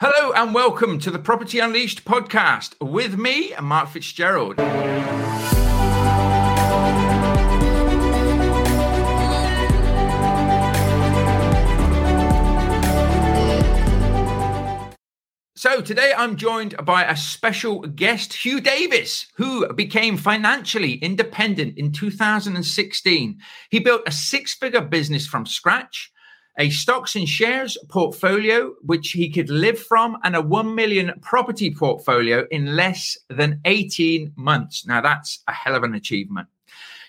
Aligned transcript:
Hello 0.00 0.30
and 0.30 0.54
welcome 0.54 1.00
to 1.00 1.10
the 1.10 1.18
Property 1.18 1.58
Unleashed 1.58 2.04
podcast 2.04 2.76
with 2.80 3.18
me, 3.18 3.52
Mark 3.60 3.88
Fitzgerald. 3.88 4.54
So 15.56 15.80
today 15.80 16.12
I'm 16.16 16.36
joined 16.36 16.76
by 16.84 17.02
a 17.02 17.16
special 17.16 17.80
guest, 17.80 18.30
Huw 18.44 18.62
Davis, 18.62 19.26
who 19.34 19.66
became 19.72 20.16
financially 20.16 20.92
independent 20.98 21.76
in 21.76 21.90
2016. 21.90 23.40
He 23.68 23.80
built 23.80 24.02
a 24.06 24.12
six 24.12 24.54
figure 24.54 24.80
business 24.80 25.26
from 25.26 25.44
scratch 25.44 26.12
a 26.58 26.70
stocks 26.70 27.14
and 27.14 27.28
shares 27.28 27.78
portfolio, 27.88 28.74
which 28.82 29.12
he 29.12 29.30
could 29.30 29.48
live 29.48 29.78
from, 29.78 30.18
and 30.24 30.34
a 30.34 30.42
1 30.42 30.74
million 30.74 31.12
property 31.22 31.72
portfolio 31.72 32.46
in 32.50 32.74
less 32.74 33.16
than 33.30 33.60
18 33.64 34.32
months. 34.36 34.84
Now, 34.84 35.00
that's 35.00 35.42
a 35.46 35.52
hell 35.52 35.76
of 35.76 35.84
an 35.84 35.94
achievement. 35.94 36.48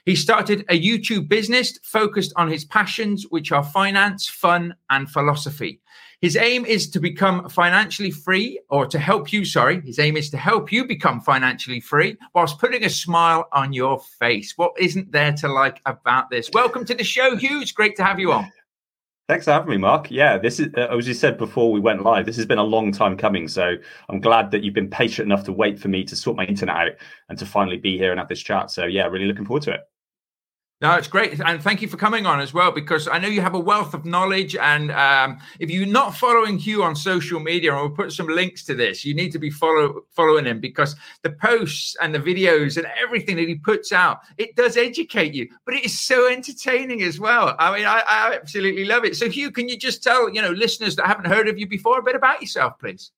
He 0.05 0.15
started 0.15 0.65
a 0.69 0.79
YouTube 0.79 1.27
business 1.27 1.77
focused 1.83 2.31
on 2.35 2.49
his 2.49 2.63
passions, 2.63 3.25
which 3.29 3.51
are 3.51 3.63
finance, 3.63 4.27
fun, 4.27 4.75
and 4.89 5.09
philosophy. 5.09 5.81
His 6.21 6.35
aim 6.35 6.65
is 6.65 6.89
to 6.91 6.99
become 6.99 7.47
financially 7.49 8.11
free, 8.11 8.59
or 8.69 8.85
to 8.85 8.99
help 8.99 9.31
you, 9.31 9.45
sorry, 9.45 9.81
his 9.81 9.99
aim 9.99 10.17
is 10.17 10.29
to 10.31 10.37
help 10.37 10.71
you 10.71 10.85
become 10.85 11.21
financially 11.21 11.79
free 11.79 12.17
whilst 12.35 12.59
putting 12.59 12.83
a 12.83 12.89
smile 12.89 13.47
on 13.51 13.71
your 13.73 13.99
face. 14.19 14.53
What 14.57 14.73
isn't 14.77 15.11
there 15.11 15.33
to 15.33 15.47
like 15.47 15.81
about 15.85 16.29
this? 16.29 16.49
Welcome 16.53 16.85
to 16.85 16.93
the 16.93 17.03
show, 17.03 17.35
Huw. 17.35 17.61
It's 17.61 17.71
great 17.71 17.95
to 17.97 18.03
have 18.03 18.19
you 18.19 18.31
on. 18.33 18.51
Thanks 19.29 19.45
for 19.45 19.51
having 19.51 19.69
me, 19.69 19.77
Mark. 19.77 20.09
Yeah, 20.09 20.39
this 20.39 20.59
is, 20.59 20.69
uh, 20.75 20.87
as 20.87 21.07
you 21.07 21.13
said 21.13 21.37
before 21.37 21.71
we 21.71 21.79
went 21.79 22.01
live, 22.01 22.25
this 22.25 22.35
has 22.37 22.47
been 22.47 22.57
a 22.57 22.63
long 22.63 22.91
time 22.91 23.15
coming. 23.15 23.47
So 23.47 23.75
I'm 24.09 24.19
glad 24.19 24.49
that 24.49 24.63
you've 24.63 24.73
been 24.73 24.89
patient 24.89 25.27
enough 25.27 25.43
to 25.43 25.53
wait 25.53 25.79
for 25.79 25.87
me 25.87 26.03
to 26.05 26.15
sort 26.15 26.35
my 26.35 26.45
internet 26.45 26.75
out 26.75 26.91
and 27.29 27.37
to 27.37 27.45
finally 27.45 27.77
be 27.77 27.95
here 27.95 28.09
and 28.09 28.19
have 28.19 28.27
this 28.27 28.41
chat. 28.41 28.71
So 28.71 28.85
yeah, 28.85 29.05
really 29.05 29.27
looking 29.27 29.45
forward 29.45 29.61
to 29.63 29.73
it. 29.73 29.81
No, 30.81 30.95
it's 30.95 31.09
great, 31.09 31.37
and 31.41 31.61
thank 31.61 31.81
you 31.81 31.89
for 31.89 31.97
coming 31.97 32.25
on 32.25 32.39
as 32.39 32.53
well 32.53 32.71
because 32.71 33.09
I 33.09 33.19
know 33.19 33.27
you 33.27 33.41
have 33.41 33.53
a 33.53 33.59
wealth 33.59 33.93
of 33.93 34.05
knowledge. 34.05 34.55
And 34.55 34.91
um, 34.93 35.37
if 35.59 35.69
you're 35.69 35.85
not 35.85 36.15
following 36.15 36.57
Huw 36.57 36.81
on 36.83 36.95
social 36.95 37.41
media, 37.41 37.73
and 37.73 37.81
we'll 37.81 37.89
put 37.89 38.13
some 38.13 38.27
links 38.27 38.63
to 38.63 38.75
this, 38.75 39.03
you 39.03 39.13
need 39.13 39.33
to 39.33 39.39
be 39.39 39.49
follow 39.49 40.03
following 40.11 40.45
him 40.45 40.61
because 40.61 40.95
the 41.21 41.31
posts 41.31 41.97
and 41.99 42.15
the 42.15 42.19
videos 42.19 42.77
and 42.77 42.87
everything 42.97 43.35
that 43.35 43.49
he 43.49 43.55
puts 43.55 43.91
out, 43.91 44.19
it 44.37 44.55
does 44.55 44.77
educate 44.77 45.33
you, 45.33 45.49
but 45.65 45.73
it 45.73 45.83
is 45.83 45.99
so 45.99 46.31
entertaining 46.31 47.03
as 47.03 47.19
well. 47.19 47.57
I 47.59 47.75
mean, 47.75 47.85
I, 47.85 48.01
I 48.07 48.35
absolutely 48.35 48.85
love 48.85 49.03
it. 49.03 49.17
So, 49.17 49.27
Huw, 49.27 49.53
can 49.53 49.67
you 49.67 49.75
just 49.75 50.01
tell 50.01 50.33
you 50.33 50.41
know 50.41 50.51
listeners 50.51 50.95
that 50.95 51.07
haven't 51.07 51.27
heard 51.27 51.49
of 51.49 51.59
you 51.59 51.67
before 51.67 51.99
a 51.99 52.03
bit 52.03 52.15
about 52.15 52.39
yourself, 52.39 52.79
please? 52.79 53.11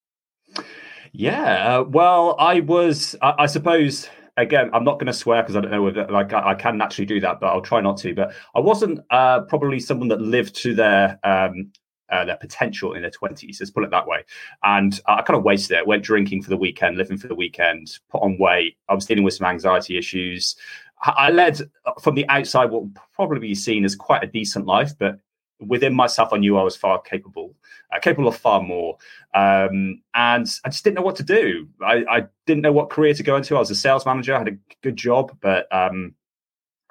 Yeah, 1.12 1.78
uh, 1.78 1.84
well, 1.84 2.36
I 2.40 2.62
was, 2.62 3.16
I, 3.22 3.36
I 3.40 3.46
suppose 3.46 4.10
again, 4.42 4.70
I'm 4.74 4.84
not 4.84 5.00
going 5.00 5.08
to 5.08 5.14
swear 5.14 5.42
because 5.42 5.56
I 5.56 5.62
don't 5.62 5.72
know 5.72 5.84
whether 5.84 6.08
like 6.08 6.34
I, 6.34 6.50
I, 6.50 6.56
can 6.56 6.78
naturally 6.78 7.06
do 7.06 7.20
that, 7.22 7.40
but 7.40 7.48
I'll 7.48 7.62
try 7.62 7.82
not 7.82 7.98
to. 7.98 8.14
But 8.14 8.34
I 8.56 8.60
wasn't 8.60 9.00
uh, 9.10 9.42
probably 9.42 9.80
someone 9.80 10.08
that 10.10 10.22
lived 10.22 10.56
to 10.58 10.74
their 10.74 11.20
um, 11.24 11.72
uh, 12.12 12.26
their 12.26 12.38
potential 12.38 12.94
in 12.94 13.02
their 13.02 13.12
20s. 13.12 13.60
Let's 13.60 13.72
put 13.72 13.84
it 13.84 13.90
that 13.92 14.06
way. 14.06 14.26
And 14.64 15.00
I 15.08 15.22
kind 15.22 15.38
of 15.38 15.44
wasted 15.44 15.78
it. 15.78 15.88
Went 15.88 16.04
drinking 16.04 16.44
for 16.44 16.50
the 16.50 16.58
weekend, 16.58 16.98
living 16.98 17.18
for 17.18 17.28
the 17.28 17.36
weekend, 17.36 18.00
put 18.10 18.22
on 18.22 18.38
weight. 18.38 18.78
I 18.90 18.94
was 18.94 19.06
dealing 19.06 19.24
with 19.24 19.34
some 19.34 19.48
anxiety 19.48 19.98
issues. 19.98 20.56
I 21.04 21.32
led 21.32 21.60
from 22.02 22.16
the 22.16 22.28
outside 22.30 22.70
what 22.70 22.84
would 22.84 22.98
probably 23.16 23.40
be 23.40 23.56
seen 23.56 23.86
as 23.86 23.96
quite 23.96 24.24
a 24.24 24.28
decent 24.28 24.68
life, 24.68 24.92
but 25.00 25.18
within 25.66 25.94
myself, 25.94 26.34
I 26.34 26.38
knew 26.38 26.58
I 26.58 26.64
was 26.64 26.76
far 26.76 27.02
capable, 27.02 27.56
uh, 27.94 28.00
capable 28.00 28.28
of 28.28 28.36
far 28.36 28.62
more. 28.62 28.98
Um, 29.34 30.02
and 30.14 30.48
I 30.66 30.70
just 30.70 30.84
didn't 30.84 30.96
know 30.96 31.02
what 31.02 31.16
to 31.18 31.24
do. 31.24 31.68
I, 31.82 32.04
I, 32.10 32.28
didn't 32.46 32.64
know 32.64 32.72
what 32.72 32.90
career 32.90 33.14
to 33.14 33.24
go 33.24 33.38
into. 33.38 33.56
I 33.56 33.60
was 33.60 33.72
a 33.72 33.76
sales 33.76 34.06
manager, 34.06 34.36
I 34.36 34.40
had 34.40 34.48
a 34.50 34.58
good 34.82 34.98
job, 34.98 35.38
but 35.42 35.74
um, 35.74 36.16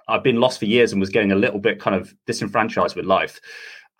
I've 0.08 0.22
been 0.22 0.40
lost 0.40 0.58
for 0.58 0.64
years 0.64 0.92
and 0.92 1.00
was 1.00 1.10
getting 1.10 1.32
a 1.32 1.36
little 1.36 1.58
bit 1.58 1.80
kind 1.80 1.94
of 1.96 2.14
disenfranchised 2.26 2.96
with 2.96 3.04
life. 3.04 3.40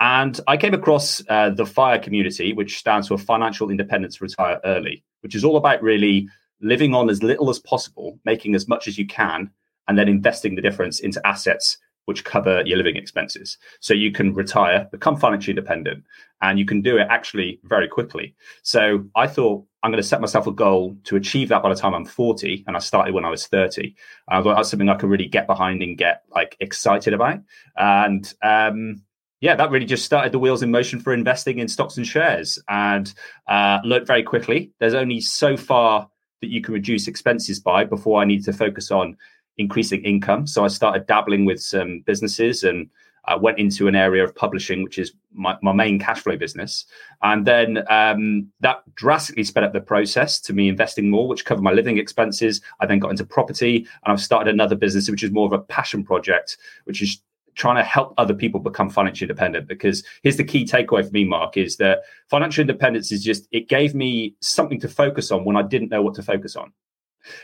And 0.00 0.40
I 0.46 0.56
came 0.56 0.72
across 0.72 1.22
uh, 1.28 1.50
the 1.50 1.66
FIRE 1.66 1.98
community, 1.98 2.54
which 2.54 2.78
stands 2.78 3.08
for 3.08 3.18
Financial 3.18 3.68
Independence 3.68 4.20
Retire 4.20 4.58
Early, 4.64 5.04
which 5.20 5.34
is 5.34 5.44
all 5.44 5.56
about 5.56 5.82
really 5.82 6.26
living 6.62 6.94
on 6.94 7.10
as 7.10 7.22
little 7.22 7.50
as 7.50 7.58
possible, 7.58 8.18
making 8.24 8.54
as 8.54 8.66
much 8.66 8.88
as 8.88 8.96
you 8.96 9.06
can, 9.06 9.50
and 9.88 9.98
then 9.98 10.08
investing 10.08 10.54
the 10.54 10.62
difference 10.62 11.00
into 11.00 11.24
assets 11.26 11.76
which 12.10 12.24
cover 12.24 12.60
your 12.66 12.76
living 12.76 12.96
expenses. 12.96 13.56
So 13.78 13.94
you 13.94 14.10
can 14.10 14.34
retire, 14.34 14.88
become 14.90 15.16
financially 15.16 15.52
independent, 15.52 16.02
and 16.42 16.58
you 16.58 16.64
can 16.64 16.82
do 16.82 16.98
it 16.98 17.06
actually 17.08 17.60
very 17.62 17.86
quickly. 17.86 18.34
So 18.64 19.04
I 19.14 19.28
thought 19.28 19.64
I'm 19.84 19.92
going 19.92 20.02
to 20.02 20.08
set 20.08 20.20
myself 20.20 20.48
a 20.48 20.52
goal 20.52 20.96
to 21.04 21.14
achieve 21.14 21.50
that 21.50 21.62
by 21.62 21.68
the 21.68 21.80
time 21.80 21.94
I'm 21.94 22.04
40. 22.04 22.64
And 22.66 22.76
I 22.76 22.80
started 22.80 23.14
when 23.14 23.24
I 23.24 23.30
was 23.30 23.46
30. 23.46 23.82
And 23.82 23.94
I 24.28 24.42
thought 24.42 24.56
that's 24.56 24.70
something 24.70 24.88
I 24.88 24.96
could 24.96 25.08
really 25.08 25.28
get 25.28 25.46
behind 25.46 25.84
and 25.84 25.96
get 25.96 26.24
like 26.34 26.56
excited 26.58 27.14
about. 27.14 27.38
And 27.76 28.34
um, 28.42 29.02
yeah, 29.40 29.54
that 29.54 29.70
really 29.70 29.86
just 29.86 30.04
started 30.04 30.32
the 30.32 30.40
wheels 30.40 30.64
in 30.64 30.72
motion 30.72 30.98
for 30.98 31.14
investing 31.14 31.60
in 31.60 31.68
stocks 31.68 31.96
and 31.96 32.04
shares 32.04 32.58
and 32.68 33.14
uh, 33.46 33.78
learned 33.84 34.08
very 34.08 34.24
quickly. 34.24 34.72
There's 34.80 34.94
only 34.94 35.20
so 35.20 35.56
far 35.56 36.10
that 36.40 36.48
you 36.48 36.60
can 36.60 36.74
reduce 36.74 37.06
expenses 37.06 37.60
by 37.60 37.84
before 37.84 38.20
I 38.20 38.24
need 38.24 38.44
to 38.46 38.52
focus 38.52 38.90
on 38.90 39.16
increasing 39.58 40.04
income. 40.04 40.46
So 40.46 40.64
I 40.64 40.68
started 40.68 41.06
dabbling 41.06 41.44
with 41.44 41.60
some 41.60 42.00
businesses 42.06 42.64
and 42.64 42.88
I 43.26 43.36
went 43.36 43.58
into 43.58 43.86
an 43.86 43.94
area 43.94 44.24
of 44.24 44.34
publishing, 44.34 44.82
which 44.82 44.98
is 44.98 45.12
my, 45.32 45.56
my 45.62 45.72
main 45.72 45.98
cash 45.98 46.20
flow 46.20 46.36
business. 46.36 46.86
And 47.22 47.46
then 47.46 47.84
um, 47.90 48.50
that 48.60 48.82
drastically 48.94 49.44
sped 49.44 49.62
up 49.62 49.72
the 49.72 49.80
process 49.80 50.40
to 50.40 50.52
me 50.52 50.68
investing 50.68 51.10
more, 51.10 51.28
which 51.28 51.44
covered 51.44 51.62
my 51.62 51.72
living 51.72 51.98
expenses. 51.98 52.60
I 52.80 52.86
then 52.86 52.98
got 52.98 53.10
into 53.10 53.24
property 53.24 53.86
and 54.04 54.12
I've 54.12 54.20
started 54.20 54.52
another 54.52 54.74
business, 54.74 55.10
which 55.10 55.22
is 55.22 55.30
more 55.30 55.46
of 55.46 55.52
a 55.52 55.58
passion 55.58 56.02
project, 56.02 56.56
which 56.84 57.02
is 57.02 57.22
trying 57.54 57.76
to 57.76 57.82
help 57.82 58.14
other 58.16 58.34
people 58.34 58.60
become 58.60 58.88
financially 58.88 59.28
independent 59.28 59.68
because 59.68 60.02
here's 60.22 60.36
the 60.36 60.44
key 60.44 60.64
takeaway 60.64 61.04
for 61.04 61.12
me 61.12 61.24
mark 61.24 61.56
is 61.56 61.76
that 61.76 62.00
financial 62.28 62.62
independence 62.62 63.12
is 63.12 63.22
just 63.22 63.48
it 63.50 63.68
gave 63.68 63.94
me 63.94 64.34
something 64.40 64.80
to 64.80 64.88
focus 64.88 65.30
on 65.30 65.44
when 65.44 65.56
i 65.56 65.62
didn't 65.62 65.90
know 65.90 66.00
what 66.00 66.14
to 66.14 66.22
focus 66.22 66.56
on 66.56 66.72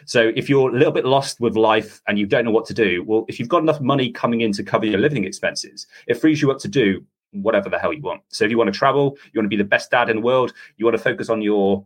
so 0.04 0.32
if 0.34 0.48
you're 0.48 0.70
a 0.70 0.72
little 0.72 0.92
bit 0.92 1.04
lost 1.04 1.40
with 1.40 1.56
life 1.56 2.00
and 2.06 2.18
you 2.18 2.26
don't 2.26 2.44
know 2.44 2.50
what 2.50 2.66
to 2.66 2.74
do, 2.74 3.04
well, 3.04 3.24
if 3.28 3.38
you've 3.38 3.48
got 3.48 3.62
enough 3.62 3.80
money 3.80 4.10
coming 4.10 4.40
in 4.40 4.52
to 4.52 4.62
cover 4.62 4.86
your 4.86 5.00
living 5.00 5.24
expenses, 5.24 5.86
it 6.06 6.14
frees 6.14 6.40
you 6.42 6.50
up 6.50 6.58
to 6.60 6.68
do 6.68 7.04
whatever 7.32 7.68
the 7.68 7.78
hell 7.78 7.92
you 7.92 8.02
want. 8.02 8.22
So 8.28 8.44
if 8.44 8.50
you 8.50 8.58
want 8.58 8.72
to 8.72 8.78
travel, 8.78 9.16
you 9.32 9.38
want 9.38 9.46
to 9.46 9.56
be 9.56 9.56
the 9.56 9.64
best 9.64 9.90
dad 9.90 10.08
in 10.08 10.16
the 10.16 10.22
world, 10.22 10.52
you 10.76 10.84
want 10.84 10.96
to 10.96 11.02
focus 11.02 11.28
on 11.28 11.42
your 11.42 11.84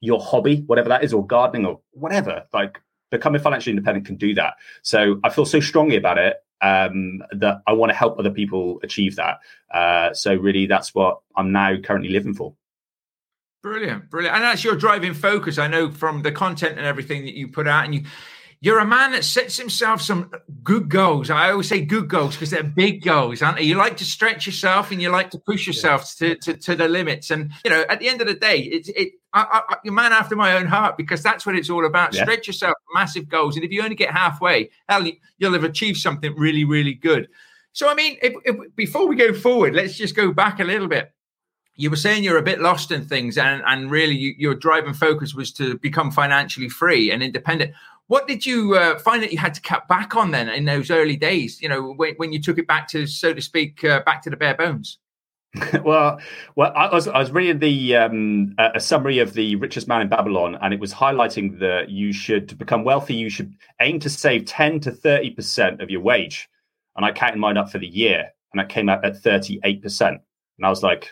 your 0.00 0.20
hobby, 0.20 0.62
whatever 0.66 0.88
that 0.88 1.04
is, 1.04 1.14
or 1.14 1.24
gardening 1.24 1.64
or 1.64 1.80
whatever, 1.92 2.44
like 2.52 2.80
becoming 3.10 3.40
financially 3.40 3.70
independent 3.70 4.04
can 4.04 4.16
do 4.16 4.34
that. 4.34 4.54
So 4.82 5.20
I 5.22 5.30
feel 5.30 5.46
so 5.46 5.60
strongly 5.60 5.96
about 5.96 6.18
it 6.18 6.38
um, 6.60 7.22
that 7.32 7.62
I 7.66 7.72
want 7.72 7.90
to 7.90 7.96
help 7.96 8.18
other 8.18 8.30
people 8.30 8.80
achieve 8.82 9.16
that. 9.16 9.38
Uh, 9.72 10.12
so 10.12 10.34
really, 10.34 10.66
that's 10.66 10.92
what 10.94 11.20
I'm 11.36 11.52
now 11.52 11.76
currently 11.78 12.10
living 12.10 12.34
for. 12.34 12.54
Brilliant, 13.62 14.10
brilliant. 14.10 14.36
And 14.36 14.44
that's 14.44 14.64
your 14.64 14.74
driving 14.74 15.14
focus. 15.14 15.56
I 15.56 15.68
know 15.68 15.90
from 15.90 16.22
the 16.22 16.32
content 16.32 16.78
and 16.78 16.86
everything 16.86 17.24
that 17.24 17.34
you 17.34 17.48
put 17.48 17.68
out, 17.68 17.84
and 17.84 17.94
you 17.94 18.04
you're 18.60 18.78
a 18.78 18.86
man 18.86 19.10
that 19.10 19.24
sets 19.24 19.56
himself 19.56 20.00
some 20.00 20.30
good 20.62 20.88
goals. 20.88 21.30
I 21.30 21.50
always 21.50 21.68
say 21.68 21.84
good 21.84 22.08
goals 22.08 22.36
because 22.36 22.50
they're 22.50 22.62
big 22.62 23.02
goals, 23.02 23.42
aren't 23.42 23.58
they? 23.58 23.64
You 23.64 23.74
like 23.74 23.96
to 23.96 24.04
stretch 24.04 24.46
yourself 24.46 24.92
and 24.92 25.02
you 25.02 25.10
like 25.10 25.32
to 25.32 25.38
push 25.38 25.66
yourself 25.66 26.14
to, 26.18 26.36
to, 26.36 26.56
to 26.56 26.76
the 26.76 26.86
limits. 26.86 27.32
And 27.32 27.50
you 27.64 27.70
know, 27.70 27.84
at 27.88 27.98
the 27.98 28.08
end 28.08 28.20
of 28.20 28.28
the 28.28 28.34
day, 28.34 28.58
it's 28.58 28.88
it. 28.88 29.14
I, 29.32 29.62
I, 29.68 29.76
you're 29.82 29.94
man 29.94 30.12
after 30.12 30.36
my 30.36 30.56
own 30.56 30.66
heart 30.66 30.96
because 30.96 31.24
that's 31.24 31.44
what 31.44 31.56
it's 31.56 31.70
all 31.70 31.84
about. 31.84 32.14
Yeah. 32.14 32.22
Stretch 32.22 32.46
yourself, 32.46 32.74
massive 32.94 33.28
goals, 33.28 33.56
and 33.56 33.64
if 33.64 33.72
you 33.72 33.82
only 33.82 33.96
get 33.96 34.10
halfway, 34.10 34.70
hell, 34.88 35.04
you'll 35.38 35.52
have 35.54 35.64
achieved 35.64 35.98
something 35.98 36.34
really, 36.36 36.64
really 36.64 36.94
good. 36.94 37.28
So, 37.72 37.88
I 37.88 37.94
mean, 37.94 38.16
if, 38.22 38.34
if, 38.44 38.76
before 38.76 39.08
we 39.08 39.16
go 39.16 39.32
forward, 39.32 39.74
let's 39.74 39.96
just 39.96 40.14
go 40.14 40.32
back 40.32 40.60
a 40.60 40.64
little 40.64 40.88
bit 40.88 41.10
you 41.76 41.90
were 41.90 41.96
saying 41.96 42.22
you're 42.22 42.38
a 42.38 42.42
bit 42.42 42.60
lost 42.60 42.90
in 42.90 43.04
things 43.04 43.38
and, 43.38 43.62
and 43.66 43.90
really 43.90 44.14
you, 44.14 44.34
your 44.36 44.54
driving 44.54 44.94
focus 44.94 45.34
was 45.34 45.52
to 45.52 45.78
become 45.78 46.10
financially 46.10 46.68
free 46.68 47.10
and 47.10 47.22
independent 47.22 47.72
what 48.08 48.28
did 48.28 48.44
you 48.44 48.74
uh, 48.74 48.98
find 48.98 49.22
that 49.22 49.32
you 49.32 49.38
had 49.38 49.54
to 49.54 49.60
cut 49.60 49.88
back 49.88 50.14
on 50.16 50.30
then 50.32 50.48
in 50.48 50.64
those 50.64 50.90
early 50.90 51.16
days 51.16 51.60
you 51.62 51.68
know 51.68 51.92
when, 51.92 52.14
when 52.16 52.32
you 52.32 52.40
took 52.40 52.58
it 52.58 52.66
back 52.66 52.88
to 52.88 53.06
so 53.06 53.32
to 53.32 53.40
speak 53.40 53.84
uh, 53.84 54.00
back 54.04 54.22
to 54.22 54.30
the 54.30 54.36
bare 54.36 54.54
bones 54.54 54.98
well, 55.84 56.18
well, 56.56 56.72
I 56.74 56.92
was 56.92 57.08
I 57.08 57.18
was 57.18 57.30
reading 57.30 57.58
the 57.58 57.96
um, 57.96 58.54
a 58.58 58.80
summary 58.80 59.18
of 59.18 59.34
the 59.34 59.56
richest 59.56 59.86
man 59.86 60.00
in 60.00 60.08
Babylon, 60.08 60.56
and 60.62 60.72
it 60.72 60.80
was 60.80 60.94
highlighting 60.94 61.58
that 61.58 61.90
you 61.90 62.10
should 62.12 62.48
to 62.48 62.56
become 62.56 62.84
wealthy, 62.84 63.14
you 63.14 63.28
should 63.28 63.54
aim 63.80 64.00
to 64.00 64.08
save 64.08 64.46
ten 64.46 64.80
to 64.80 64.90
thirty 64.90 65.30
percent 65.30 65.82
of 65.82 65.90
your 65.90 66.00
wage. 66.00 66.48
And 66.96 67.04
I 67.04 67.12
counted 67.12 67.38
mine 67.38 67.58
up 67.58 67.70
for 67.70 67.78
the 67.78 67.86
year, 67.86 68.30
and 68.52 68.62
I 68.62 68.64
came 68.64 68.88
out 68.88 69.04
at 69.04 69.18
thirty 69.18 69.60
eight 69.64 69.82
percent. 69.82 70.22
And 70.56 70.66
I 70.66 70.70
was 70.70 70.82
like, 70.82 71.10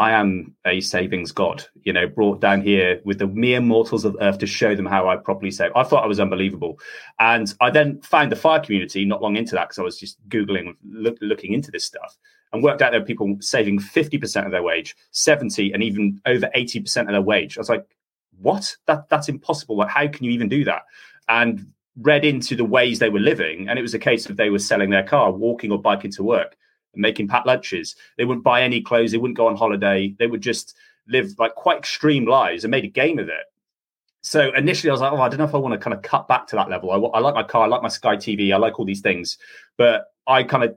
I 0.00 0.12
am 0.12 0.56
a 0.64 0.80
savings 0.80 1.30
god, 1.30 1.62
you 1.82 1.92
know, 1.92 2.08
brought 2.08 2.40
down 2.40 2.62
here 2.62 3.02
with 3.04 3.18
the 3.18 3.26
mere 3.26 3.60
mortals 3.60 4.06
of 4.06 4.16
earth 4.22 4.38
to 4.38 4.46
show 4.46 4.74
them 4.74 4.86
how 4.86 5.06
I 5.06 5.16
properly 5.16 5.50
save. 5.50 5.72
I 5.76 5.82
thought 5.82 6.02
I 6.02 6.06
was 6.06 6.18
unbelievable. 6.18 6.80
And 7.18 7.52
I 7.60 7.68
then 7.68 8.00
found 8.00 8.32
the 8.32 8.36
fire 8.36 8.60
community 8.60 9.04
not 9.04 9.20
long 9.20 9.36
into 9.36 9.54
that 9.56 9.68
because 9.68 9.78
I 9.78 9.82
was 9.82 10.00
just 10.00 10.16
Googling, 10.30 10.74
look, 10.90 11.18
looking 11.20 11.52
into 11.52 11.70
this 11.70 11.84
stuff. 11.84 12.16
and 12.52 12.62
worked 12.62 12.80
out 12.80 12.92
there 12.92 13.00
were 13.00 13.06
people 13.06 13.36
saving 13.40 13.78
50% 13.78 14.46
of 14.46 14.52
their 14.52 14.62
wage, 14.62 14.96
70 15.10 15.72
and 15.72 15.82
even 15.82 16.18
over 16.24 16.48
80% 16.56 17.02
of 17.02 17.08
their 17.08 17.20
wage. 17.20 17.58
I 17.58 17.60
was 17.60 17.68
like, 17.68 17.86
what? 18.40 18.74
That 18.86 19.06
that's 19.10 19.28
impossible. 19.28 19.76
Like, 19.76 19.90
how 19.90 20.08
can 20.08 20.24
you 20.24 20.30
even 20.30 20.48
do 20.48 20.64
that? 20.64 20.82
And 21.28 21.66
read 22.00 22.24
into 22.24 22.56
the 22.56 22.64
ways 22.64 22.98
they 22.98 23.10
were 23.10 23.20
living. 23.20 23.68
And 23.68 23.78
it 23.78 23.82
was 23.82 23.92
a 23.92 23.98
case 23.98 24.30
of 24.30 24.38
they 24.38 24.48
were 24.48 24.58
selling 24.58 24.88
their 24.88 25.02
car, 25.02 25.30
walking 25.30 25.70
or 25.70 25.78
biking 25.78 26.10
to 26.12 26.22
work, 26.22 26.56
making 26.94 27.28
packed 27.28 27.46
lunches. 27.46 27.96
They 28.16 28.24
wouldn't 28.24 28.44
buy 28.44 28.62
any 28.62 28.80
clothes, 28.80 29.12
they 29.12 29.18
wouldn't 29.18 29.36
go 29.36 29.46
on 29.46 29.56
holiday. 29.56 30.14
They 30.18 30.26
would 30.26 30.40
just 30.40 30.76
live 31.08 31.34
like 31.38 31.54
quite 31.54 31.78
extreme 31.78 32.26
lives 32.26 32.64
and 32.64 32.70
made 32.70 32.84
a 32.84 32.88
game 32.88 33.18
of 33.18 33.28
it. 33.28 33.44
So 34.22 34.54
initially, 34.54 34.90
I 34.90 34.92
was 34.92 35.00
like, 35.00 35.12
oh, 35.12 35.20
I 35.20 35.28
don't 35.28 35.38
know 35.38 35.44
if 35.44 35.54
I 35.54 35.58
want 35.58 35.72
to 35.72 35.78
kind 35.78 35.94
of 35.94 36.02
cut 36.02 36.28
back 36.28 36.46
to 36.48 36.56
that 36.56 36.68
level. 36.68 36.90
I, 36.90 36.96
I 36.96 37.20
like 37.20 37.34
my 37.34 37.42
car, 37.42 37.64
I 37.64 37.68
like 37.68 37.82
my 37.82 37.88
Sky 37.88 38.16
TV, 38.16 38.52
I 38.52 38.58
like 38.58 38.78
all 38.78 38.84
these 38.84 39.00
things, 39.00 39.38
but 39.78 40.06
I 40.26 40.42
kind 40.42 40.64
of 40.64 40.76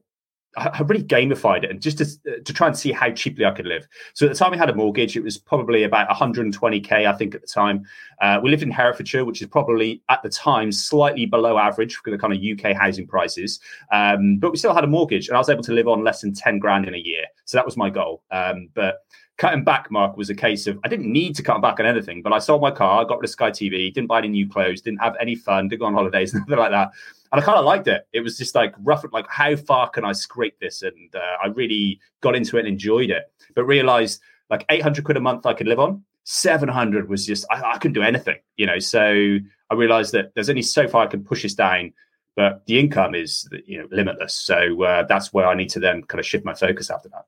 I 0.55 0.81
really 0.81 1.03
gamified 1.03 1.63
it 1.63 1.71
and 1.71 1.81
just 1.81 1.97
to, 1.97 2.41
to 2.41 2.53
try 2.53 2.67
and 2.67 2.77
see 2.77 2.91
how 2.91 3.09
cheaply 3.11 3.45
I 3.45 3.51
could 3.51 3.65
live. 3.65 3.87
So 4.13 4.25
at 4.25 4.29
the 4.29 4.37
time 4.37 4.51
we 4.51 4.57
had 4.57 4.69
a 4.69 4.75
mortgage, 4.75 5.17
it 5.17 5.23
was 5.23 5.37
probably 5.37 5.83
about 5.83 6.09
120k, 6.09 6.91
I 6.91 7.13
think, 7.13 7.33
at 7.33 7.41
the 7.41 7.47
time. 7.47 7.85
Uh, 8.21 8.39
we 8.41 8.51
lived 8.51 8.63
in 8.63 8.69
Herefordshire, 8.69 9.25
which 9.25 9.41
is 9.41 9.47
probably 9.47 10.03
at 10.09 10.21
the 10.21 10.29
time 10.29 10.71
slightly 10.71 11.25
below 11.25 11.57
average 11.57 11.95
for 11.95 12.11
the 12.11 12.17
kind 12.17 12.33
of 12.33 12.39
UK 12.39 12.75
housing 12.75 13.07
prices. 13.07 13.59
Um, 13.91 14.37
but 14.37 14.51
we 14.51 14.57
still 14.57 14.73
had 14.73 14.83
a 14.83 14.87
mortgage, 14.87 15.27
and 15.27 15.35
I 15.35 15.39
was 15.39 15.49
able 15.49 15.63
to 15.63 15.73
live 15.73 15.87
on 15.87 16.03
less 16.03 16.21
than 16.21 16.33
10 16.33 16.59
grand 16.59 16.87
in 16.87 16.93
a 16.93 16.99
year. 16.99 17.25
So 17.45 17.57
that 17.57 17.65
was 17.65 17.75
my 17.75 17.89
goal. 17.89 18.23
Um, 18.31 18.69
but 18.73 18.99
cutting 19.43 19.63
back, 19.63 19.91
Mark, 19.91 20.15
was 20.15 20.29
a 20.29 20.35
case 20.35 20.67
of 20.67 20.79
I 20.83 20.87
didn't 20.87 21.11
need 21.11 21.35
to 21.35 21.43
cut 21.43 21.61
back 21.61 21.79
on 21.79 21.85
anything, 21.85 22.21
but 22.21 22.33
I 22.33 22.39
sold 22.39 22.61
my 22.61 22.71
car, 22.71 23.03
got 23.05 23.19
rid 23.19 23.25
of 23.25 23.31
Sky 23.31 23.51
TV, 23.51 23.93
didn't 23.93 24.07
buy 24.07 24.19
any 24.19 24.29
new 24.29 24.47
clothes, 24.49 24.81
didn't 24.81 25.01
have 25.01 25.15
any 25.19 25.35
fun, 25.35 25.67
didn't 25.67 25.81
go 25.81 25.85
on 25.85 25.93
holidays, 25.93 26.33
nothing 26.33 26.57
like 26.57 26.71
that 26.71 26.91
and 27.33 27.41
I 27.41 27.45
kind 27.45 27.57
of 27.57 27.65
liked 27.65 27.87
it. 27.87 28.07
It 28.13 28.21
was 28.21 28.37
just 28.37 28.53
like 28.53 28.75
rough, 28.83 29.03
like 29.11 29.25
how 29.27 29.55
far 29.55 29.89
can 29.89 30.05
I 30.05 30.11
scrape 30.11 30.59
this? 30.59 30.83
And 30.83 31.15
uh, 31.15 31.37
I 31.43 31.47
really 31.47 31.99
got 32.21 32.35
into 32.35 32.57
it 32.57 32.59
and 32.59 32.67
enjoyed 32.67 33.09
it, 33.09 33.23
but 33.55 33.63
realized 33.63 34.21
like 34.51 34.63
800 34.69 35.03
quid 35.03 35.17
a 35.17 35.19
month 35.19 35.47
I 35.47 35.55
could 35.55 35.67
live 35.67 35.79
on. 35.79 36.03
700 36.25 37.09
was 37.09 37.25
just, 37.25 37.43
I, 37.49 37.71
I 37.71 37.77
couldn't 37.79 37.93
do 37.93 38.03
anything, 38.03 38.37
you 38.55 38.67
know? 38.67 38.77
So 38.77 39.39
I 39.71 39.73
realized 39.73 40.11
that 40.13 40.31
there's 40.35 40.47
only 40.47 40.61
so 40.61 40.87
far 40.87 41.05
I 41.05 41.07
can 41.07 41.23
push 41.23 41.41
this 41.41 41.55
down, 41.55 41.93
but 42.35 42.63
the 42.67 42.79
income 42.79 43.15
is, 43.15 43.49
you 43.65 43.79
know, 43.79 43.87
limitless. 43.89 44.35
So 44.35 44.83
uh, 44.83 45.03
that's 45.09 45.33
where 45.33 45.47
I 45.47 45.55
need 45.55 45.69
to 45.69 45.79
then 45.79 46.03
kind 46.03 46.19
of 46.19 46.27
shift 46.27 46.45
my 46.45 46.53
focus 46.53 46.91
after 46.91 47.09
that. 47.09 47.25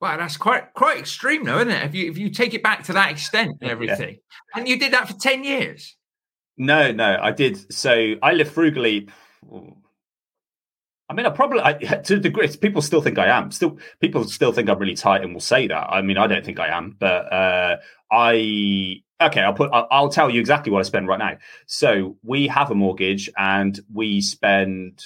Wow, 0.00 0.16
that's 0.16 0.36
quite 0.36 0.74
quite 0.74 0.98
extreme, 0.98 1.44
though, 1.44 1.58
isn't 1.58 1.70
it? 1.70 1.84
If 1.84 1.94
you 1.94 2.10
if 2.10 2.18
you 2.18 2.30
take 2.30 2.54
it 2.54 2.62
back 2.62 2.84
to 2.84 2.92
that 2.92 3.10
extent 3.10 3.58
and 3.60 3.70
everything, 3.70 4.14
yeah. 4.14 4.60
and 4.60 4.68
you 4.68 4.78
did 4.78 4.92
that 4.92 5.08
for 5.08 5.14
ten 5.14 5.44
years. 5.44 5.96
No, 6.56 6.92
no, 6.92 7.18
I 7.20 7.32
did. 7.32 7.72
So 7.72 8.14
I 8.22 8.32
live 8.32 8.50
frugally. 8.50 9.08
I 11.10 11.14
mean, 11.14 11.24
I 11.24 11.30
probably 11.30 11.60
I, 11.62 11.72
to 12.04 12.14
the 12.14 12.20
degree 12.20 12.48
people 12.60 12.82
still 12.82 13.00
think 13.00 13.18
I 13.18 13.26
am. 13.26 13.50
Still, 13.50 13.78
people 14.00 14.24
still 14.24 14.52
think 14.52 14.68
I'm 14.68 14.78
really 14.78 14.94
tight 14.94 15.22
and 15.22 15.32
will 15.32 15.40
say 15.40 15.66
that. 15.66 15.88
I 15.90 16.02
mean, 16.02 16.18
I 16.18 16.26
don't 16.26 16.44
think 16.44 16.60
I 16.60 16.68
am, 16.68 16.96
but 16.98 17.32
uh, 17.32 17.76
I 18.12 19.02
okay. 19.20 19.40
I'll 19.40 19.54
put. 19.54 19.70
I'll, 19.72 19.88
I'll 19.90 20.08
tell 20.10 20.30
you 20.30 20.40
exactly 20.40 20.70
what 20.70 20.80
I 20.80 20.82
spend 20.82 21.08
right 21.08 21.18
now. 21.18 21.38
So 21.66 22.16
we 22.22 22.46
have 22.48 22.70
a 22.70 22.74
mortgage, 22.74 23.30
and 23.36 23.78
we 23.92 24.20
spend. 24.20 25.02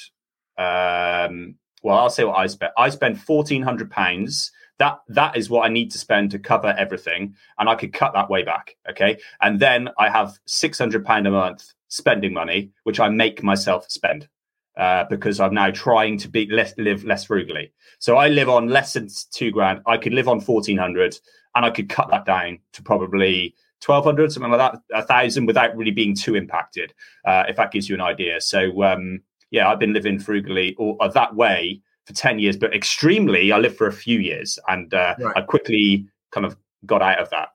Um, 0.58 1.56
well, 1.82 1.98
I'll 1.98 2.10
say 2.10 2.24
what 2.24 2.36
I 2.36 2.46
spend. 2.46 2.72
I 2.76 2.90
spend 2.90 3.20
fourteen 3.20 3.62
hundred 3.62 3.90
pounds 3.90 4.52
that 4.82 4.98
that 5.08 5.36
is 5.36 5.48
what 5.48 5.64
I 5.64 5.68
need 5.68 5.92
to 5.92 5.98
spend 5.98 6.32
to 6.32 6.40
cover 6.40 6.74
everything, 6.76 7.36
and 7.58 7.68
I 7.68 7.76
could 7.76 7.92
cut 7.92 8.12
that 8.14 8.28
way 8.28 8.42
back. 8.42 8.76
Okay, 8.90 9.16
and 9.40 9.60
then 9.60 9.88
I 9.96 10.10
have 10.10 10.38
six 10.46 10.76
hundred 10.76 11.04
pound 11.04 11.28
a 11.28 11.30
month 11.30 11.72
spending 11.86 12.34
money, 12.34 12.70
which 12.82 12.98
I 12.98 13.08
make 13.08 13.44
myself 13.44 13.88
spend 13.88 14.28
uh, 14.76 15.04
because 15.08 15.38
I'm 15.38 15.54
now 15.54 15.70
trying 15.70 16.18
to 16.18 16.28
be 16.28 16.46
less 16.50 16.74
live 16.78 17.04
less 17.04 17.24
frugally. 17.24 17.72
So 18.00 18.16
I 18.16 18.26
live 18.28 18.48
on 18.48 18.68
less 18.68 18.94
than 18.94 19.08
two 19.30 19.52
grand. 19.52 19.82
I 19.86 19.98
could 19.98 20.14
live 20.14 20.26
on 20.26 20.40
fourteen 20.40 20.78
hundred, 20.78 21.16
and 21.54 21.64
I 21.64 21.70
could 21.70 21.88
cut 21.88 22.08
that 22.10 22.24
down 22.24 22.58
to 22.72 22.82
probably 22.82 23.54
1200 23.84 24.30
something 24.30 24.52
like 24.52 24.60
that 24.60 24.80
a 24.94 25.04
thousand 25.04 25.44
without 25.44 25.76
really 25.76 25.90
being 25.90 26.14
too 26.14 26.36
impacted 26.36 26.94
uh, 27.24 27.42
if 27.48 27.56
that 27.56 27.72
gives 27.72 27.88
you 27.88 27.96
an 27.96 28.00
idea 28.00 28.40
so 28.40 28.84
um, 28.84 29.20
yeah 29.50 29.68
i've 29.68 29.80
been 29.80 29.92
living 29.92 30.20
frugally 30.20 30.76
or, 30.78 30.96
or 31.00 31.10
that 31.10 31.34
way 31.34 31.82
for 32.06 32.12
10 32.12 32.38
years, 32.38 32.56
but 32.56 32.74
extremely, 32.74 33.52
I 33.52 33.58
lived 33.58 33.76
for 33.76 33.86
a 33.86 33.92
few 33.92 34.18
years 34.18 34.58
and 34.68 34.92
uh, 34.92 35.14
right. 35.18 35.36
I 35.36 35.42
quickly 35.42 36.08
kind 36.32 36.46
of 36.46 36.56
got 36.84 37.02
out 37.02 37.20
of 37.20 37.30
that 37.30 37.50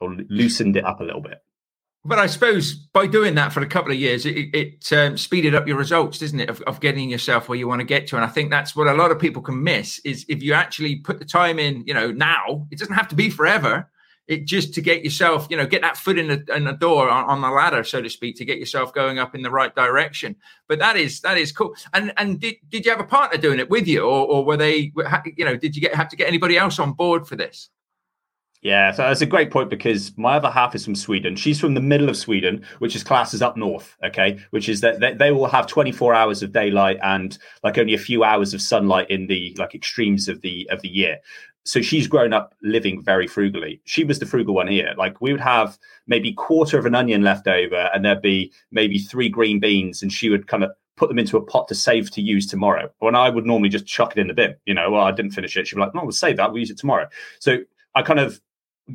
or 0.00 0.16
loosened 0.28 0.76
it 0.76 0.84
up 0.84 1.00
a 1.00 1.04
little 1.04 1.20
bit. 1.20 1.38
But 2.04 2.18
I 2.18 2.26
suppose 2.26 2.74
by 2.74 3.06
doing 3.06 3.36
that 3.36 3.52
for 3.52 3.60
a 3.60 3.66
couple 3.66 3.92
of 3.92 3.98
years, 3.98 4.26
it, 4.26 4.52
it 4.52 4.92
um, 4.92 5.16
speeded 5.16 5.54
up 5.54 5.68
your 5.68 5.76
results, 5.76 6.18
doesn't 6.18 6.40
it, 6.40 6.50
of, 6.50 6.60
of, 6.62 6.80
getting 6.80 7.08
yourself 7.08 7.48
where 7.48 7.56
you 7.56 7.68
want 7.68 7.80
to 7.80 7.86
get 7.86 8.08
to? 8.08 8.16
And 8.16 8.24
I 8.24 8.28
think 8.28 8.50
that's 8.50 8.74
what 8.74 8.88
a 8.88 8.94
lot 8.94 9.12
of 9.12 9.20
people 9.20 9.40
can 9.40 9.62
miss 9.62 10.00
is 10.00 10.26
if 10.28 10.42
you 10.42 10.52
actually 10.52 10.96
put 10.96 11.20
the 11.20 11.24
time 11.24 11.60
in, 11.60 11.84
you 11.86 11.94
know, 11.94 12.10
now, 12.10 12.66
it 12.72 12.78
doesn't 12.80 12.94
have 12.94 13.06
to 13.08 13.14
be 13.14 13.30
forever 13.30 13.88
it 14.32 14.46
just 14.46 14.74
to 14.74 14.80
get 14.80 15.04
yourself, 15.04 15.46
you 15.50 15.56
know, 15.56 15.66
get 15.66 15.82
that 15.82 15.96
foot 15.96 16.18
in 16.18 16.28
the, 16.28 16.56
in 16.56 16.64
the 16.64 16.72
door 16.72 17.08
on, 17.10 17.24
on, 17.26 17.40
the 17.40 17.50
ladder, 17.50 17.84
so 17.84 18.00
to 18.00 18.08
speak, 18.08 18.36
to 18.36 18.44
get 18.44 18.58
yourself 18.58 18.92
going 18.92 19.18
up 19.18 19.34
in 19.34 19.42
the 19.42 19.50
right 19.50 19.74
direction. 19.74 20.34
But 20.68 20.78
that 20.78 20.96
is 20.96 21.20
that 21.20 21.38
is 21.38 21.52
cool. 21.52 21.74
And 21.92 22.12
and 22.16 22.40
did, 22.40 22.56
did 22.68 22.84
you 22.84 22.90
have 22.90 23.00
a 23.00 23.04
partner 23.04 23.38
doing 23.38 23.58
it 23.58 23.70
with 23.70 23.86
you, 23.86 24.02
or, 24.02 24.26
or 24.26 24.44
were 24.44 24.56
they, 24.56 24.92
you 25.36 25.44
know, 25.44 25.56
did 25.56 25.76
you 25.76 25.82
get 25.82 25.94
have 25.94 26.08
to 26.08 26.16
get 26.16 26.28
anybody 26.28 26.56
else 26.56 26.78
on 26.78 26.92
board 26.92 27.28
for 27.28 27.36
this? 27.36 27.68
Yeah, 28.62 28.92
so 28.92 29.02
that's 29.02 29.20
a 29.20 29.26
great 29.26 29.50
point 29.50 29.70
because 29.70 30.16
my 30.16 30.36
other 30.36 30.48
half 30.48 30.76
is 30.76 30.84
from 30.84 30.94
Sweden. 30.94 31.34
She's 31.34 31.58
from 31.58 31.74
the 31.74 31.80
middle 31.80 32.08
of 32.08 32.16
Sweden, 32.16 32.64
which 32.78 32.94
is 32.94 33.02
classes 33.02 33.42
up 33.42 33.56
north. 33.56 33.96
Okay, 34.04 34.38
which 34.50 34.68
is 34.68 34.80
that 34.82 35.00
they, 35.00 35.14
they 35.14 35.32
will 35.32 35.48
have 35.48 35.66
24 35.66 36.14
hours 36.14 36.44
of 36.44 36.52
daylight 36.52 36.98
and 37.02 37.36
like 37.64 37.76
only 37.76 37.94
a 37.94 37.98
few 37.98 38.22
hours 38.22 38.54
of 38.54 38.62
sunlight 38.62 39.10
in 39.10 39.26
the 39.26 39.54
like 39.58 39.74
extremes 39.74 40.28
of 40.28 40.40
the 40.42 40.68
of 40.70 40.80
the 40.80 40.88
year 40.88 41.18
so 41.64 41.80
she's 41.80 42.06
grown 42.06 42.32
up 42.32 42.54
living 42.62 43.02
very 43.02 43.26
frugally. 43.26 43.80
She 43.84 44.04
was 44.04 44.18
the 44.18 44.26
frugal 44.26 44.54
one 44.54 44.68
here. 44.68 44.94
Like 44.96 45.20
we 45.20 45.32
would 45.32 45.40
have 45.40 45.78
maybe 46.06 46.32
quarter 46.32 46.78
of 46.78 46.86
an 46.86 46.94
onion 46.94 47.22
left 47.22 47.46
over, 47.46 47.90
and 47.94 48.04
there'd 48.04 48.22
be 48.22 48.52
maybe 48.70 48.98
three 48.98 49.28
green 49.28 49.60
beans, 49.60 50.02
and 50.02 50.12
she 50.12 50.28
would 50.28 50.46
kind 50.46 50.64
of 50.64 50.70
put 50.96 51.08
them 51.08 51.18
into 51.18 51.36
a 51.36 51.44
pot 51.44 51.68
to 51.68 51.74
save 51.74 52.10
to 52.12 52.20
use 52.22 52.46
tomorrow. 52.46 52.90
When 52.98 53.14
I 53.14 53.30
would 53.30 53.46
normally 53.46 53.70
just 53.70 53.86
chuck 53.86 54.12
it 54.16 54.20
in 54.20 54.28
the 54.28 54.34
bin, 54.34 54.54
you 54.66 54.74
know, 54.74 54.90
well, 54.90 55.04
I 55.04 55.12
didn't 55.12 55.32
finish 55.32 55.56
it. 55.56 55.66
She'd 55.66 55.76
be 55.76 55.80
like, 55.80 55.94
no, 55.94 56.02
we'll 56.02 56.12
save 56.12 56.36
that. 56.36 56.50
We'll 56.50 56.60
use 56.60 56.70
it 56.70 56.78
tomorrow. 56.78 57.08
So 57.38 57.58
I 57.94 58.02
kind 58.02 58.20
of 58.20 58.40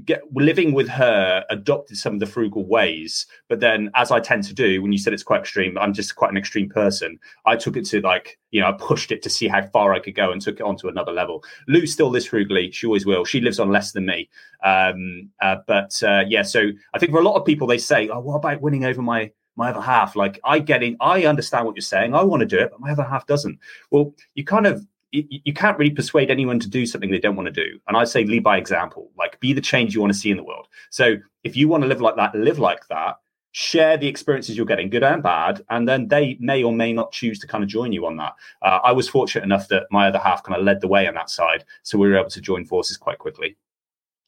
get 0.04 0.22
living 0.34 0.74
with 0.74 0.89
her 0.89 1.45
adopted 1.50 1.98
some 1.98 2.13
of 2.13 2.19
the 2.19 2.25
frugal 2.25 2.66
ways 2.66 3.25
but 3.48 3.62
then 3.62 3.89
as 3.95 4.12
i 4.12 4.19
tend 4.19 4.44
to 4.44 4.54
do 4.54 4.81
when 4.81 4.92
you 4.92 4.98
said 4.98 5.13
it's 5.13 5.24
quite 5.24 5.39
extreme 5.39 5.78
i'm 5.78 5.94
just 5.94 6.16
quite 6.18 6.30
an 6.30 6.36
extreme 6.36 6.68
person 6.68 7.18
i 7.45 7.56
took 7.56 7.78
it 7.78 7.86
to 7.86 8.01
like 8.01 8.38
you 8.51 8.60
know 8.60 8.68
i 8.68 8.74
pushed 8.74 9.13
it 9.13 9.22
to 9.22 9.30
see 9.30 9.48
how 9.48 9.66
far 9.68 9.94
i 9.94 10.00
could 10.00 10.13
go 10.13 10.31
and 10.31 10.42
took 10.42 10.60
it 10.60 10.63
on 10.63 10.75
to 10.75 10.89
another 10.89 11.13
level. 11.13 11.42
Lou 11.69 11.86
still 11.86 12.10
lives 12.10 12.25
frugally 12.25 12.69
she 12.72 12.86
always 12.86 13.06
will 13.06 13.24
she 13.24 13.39
lives 13.39 13.60
on 13.60 13.72
less 13.72 13.94
than 13.94 14.06
me 14.06 14.30
um, 14.63 15.30
uh, 15.42 15.57
but 15.68 16.01
uh, 16.04 16.24
yeah 16.28 16.42
so 16.42 16.68
i 16.94 17.00
think 17.00 17.12
for 17.13 17.19
a 17.19 17.24
lot 17.24 17.36
of 17.36 17.46
people 17.46 17.65
they 17.65 17.77
say 17.77 18.10
oh 18.10 18.20
what 18.20 18.36
about 18.36 18.62
winning 18.62 18.84
over 18.84 19.01
my 19.01 19.32
my 19.56 19.72
other 19.72 19.82
half? 19.82 20.15
Like 20.15 20.39
i 20.44 20.60
get 20.60 20.84
in 20.84 20.98
i 21.00 21.25
understand 21.25 21.65
what 21.65 21.75
you're 21.75 21.82
saying 21.82 22.13
i 22.13 22.24
want 22.24 22.41
to 22.41 22.46
do 22.46 22.60
it 22.60 22.72
but 22.72 22.82
my 22.82 22.91
other 22.91 23.03
half 23.03 23.25
doesn't. 23.25 23.58
Well 23.89 24.13
you 24.36 24.44
kind 24.44 24.67
of 24.67 24.86
you, 25.12 25.54
can't 25.54 25.78
really 25.78 25.94
persuade 25.94 26.30
anyone 26.30 26.60
to 26.60 26.70
do 26.70 26.86
something 26.86 27.10
they 27.10 27.20
don't 27.20 27.36
want 27.36 27.48
to 27.48 27.52
do. 27.52 27.80
And 27.88 27.96
I 27.96 28.04
say 28.04 28.26
lead 28.26 28.44
by 28.44 28.58
example, 28.58 29.12
like 29.18 29.40
be 29.40 29.54
the 29.54 29.62
change 29.62 29.94
you 29.94 30.02
want 30.02 30.14
to 30.14 30.20
see 30.20 30.32
in 30.32 30.38
the 30.38 30.44
world. 30.44 30.68
So 30.90 31.18
if 31.44 31.56
you 31.56 31.68
want 31.68 31.84
to 31.84 31.88
live 31.88 32.02
like 32.02 32.16
that, 32.18 32.36
live 32.36 32.60
like 32.60 32.88
that, 32.90 33.18
share 33.52 33.98
the 33.98 34.08
experiences 34.08 34.56
you're 34.56 34.66
getting, 34.66 34.90
good 34.90 35.04
and 35.04 35.24
bad, 35.24 35.64
and 35.70 35.88
then 35.88 36.08
they 36.08 36.38
may 36.40 36.62
or 36.64 36.72
may 36.72 36.94
not 36.94 37.12
choose 37.12 37.40
to 37.40 37.48
kind 37.48 37.64
of 37.64 37.70
join 37.70 37.92
you 37.92 38.06
on 38.06 38.18
that. 38.18 38.36
Uh, 38.62 38.80
I 38.84 38.92
was 38.92 39.10
fortunate 39.10 39.46
enough 39.46 39.68
that 39.70 39.88
my 39.90 40.08
other 40.08 40.20
half 40.20 40.44
kind 40.44 40.60
of 40.60 40.66
led 40.66 40.82
the 40.82 40.88
way 40.88 41.08
on 41.08 41.16
that 41.16 41.30
side. 41.30 41.64
So 41.84 41.98
we 41.98 42.08
were 42.08 42.18
able 42.18 42.30
to 42.30 42.42
join 42.42 42.66
forces 42.66 42.98
quite 42.98 43.18
quickly. 43.18 43.58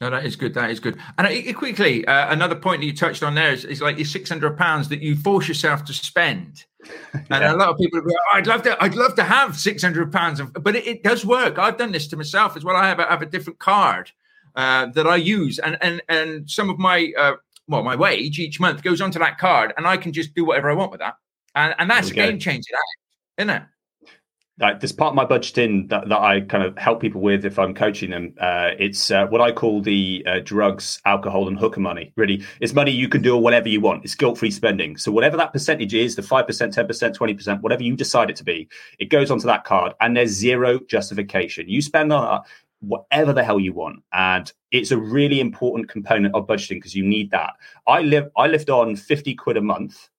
No, 0.02 0.10
that 0.10 0.26
is 0.26 0.38
good. 0.38 0.54
That 0.54 0.72
is 0.72 0.80
good. 0.80 0.98
And 1.18 1.28
uh, 1.28 1.54
quickly, 1.54 2.06
uh, 2.06 2.32
another 2.32 2.56
point 2.56 2.80
that 2.80 2.86
you 2.86 2.96
touched 2.96 3.22
on 3.22 3.36
there 3.36 3.52
is, 3.52 3.66
is 3.66 3.82
like 3.82 3.98
your 3.98 4.06
six 4.06 4.30
hundred 4.30 4.58
pounds 4.58 4.88
that 4.90 5.02
you 5.02 5.16
force 5.16 5.48
yourself 5.48 5.84
to 5.86 5.94
spend. 5.94 6.66
And 7.14 7.42
yeah. 7.42 7.54
a 7.54 7.58
lot 7.58 7.70
of 7.70 7.78
people, 7.78 8.00
go, 8.00 8.08
oh, 8.10 8.38
I'd 8.38 8.48
love 8.48 8.64
to, 8.64 8.82
I'd 8.82 8.96
love 8.96 9.14
to 9.16 9.24
have 9.24 9.58
six 9.60 9.84
hundred 9.84 10.14
pounds, 10.14 10.42
but 10.42 10.78
it, 10.78 10.88
it, 10.88 11.04
does 11.04 11.26
work. 11.26 11.60
I've 11.60 11.78
done 11.78 11.92
this 11.92 12.08
to 12.08 12.16
myself 12.18 12.56
as 12.56 12.64
well. 12.64 12.78
I 12.78 12.88
have 12.88 13.00
a, 13.00 13.06
have 13.06 13.22
a 13.22 13.26
different 13.26 13.60
card 13.60 14.12
uh, 14.56 14.86
that 14.88 15.06
I 15.06 15.18
use, 15.18 15.60
and 15.60 15.78
and 15.82 16.02
and 16.08 16.50
some 16.50 16.70
of 16.70 16.80
my 16.80 17.12
uh, 17.18 17.34
well, 17.68 17.84
my 17.84 17.98
wage 17.98 18.40
each 18.40 18.62
month 18.62 18.82
goes 18.82 19.02
onto 19.02 19.20
that 19.20 19.38
card, 19.38 19.74
and 19.76 19.86
I 19.86 19.98
can 19.98 20.14
just 20.14 20.34
do 20.34 20.46
whatever 20.46 20.72
I 20.72 20.74
want 20.74 20.92
with 20.92 21.02
that, 21.02 21.16
and 21.54 21.76
and 21.78 21.90
that's 21.90 22.12
a 22.12 22.14
game 22.14 22.40
changer, 22.40 22.74
isn't 23.38 23.50
it? 23.50 23.64
Like 24.60 24.80
this 24.80 24.92
part 24.92 25.12
of 25.12 25.16
my 25.16 25.26
budgeting 25.26 25.90
that, 25.90 26.10
that 26.10 26.20
I 26.20 26.42
kind 26.42 26.64
of 26.64 26.78
help 26.78 27.02
people 27.02 27.22
with 27.22 27.46
if 27.46 27.58
I'm 27.58 27.74
coaching 27.74 28.12
them. 28.12 28.34
Uh, 28.40 28.72
it's 28.78 29.10
uh, 29.10 29.26
what 29.28 29.42
I 29.42 29.52
call 29.52 29.82
the 29.82 30.24
uh, 30.28 30.40
drugs, 30.44 31.02
alcohol, 31.06 31.48
and 31.48 31.58
hooker 31.58 31.80
money. 31.80 32.12
Really, 32.16 32.44
it's 32.60 32.74
money 32.74 32.92
you 32.92 33.08
can 33.08 33.22
do 33.22 33.38
whatever 33.38 33.70
you 33.70 33.82
want. 33.82 34.04
It's 34.04 34.16
guilt-free 34.16 34.52
spending. 34.52 34.98
So 34.98 35.12
whatever 35.12 35.38
that 35.38 35.54
percentage 35.54 35.94
is, 35.94 36.16
the 36.16 36.24
five 36.24 36.46
percent, 36.46 36.74
ten 36.74 36.88
percent, 36.88 37.16
twenty 37.16 37.34
percent, 37.34 37.62
whatever 37.62 37.84
you 37.84 37.96
decide 37.96 38.30
it 38.30 38.36
to 38.38 38.44
be, 38.44 38.68
it 39.00 39.10
goes 39.10 39.32
onto 39.32 39.48
that 39.48 39.64
card, 39.64 39.94
and 40.02 40.16
there's 40.16 40.32
zero 40.32 40.80
justification. 40.88 41.70
You 41.70 41.82
spend 41.82 42.12
on 42.12 42.24
that 42.26 42.50
whatever 42.82 43.34
the 43.34 43.44
hell 43.44 43.60
you 43.60 43.74
want, 43.74 44.04
and 44.14 44.52
it's 44.72 44.92
a 44.92 44.98
really 44.98 45.40
important 45.40 45.90
component 45.90 46.34
of 46.36 46.48
budgeting 46.48 46.78
because 46.78 46.96
you 46.96 47.06
need 47.06 47.32
that. 47.32 47.54
I 47.88 48.02
live, 48.02 48.30
I 48.38 48.48
lived 48.48 48.70
on 48.70 48.96
fifty 48.96 49.36
quid 49.36 49.58
a 49.58 49.62
month 49.62 50.10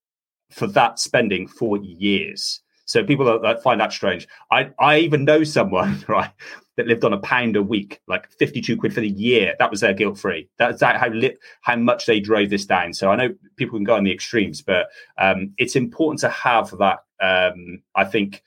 for 0.50 0.66
that 0.66 0.99
spending 0.99 1.47
for 1.47 1.76
years 1.78 2.61
So 2.90 3.04
people 3.04 3.40
that 3.40 3.62
find 3.62 3.80
that 3.80 3.92
strange. 3.92 4.26
I 4.50 4.70
I 4.80 4.99
even 4.99 5.25
know 5.25 5.44
someone 5.44 6.04
right 6.09 6.32
that 6.76 6.88
lived 6.88 7.04
on 7.04 7.12
a 7.12 7.18
pound 7.18 7.54
a 7.54 7.62
week, 7.62 8.00
like 8.09 8.28
52 8.32 8.76
quid 8.76 8.92
for 8.92 9.00
the 9.00 9.09
year. 9.09 9.54
That 9.61 9.70
was 9.70 9.80
their 9.80 9.94
guilt 9.94 10.18
free. 10.18 10.49
That's 10.59 10.82
how 10.82 11.09
li- 11.09 11.37
how 11.61 11.76
much 11.76 12.06
they 12.06 12.18
drove 12.18 12.50
this 12.50 12.66
down. 12.66 12.92
So 12.94 13.11
I 13.11 13.16
know 13.16 13.28
people 13.56 13.78
can 13.78 13.85
go 13.85 13.94
on 13.94 14.02
the 14.02 14.12
extremes, 14.12 14.61
but 14.61 14.88
um, 15.18 15.54
it's 15.56 15.76
important 15.76 16.18
to 16.20 16.30
have 16.30 16.76
that. 16.78 17.04
Um, 17.20 17.82
I 17.94 18.04
think 18.04 18.42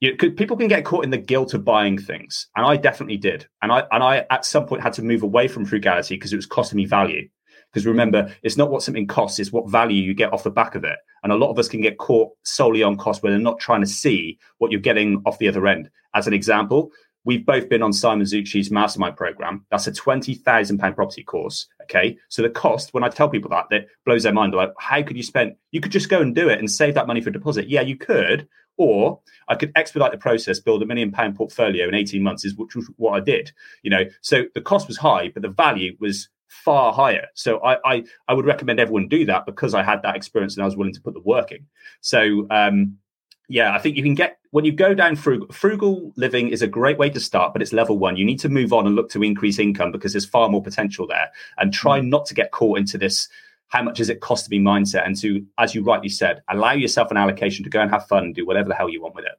you, 0.00 0.16
people 0.16 0.56
can 0.56 0.68
get 0.68 0.86
caught 0.86 1.04
in 1.04 1.10
the 1.10 1.18
guilt 1.18 1.52
of 1.52 1.66
buying 1.66 1.98
things, 1.98 2.48
and 2.56 2.64
I 2.64 2.78
definitely 2.78 3.18
did. 3.18 3.46
And 3.60 3.70
I 3.70 3.84
and 3.90 4.02
I 4.02 4.24
at 4.30 4.46
some 4.46 4.64
point 4.64 4.82
had 4.82 4.94
to 4.94 5.02
move 5.02 5.22
away 5.22 5.48
from 5.48 5.66
frugality 5.66 6.16
because 6.16 6.32
it 6.32 6.36
was 6.36 6.46
costing 6.46 6.78
me 6.78 6.86
value. 6.86 7.28
Because 7.70 7.84
remember, 7.84 8.34
it's 8.42 8.56
not 8.56 8.70
what 8.70 8.82
something 8.82 9.06
costs; 9.06 9.38
it's 9.38 9.52
what 9.52 9.68
value 9.68 10.00
you 10.00 10.14
get 10.14 10.32
off 10.32 10.44
the 10.44 10.50
back 10.50 10.76
of 10.76 10.84
it. 10.84 10.96
And 11.24 11.32
a 11.32 11.36
lot 11.36 11.50
of 11.50 11.58
us 11.58 11.68
can 11.68 11.80
get 11.80 11.98
caught 11.98 12.30
solely 12.44 12.82
on 12.82 12.96
cost 12.96 13.22
where 13.22 13.32
they're 13.32 13.40
not 13.40 13.58
trying 13.58 13.80
to 13.80 13.86
see 13.86 14.38
what 14.58 14.70
you're 14.70 14.80
getting 14.80 15.22
off 15.26 15.38
the 15.38 15.48
other 15.48 15.66
end. 15.66 15.90
As 16.14 16.26
an 16.26 16.34
example, 16.34 16.92
we've 17.24 17.46
both 17.46 17.68
been 17.68 17.82
on 17.82 17.92
Simon 17.92 18.26
Zutshi's 18.26 18.70
mastermind 18.70 19.16
program. 19.16 19.64
That's 19.70 19.86
a 19.86 19.92
twenty 19.92 20.34
thousand 20.34 20.78
pound 20.78 20.94
property 20.94 21.24
course. 21.24 21.66
Okay, 21.82 22.16
so 22.28 22.42
the 22.42 22.50
cost 22.50 22.92
when 22.94 23.04
I 23.04 23.08
tell 23.08 23.28
people 23.28 23.50
that 23.50 23.66
that 23.70 23.86
blows 24.04 24.22
their 24.22 24.32
mind. 24.32 24.54
Like, 24.54 24.72
how 24.78 25.02
could 25.02 25.16
you 25.16 25.22
spend? 25.22 25.56
You 25.72 25.80
could 25.80 25.92
just 25.92 26.10
go 26.10 26.20
and 26.20 26.34
do 26.34 26.48
it 26.48 26.58
and 26.58 26.70
save 26.70 26.94
that 26.94 27.06
money 27.06 27.20
for 27.20 27.30
deposit. 27.30 27.68
Yeah, 27.68 27.80
you 27.80 27.96
could, 27.96 28.46
or 28.76 29.20
I 29.48 29.54
could 29.54 29.72
expedite 29.76 30.12
the 30.12 30.18
process, 30.18 30.60
build 30.60 30.82
a 30.82 30.86
million 30.86 31.10
pound 31.10 31.36
portfolio 31.36 31.88
in 31.88 31.94
18 31.94 32.22
months, 32.22 32.44
is 32.44 32.54
which 32.54 32.76
was 32.76 32.90
what 32.96 33.14
I 33.14 33.20
did. 33.20 33.52
You 33.82 33.90
know, 33.90 34.04
so 34.20 34.44
the 34.54 34.60
cost 34.60 34.88
was 34.88 34.98
high, 34.98 35.28
but 35.28 35.42
the 35.42 35.48
value 35.48 35.96
was 36.00 36.28
far 36.64 36.92
higher. 36.92 37.26
So 37.34 37.58
I 37.58 37.78
I, 37.84 38.04
I 38.28 38.34
would 38.34 38.46
recommend 38.46 38.80
everyone 38.80 39.08
do 39.08 39.24
that 39.26 39.46
because 39.46 39.74
I 39.74 39.82
had 39.82 40.02
that 40.02 40.16
experience 40.16 40.54
and 40.54 40.62
I 40.62 40.66
was 40.66 40.76
willing 40.76 40.94
to 40.94 41.00
put 41.00 41.14
the 41.14 41.20
work 41.20 41.52
in. 41.52 41.66
So 42.00 42.46
um, 42.50 42.98
yeah, 43.48 43.74
I 43.74 43.78
think 43.78 43.96
you 43.96 44.02
can 44.02 44.14
get 44.14 44.38
when 44.50 44.64
you 44.64 44.72
go 44.72 44.94
down 44.94 45.16
frugal, 45.16 45.48
frugal 45.52 46.12
living 46.16 46.48
is 46.48 46.62
a 46.62 46.66
great 46.66 46.96
way 46.96 47.10
to 47.10 47.20
start, 47.20 47.52
but 47.52 47.60
it's 47.60 47.72
level 47.72 47.98
one. 47.98 48.16
You 48.16 48.24
need 48.24 48.40
to 48.40 48.48
move 48.48 48.72
on 48.72 48.86
and 48.86 48.94
look 48.94 49.10
to 49.10 49.22
increase 49.22 49.58
income 49.58 49.90
because 49.90 50.12
there's 50.12 50.24
far 50.24 50.48
more 50.48 50.62
potential 50.62 51.06
there. 51.06 51.30
And 51.58 51.72
try 51.72 52.00
mm. 52.00 52.08
not 52.08 52.26
to 52.26 52.34
get 52.34 52.52
caught 52.52 52.78
into 52.78 52.96
this 52.96 53.28
how 53.68 53.82
much 53.82 53.96
does 53.96 54.08
it 54.08 54.20
cost 54.20 54.44
to 54.44 54.50
be 54.50 54.60
mindset 54.60 55.04
and 55.04 55.16
to, 55.20 55.44
as 55.58 55.74
you 55.74 55.82
rightly 55.82 56.08
said, 56.08 56.42
allow 56.48 56.72
yourself 56.72 57.10
an 57.10 57.16
allocation 57.16 57.64
to 57.64 57.70
go 57.70 57.80
and 57.80 57.90
have 57.90 58.06
fun 58.06 58.24
and 58.24 58.34
do 58.34 58.46
whatever 58.46 58.68
the 58.68 58.74
hell 58.74 58.88
you 58.88 59.02
want 59.02 59.16
with 59.16 59.24
it. 59.24 59.32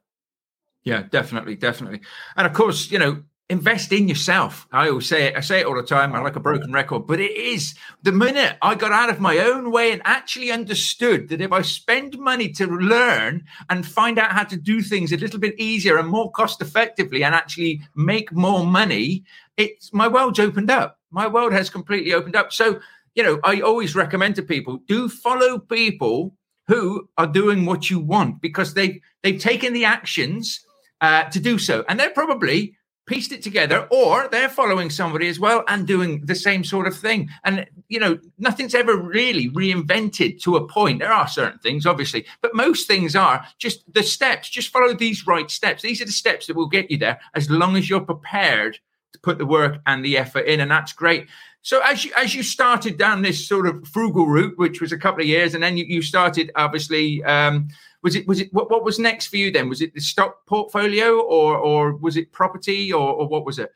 Yeah, 0.84 1.04
definitely, 1.10 1.56
definitely. 1.56 2.02
And 2.36 2.46
of 2.46 2.52
course, 2.52 2.90
you 2.90 2.98
know, 2.98 3.22
invest 3.48 3.92
in 3.92 4.08
yourself. 4.08 4.66
I 4.72 4.88
always 4.88 5.08
say 5.08 5.28
it, 5.28 5.36
I 5.36 5.40
say 5.40 5.60
it 5.60 5.66
all 5.66 5.76
the 5.76 5.82
time. 5.82 6.14
I 6.14 6.20
like 6.20 6.36
a 6.36 6.40
broken 6.40 6.72
record, 6.72 7.06
but 7.06 7.20
it 7.20 7.36
is 7.36 7.74
the 8.02 8.12
minute 8.12 8.56
I 8.60 8.74
got 8.74 8.92
out 8.92 9.10
of 9.10 9.20
my 9.20 9.38
own 9.38 9.70
way 9.70 9.92
and 9.92 10.02
actually 10.04 10.50
understood 10.50 11.28
that 11.28 11.40
if 11.40 11.52
I 11.52 11.62
spend 11.62 12.18
money 12.18 12.48
to 12.52 12.66
learn 12.66 13.44
and 13.70 13.86
find 13.86 14.18
out 14.18 14.32
how 14.32 14.44
to 14.44 14.56
do 14.56 14.82
things 14.82 15.12
a 15.12 15.16
little 15.16 15.38
bit 15.38 15.58
easier 15.60 15.96
and 15.96 16.08
more 16.08 16.30
cost 16.32 16.60
effectively 16.60 17.22
and 17.22 17.34
actually 17.34 17.82
make 17.94 18.32
more 18.32 18.66
money, 18.66 19.24
it's 19.56 19.92
my 19.92 20.08
world's 20.08 20.40
opened 20.40 20.70
up. 20.70 20.98
My 21.10 21.28
world 21.28 21.52
has 21.52 21.70
completely 21.70 22.12
opened 22.12 22.34
up. 22.34 22.52
So 22.52 22.80
you 23.16 23.22
know, 23.22 23.40
I 23.42 23.60
always 23.62 23.96
recommend 23.96 24.36
to 24.36 24.42
people 24.42 24.78
do 24.86 25.08
follow 25.08 25.58
people 25.58 26.36
who 26.68 27.08
are 27.16 27.26
doing 27.26 27.64
what 27.64 27.90
you 27.90 27.98
want 27.98 28.40
because 28.40 28.74
they 28.74 29.00
they've 29.22 29.40
taken 29.40 29.72
the 29.72 29.86
actions 29.86 30.60
uh, 31.00 31.24
to 31.30 31.40
do 31.40 31.58
so, 31.58 31.84
and 31.88 31.98
they're 31.98 32.10
probably 32.10 32.76
pieced 33.06 33.32
it 33.32 33.42
together, 33.42 33.86
or 33.90 34.28
they're 34.28 34.48
following 34.48 34.90
somebody 34.90 35.28
as 35.28 35.38
well 35.38 35.64
and 35.68 35.86
doing 35.86 36.24
the 36.26 36.34
same 36.34 36.64
sort 36.64 36.86
of 36.86 36.96
thing. 36.96 37.28
And 37.44 37.66
you 37.88 38.00
know, 38.00 38.18
nothing's 38.38 38.74
ever 38.74 38.96
really 38.96 39.48
reinvented 39.50 40.42
to 40.42 40.56
a 40.56 40.66
point. 40.66 40.98
There 40.98 41.12
are 41.12 41.28
certain 41.28 41.58
things, 41.60 41.86
obviously, 41.86 42.26
but 42.42 42.54
most 42.54 42.86
things 42.86 43.14
are 43.14 43.46
just 43.58 43.90
the 43.92 44.02
steps. 44.02 44.48
Just 44.48 44.70
follow 44.70 44.92
these 44.94 45.26
right 45.26 45.50
steps. 45.50 45.82
These 45.82 46.02
are 46.02 46.06
the 46.06 46.12
steps 46.12 46.46
that 46.46 46.56
will 46.56 46.68
get 46.68 46.90
you 46.90 46.98
there, 46.98 47.20
as 47.34 47.48
long 47.48 47.76
as 47.76 47.88
you're 47.88 48.00
prepared 48.00 48.78
to 49.12 49.20
put 49.20 49.38
the 49.38 49.46
work 49.46 49.80
and 49.86 50.04
the 50.04 50.18
effort 50.18 50.46
in, 50.46 50.60
and 50.60 50.70
that's 50.70 50.92
great. 50.92 51.28
So 51.66 51.80
as 51.80 52.04
you 52.04 52.12
as 52.14 52.32
you 52.32 52.44
started 52.44 52.96
down 52.96 53.22
this 53.22 53.44
sort 53.44 53.66
of 53.66 53.88
frugal 53.88 54.28
route, 54.28 54.56
which 54.56 54.80
was 54.80 54.92
a 54.92 54.96
couple 54.96 55.22
of 55.22 55.26
years, 55.26 55.52
and 55.52 55.60
then 55.60 55.76
you, 55.76 55.84
you 55.84 56.00
started 56.00 56.52
obviously. 56.54 57.24
Um, 57.24 57.70
was 58.04 58.14
it 58.14 58.24
was 58.28 58.40
it 58.40 58.54
what, 58.54 58.70
what 58.70 58.84
was 58.84 59.00
next 59.00 59.26
for 59.26 59.36
you 59.36 59.50
then? 59.50 59.68
Was 59.68 59.82
it 59.82 59.92
the 59.92 60.00
stock 60.00 60.46
portfolio 60.46 61.18
or 61.18 61.56
or 61.56 61.96
was 61.96 62.16
it 62.16 62.30
property 62.30 62.92
or, 62.92 63.14
or 63.14 63.26
what 63.26 63.44
was 63.44 63.58
it? 63.58 63.72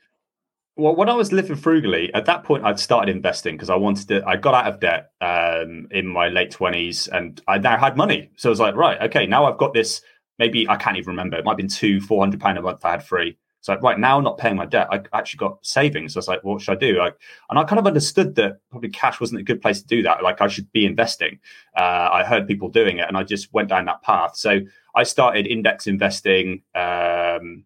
Well, 0.76 0.94
when 0.94 1.08
I 1.08 1.14
was 1.14 1.32
living 1.32 1.56
frugally, 1.56 2.14
at 2.14 2.26
that 2.26 2.44
point, 2.44 2.64
I'd 2.64 2.78
started 2.78 3.10
investing 3.12 3.56
because 3.56 3.70
I 3.70 3.74
wanted 3.74 4.06
to. 4.06 4.24
I 4.24 4.36
got 4.36 4.54
out 4.54 4.72
of 4.72 4.78
debt 4.78 5.10
um, 5.20 5.88
in 5.90 6.06
my 6.06 6.28
late 6.28 6.52
twenties, 6.52 7.08
and 7.08 7.42
I 7.48 7.58
now 7.58 7.76
had 7.76 7.96
money. 7.96 8.30
So 8.36 8.50
I 8.50 8.52
was 8.52 8.60
like, 8.60 8.76
right, 8.76 9.02
okay, 9.02 9.26
now 9.26 9.46
I've 9.46 9.58
got 9.58 9.74
this. 9.74 10.00
Maybe 10.38 10.68
I 10.68 10.76
can't 10.76 10.96
even 10.96 11.08
remember. 11.08 11.38
It 11.38 11.44
might 11.44 11.52
have 11.52 11.56
been 11.56 11.66
two, 11.66 12.00
four 12.00 12.22
hundred 12.22 12.40
pound 12.40 12.56
a 12.56 12.62
month 12.62 12.84
I 12.84 12.92
had 12.92 13.02
free. 13.02 13.36
So 13.60 13.76
right 13.80 13.98
now, 13.98 14.18
I'm 14.18 14.24
not 14.24 14.38
paying 14.38 14.56
my 14.56 14.66
debt. 14.66 14.88
I 14.90 15.02
actually 15.12 15.38
got 15.38 15.64
savings. 15.64 16.14
So 16.14 16.18
I 16.18 16.20
was 16.20 16.28
like, 16.28 16.44
what 16.44 16.62
should 16.62 16.76
I 16.76 16.80
do? 16.80 16.98
Like, 16.98 17.16
and 17.50 17.58
I 17.58 17.64
kind 17.64 17.78
of 17.78 17.86
understood 17.86 18.34
that 18.36 18.60
probably 18.70 18.88
cash 18.88 19.20
wasn't 19.20 19.40
a 19.40 19.44
good 19.44 19.60
place 19.60 19.82
to 19.82 19.86
do 19.86 20.02
that. 20.02 20.22
Like 20.22 20.40
I 20.40 20.48
should 20.48 20.70
be 20.72 20.86
investing. 20.86 21.38
Uh, 21.76 22.08
I 22.12 22.24
heard 22.24 22.46
people 22.46 22.68
doing 22.68 22.98
it, 22.98 23.06
and 23.06 23.16
I 23.16 23.22
just 23.22 23.52
went 23.52 23.68
down 23.68 23.84
that 23.86 24.02
path. 24.02 24.36
So 24.36 24.60
I 24.94 25.02
started 25.02 25.46
index 25.46 25.86
investing. 25.86 26.62
Um, 26.74 27.64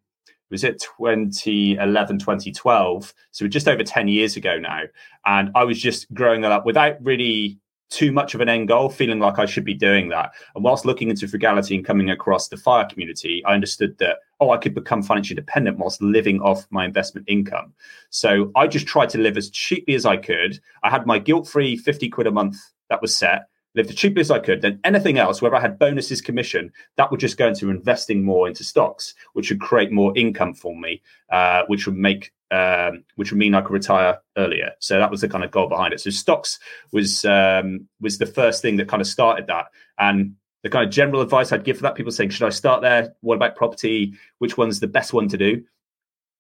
was 0.50 0.62
it 0.62 0.78
2011 0.98 2.18
2012 2.18 3.14
so 3.32 3.48
just 3.48 3.66
over 3.66 3.82
10 3.82 4.06
years 4.06 4.36
ago 4.36 4.56
now 4.58 4.82
and 5.26 5.50
i 5.54 5.64
was 5.64 5.80
just 5.80 6.12
growing 6.14 6.42
that 6.42 6.52
up 6.52 6.64
without 6.64 7.02
really 7.02 7.58
too 7.91 8.12
much 8.12 8.35
of 8.35 8.41
an 8.41 8.49
end 8.49 8.69
goal, 8.69 8.88
feeling 8.88 9.21
like 9.21 9.38
I 9.38 9.47
should 9.47 9.64
be 9.64 9.75
doing 9.75 10.09
that. 10.09 10.33
And 10.55 10.64
whilst 10.64 10.85
looking 10.85 11.11
into 11.11 11.29
frugality 11.29 11.76
and 11.76 11.85
coming 11.85 12.11
across 12.11 12.49
the 12.49 12.57
fire 12.57 12.87
community, 12.87 13.43
I 13.45 13.55
understood 13.55 13.97
that, 13.99 14.19
oh, 14.41 14.50
I 14.50 14.59
could 14.59 14.75
become 14.75 15.03
financially 15.03 15.37
dependent 15.37 15.79
whilst 15.79 16.03
living 16.03 16.41
off 16.41 16.67
my 16.71 16.85
investment 16.85 17.29
income. 17.29 17.73
So 18.11 18.50
I 18.57 18.67
just 18.67 18.87
tried 18.87 19.11
to 19.11 19.19
live 19.19 19.37
as 19.37 19.50
cheaply 19.50 19.95
as 19.95 20.07
I 20.07 20.17
could. 20.17 20.61
I 20.83 20.91
had 20.91 21.07
my 21.07 21.19
guilt 21.19 21.47
free 21.47 21.76
50 21.76 22.09
quid 22.09 22.26
a 22.26 22.33
month 22.33 22.57
that 22.88 23.00
was 23.00 23.14
set, 23.14 23.49
lived 23.75 23.90
as 23.90 23.97
cheaply 23.97 24.21
as 24.21 24.31
I 24.31 24.38
could. 24.38 24.62
Then 24.62 24.81
anything 24.85 25.19
else, 25.19 25.43
whether 25.43 25.57
I 25.57 25.61
had 25.61 25.78
bonuses, 25.78 26.21
commission, 26.21 26.73
that 26.97 27.11
would 27.11 27.21
just 27.21 27.37
go 27.37 27.49
into 27.49 27.71
investing 27.71 28.25
more 28.25 28.49
into 28.49 28.64
stocks, 28.64 29.14
which 29.33 29.50
would 29.50 29.61
create 29.61 29.93
more 29.93 30.16
income 30.16 30.54
for 30.54 30.76
me, 30.76 31.02
uh, 31.31 31.62
which 31.66 31.87
would 31.87 31.97
make 31.97 32.33
um, 32.50 33.04
which 33.16 33.33
would 33.33 33.38
mean 33.38 33.54
I 33.54 33.62
could 33.62 33.73
retire 33.73 34.21
earlier. 34.37 34.73
So 34.78 34.99
that 34.99 35.11
was 35.11 35.23
the 35.23 35.28
kind 35.28 35.43
of 35.43 35.50
goal 35.50 35.69
behind 35.69 35.93
it. 35.93 36.00
So 36.00 36.11
stocks 36.11 36.59
was 36.93 37.25
um, 37.25 37.88
was 38.00 38.19
the 38.19 38.26
first 38.26 38.62
thing 38.62 38.76
that 38.76 38.88
kind 38.88 39.00
of 39.00 39.09
started 39.09 39.47
that. 39.49 39.66
And 39.99 40.37
the 40.62 40.71
kind 40.71 40.87
of 40.87 40.93
general 40.93 41.21
advice 41.21 41.52
I'd 41.52 41.64
give 41.64 41.76
for 41.76 41.83
that, 41.83 41.95
people 41.95 42.12
saying, 42.12 42.31
should 42.31 42.47
I 42.47 42.50
start 42.50 42.81
there? 42.81 43.14
What 43.21 43.35
about 43.35 43.57
property? 43.57 44.14
Which 44.38 44.57
one's 44.57 44.81
the 44.81 44.87
best 44.87 45.12
one 45.12 45.28
to 45.28 45.37
do? 45.37 45.64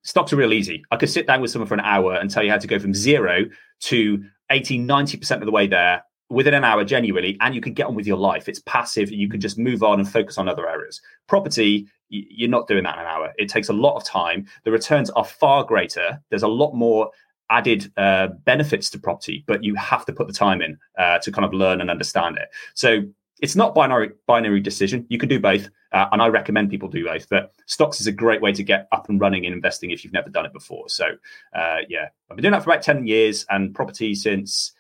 Stocks 0.02 0.32
are 0.32 0.36
real 0.36 0.52
easy. 0.52 0.84
I 0.90 0.96
could 0.96 1.10
sit 1.10 1.26
down 1.26 1.40
with 1.40 1.50
someone 1.50 1.68
for 1.68 1.74
an 1.74 1.80
hour 1.80 2.14
and 2.14 2.30
tell 2.30 2.42
you 2.42 2.50
how 2.50 2.58
to 2.58 2.66
go 2.66 2.78
from 2.78 2.94
zero 2.94 3.44
to 3.80 4.24
80, 4.50 4.80
90% 4.80 5.36
of 5.36 5.44
the 5.44 5.50
way 5.50 5.66
there 5.66 6.04
within 6.30 6.54
an 6.54 6.64
hour 6.64 6.84
genuinely 6.84 7.36
and 7.40 7.54
you 7.54 7.60
can 7.60 7.74
get 7.74 7.86
on 7.86 7.94
with 7.94 8.06
your 8.06 8.16
life. 8.16 8.48
It's 8.48 8.60
passive 8.60 9.10
you 9.10 9.28
can 9.28 9.40
just 9.40 9.58
move 9.58 9.82
on 9.82 10.00
and 10.00 10.08
focus 10.10 10.38
on 10.38 10.48
other 10.48 10.68
areas. 10.68 11.00
Property 11.26 11.86
you're 12.08 12.50
not 12.50 12.68
doing 12.68 12.84
that 12.84 12.94
in 12.94 13.00
an 13.00 13.06
hour. 13.06 13.32
It 13.38 13.48
takes 13.48 13.70
a 13.70 13.72
lot 13.72 13.96
of 13.96 14.04
time. 14.04 14.46
The 14.64 14.70
returns 14.70 15.10
are 15.10 15.24
far 15.24 15.64
greater. 15.64 16.22
There's 16.30 16.44
a 16.44 16.48
lot 16.48 16.74
more 16.74 17.10
added 17.50 17.92
uh, 17.96 18.28
benefits 18.44 18.88
to 18.90 18.98
property 18.98 19.44
but 19.46 19.62
you 19.62 19.74
have 19.74 20.06
to 20.06 20.12
put 20.12 20.26
the 20.26 20.32
time 20.32 20.62
in 20.62 20.78
uh, 20.98 21.18
to 21.18 21.30
kind 21.30 21.44
of 21.44 21.52
learn 21.52 21.80
and 21.80 21.90
understand 21.90 22.38
it. 22.38 22.48
So 22.74 23.02
it's 23.40 23.56
not 23.56 23.74
binary 23.74 24.12
binary 24.26 24.60
decision. 24.60 25.06
You 25.08 25.18
can 25.18 25.28
do 25.28 25.40
both 25.40 25.68
uh, 25.92 26.06
and 26.12 26.22
i 26.22 26.26
recommend 26.26 26.70
people 26.70 26.88
do 26.88 27.04
both 27.04 27.28
but 27.28 27.52
stocks 27.66 28.00
is 28.00 28.06
a 28.06 28.12
great 28.12 28.40
way 28.40 28.52
to 28.52 28.62
get 28.62 28.88
up 28.90 29.08
and 29.08 29.20
running 29.20 29.44
in 29.44 29.52
investing 29.52 29.90
if 29.90 30.02
you've 30.02 30.12
never 30.12 30.30
done 30.30 30.46
it 30.46 30.52
before. 30.52 30.88
So 30.88 31.06
uh, 31.54 31.78
yeah. 31.88 32.08
I've 32.30 32.36
been 32.36 32.42
doing 32.42 32.52
that 32.52 32.64
for 32.64 32.70
about 32.70 32.82
10 32.82 33.06
years 33.06 33.44
and 33.50 33.74
property 33.74 34.14
since 34.14 34.72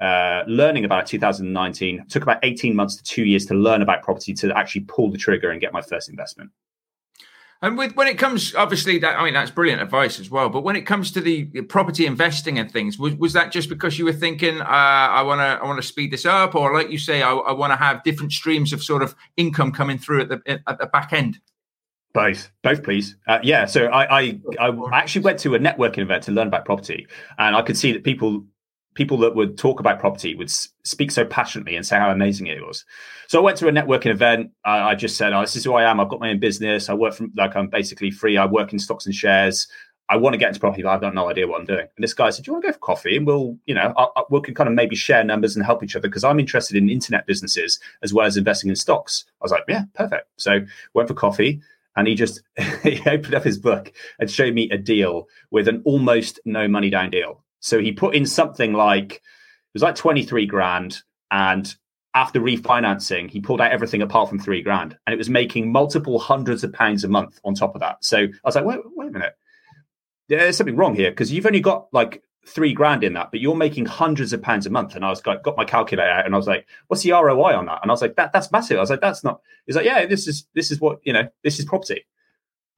uh, 0.00 0.42
learning 0.46 0.84
about 0.84 1.04
it 1.04 1.06
2019 1.08 2.00
it 2.00 2.08
took 2.08 2.22
about 2.22 2.38
18 2.42 2.74
months 2.74 2.96
to 2.96 3.02
two 3.02 3.24
years 3.24 3.44
to 3.46 3.54
learn 3.54 3.82
about 3.82 4.02
property 4.02 4.32
to 4.34 4.56
actually 4.56 4.82
pull 4.82 5.10
the 5.10 5.18
trigger 5.18 5.50
and 5.50 5.60
get 5.60 5.72
my 5.72 5.82
first 5.82 6.08
investment 6.08 6.50
and 7.62 7.76
with 7.76 7.94
when 7.96 8.06
it 8.06 8.18
comes 8.18 8.54
obviously 8.54 8.98
that 8.98 9.18
i 9.18 9.24
mean 9.24 9.34
that's 9.34 9.50
brilliant 9.50 9.82
advice 9.82 10.18
as 10.18 10.30
well 10.30 10.48
but 10.48 10.62
when 10.62 10.74
it 10.76 10.82
comes 10.82 11.10
to 11.10 11.20
the 11.20 11.44
property 11.62 12.06
investing 12.06 12.58
and 12.58 12.70
things 12.70 12.98
was, 12.98 13.14
was 13.16 13.32
that 13.34 13.52
just 13.52 13.68
because 13.68 13.98
you 13.98 14.04
were 14.04 14.12
thinking 14.12 14.60
uh, 14.60 14.64
i 14.64 15.22
want 15.22 15.38
to 15.38 15.62
i 15.62 15.64
want 15.64 15.80
to 15.80 15.86
speed 15.86 16.10
this 16.10 16.24
up 16.24 16.54
or 16.54 16.72
like 16.74 16.90
you 16.90 16.98
say 16.98 17.22
i, 17.22 17.32
I 17.32 17.52
want 17.52 17.70
to 17.72 17.76
have 17.76 18.02
different 18.02 18.32
streams 18.32 18.72
of 18.72 18.82
sort 18.82 19.02
of 19.02 19.14
income 19.36 19.72
coming 19.72 19.98
through 19.98 20.22
at 20.22 20.28
the 20.28 20.60
at 20.66 20.78
the 20.78 20.86
back 20.86 21.12
end 21.12 21.40
both, 22.12 22.50
both, 22.62 22.82
please. 22.82 23.16
Uh, 23.28 23.38
yeah. 23.42 23.66
So 23.66 23.86
I, 23.86 24.20
I, 24.20 24.40
I 24.58 24.98
actually 24.98 25.22
went 25.22 25.38
to 25.40 25.54
a 25.54 25.58
networking 25.58 25.98
event 25.98 26.24
to 26.24 26.32
learn 26.32 26.48
about 26.48 26.64
property, 26.64 27.06
and 27.38 27.54
I 27.54 27.62
could 27.62 27.76
see 27.76 27.92
that 27.92 28.02
people 28.02 28.44
people 29.00 29.16
that 29.16 29.34
would 29.34 29.56
talk 29.56 29.80
about 29.80 29.98
property 29.98 30.34
would 30.34 30.50
speak 30.50 31.10
so 31.10 31.24
passionately 31.24 31.74
and 31.74 31.86
say 31.86 31.96
how 31.96 32.10
amazing 32.10 32.48
it 32.48 32.60
was. 32.62 32.84
So 33.28 33.40
I 33.40 33.42
went 33.42 33.56
to 33.56 33.66
a 33.66 33.72
networking 33.72 34.10
event. 34.10 34.50
I, 34.62 34.90
I 34.90 34.94
just 34.94 35.16
said, 35.16 35.32
"Oh, 35.32 35.40
this 35.40 35.56
is 35.56 35.64
who 35.64 35.72
I 35.72 35.90
am. 35.90 35.98
I've 35.98 36.10
got 36.10 36.20
my 36.20 36.28
own 36.28 36.38
business. 36.38 36.90
I 36.90 36.92
work 36.92 37.14
from 37.14 37.32
like 37.34 37.56
I'm 37.56 37.68
basically 37.68 38.10
free. 38.10 38.36
I 38.36 38.44
work 38.44 38.74
in 38.74 38.78
stocks 38.78 39.06
and 39.06 39.14
shares. 39.14 39.68
I 40.10 40.18
want 40.18 40.34
to 40.34 40.38
get 40.38 40.48
into 40.48 40.60
property, 40.60 40.82
but 40.82 40.90
I've 40.90 41.00
got 41.00 41.14
no 41.14 41.30
idea 41.30 41.46
what 41.46 41.60
I'm 41.60 41.66
doing. 41.66 41.86
And 41.96 42.04
this 42.04 42.12
guy 42.12 42.28
said, 42.28 42.44
"Do 42.44 42.50
you 42.50 42.52
want 42.52 42.64
to 42.64 42.68
go 42.68 42.72
for 42.74 42.80
coffee?" 42.80 43.16
And 43.16 43.26
we'll, 43.26 43.56
you 43.64 43.74
know, 43.74 43.94
I, 43.96 44.08
I, 44.16 44.22
we 44.28 44.42
can 44.42 44.54
kind 44.54 44.68
of 44.68 44.74
maybe 44.74 44.96
share 44.96 45.24
numbers 45.24 45.56
and 45.56 45.64
help 45.64 45.82
each 45.82 45.96
other 45.96 46.06
because 46.06 46.22
I'm 46.22 46.38
interested 46.38 46.76
in 46.76 46.90
internet 46.90 47.26
businesses 47.26 47.80
as 48.02 48.12
well 48.12 48.26
as 48.26 48.36
investing 48.36 48.68
in 48.68 48.76
stocks. 48.76 49.24
I 49.40 49.44
was 49.46 49.52
like, 49.52 49.64
"Yeah, 49.66 49.84
perfect." 49.94 50.28
So 50.36 50.60
went 50.92 51.08
for 51.08 51.14
coffee, 51.14 51.62
and 51.96 52.06
he 52.06 52.14
just 52.14 52.42
he 52.82 53.00
opened 53.06 53.34
up 53.34 53.44
his 53.44 53.56
book 53.56 53.94
and 54.18 54.30
showed 54.30 54.52
me 54.52 54.68
a 54.68 54.76
deal 54.76 55.26
with 55.50 55.68
an 55.68 55.80
almost 55.86 56.38
no 56.44 56.68
money 56.68 56.90
down 56.90 57.08
deal. 57.08 57.42
So 57.60 57.78
he 57.78 57.92
put 57.92 58.14
in 58.14 58.26
something 58.26 58.72
like 58.72 59.14
it 59.14 59.20
was 59.74 59.82
like 59.82 59.94
twenty 59.94 60.24
three 60.24 60.46
grand, 60.46 61.02
and 61.30 61.72
after 62.14 62.40
refinancing, 62.40 63.30
he 63.30 63.40
pulled 63.40 63.60
out 63.60 63.70
everything 63.70 64.02
apart 64.02 64.28
from 64.28 64.40
three 64.40 64.62
grand, 64.62 64.96
and 65.06 65.14
it 65.14 65.18
was 65.18 65.30
making 65.30 65.70
multiple 65.70 66.18
hundreds 66.18 66.64
of 66.64 66.72
pounds 66.72 67.04
a 67.04 67.08
month 67.08 67.38
on 67.44 67.54
top 67.54 67.74
of 67.74 67.80
that. 67.80 68.04
So 68.04 68.18
I 68.18 68.28
was 68.44 68.54
like, 68.56 68.64
wait, 68.64 68.80
wait 68.96 69.08
a 69.08 69.12
minute 69.12 69.34
there's 70.38 70.56
something 70.56 70.76
wrong 70.76 70.94
here 70.94 71.10
because 71.10 71.32
you've 71.32 71.46
only 71.46 71.60
got 71.60 71.88
like 71.92 72.22
three 72.46 72.72
grand 72.72 73.04
in 73.04 73.14
that, 73.14 73.30
but 73.30 73.40
you're 73.40 73.56
making 73.56 73.86
hundreds 73.86 74.32
of 74.32 74.40
pounds 74.40 74.66
a 74.66 74.70
month. 74.70 74.94
And 74.94 75.04
I 75.04 75.10
was 75.10 75.24
like, 75.26 75.42
got 75.42 75.56
my 75.56 75.64
calculator 75.64 76.08
out 76.08 76.24
and 76.24 76.34
I 76.34 76.38
was 76.38 76.46
like, 76.46 76.66
what's 76.86 77.02
the 77.02 77.12
ROI 77.12 77.56
on 77.56 77.66
that? 77.66 77.80
And 77.82 77.90
I 77.90 77.92
was 77.92 78.00
like, 78.00 78.16
that 78.16 78.32
that's 78.32 78.52
massive. 78.52 78.78
I 78.78 78.80
was 78.80 78.90
like, 78.90 79.00
that's 79.00 79.24
not. 79.24 79.40
He's 79.66 79.76
like, 79.76 79.84
yeah, 79.84 80.06
this 80.06 80.28
is 80.28 80.46
this 80.54 80.70
is 80.70 80.80
what 80.80 81.00
you 81.02 81.12
know, 81.12 81.28
this 81.42 81.58
is 81.58 81.64
property. 81.64 82.06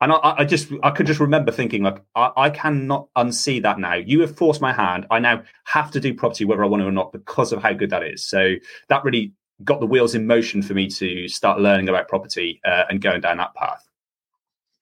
And 0.03 0.13
I, 0.13 0.35
I 0.39 0.45
just 0.45 0.73
I 0.83 0.91
could 0.91 1.07
just 1.07 1.21
remember 1.21 1.53
thinking 1.53 1.85
like 1.85 2.03
I, 2.17 2.33
I 2.37 2.51
cannot 2.51 3.07
unsee 3.17 3.63
that 3.63 3.79
now. 3.79 3.95
You 3.95 4.21
have 4.23 4.37
forced 4.37 4.61
my 4.61 4.73
hand. 4.73 5.07
I 5.13 5.21
now 5.21 5.45
have 5.65 5.93
to 5.93 6.01
do 6.01 6.13
property 6.13 6.45
whether 6.45 6.65
I 6.65 6.67
want 6.67 6.83
to 6.83 6.89
or 6.89 6.93
not 6.93 7.13
because 7.13 7.53
of 7.53 7.63
how 7.63 7.73
good 7.73 7.91
that 7.91 8.03
is. 8.03 8.27
So 8.27 8.57
that 8.89 9.05
really 9.05 9.33
got 9.63 9.79
the 9.79 9.87
wheels 9.87 10.17
in 10.17 10.27
motion 10.27 10.61
for 10.61 10.75
me 10.75 10.89
to 10.89 11.29
start 11.29 11.61
learning 11.61 11.89
about 11.89 12.09
property 12.09 12.61
uh, 12.65 12.83
and 12.91 13.01
going 13.01 13.21
down 13.21 13.37
that 13.37 13.55
path. 13.55 13.89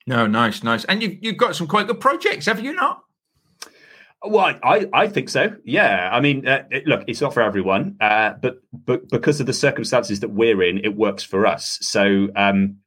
No, 0.06 0.26
nice, 0.26 0.62
nice. 0.62 0.86
And 0.86 1.02
you've 1.02 1.22
you've 1.22 1.36
got 1.36 1.54
some 1.54 1.66
quite 1.66 1.86
good 1.86 2.00
projects, 2.00 2.46
have 2.46 2.60
you 2.60 2.72
not? 2.72 3.04
Well, 4.22 4.58
I, 4.62 4.88
I 4.92 5.06
think 5.06 5.28
so. 5.28 5.54
Yeah, 5.64 6.08
I 6.10 6.20
mean, 6.20 6.48
uh, 6.48 6.64
it, 6.70 6.86
look, 6.86 7.04
it's 7.06 7.20
not 7.20 7.34
for 7.34 7.42
everyone, 7.42 7.96
uh, 8.00 8.34
but 8.40 8.62
but 8.72 9.10
because 9.10 9.38
of 9.40 9.46
the 9.46 9.52
circumstances 9.52 10.20
that 10.20 10.30
we're 10.30 10.62
in, 10.62 10.78
it 10.78 10.96
works 10.96 11.22
for 11.22 11.46
us. 11.46 11.78
So 11.82 12.28
um, 12.36 12.78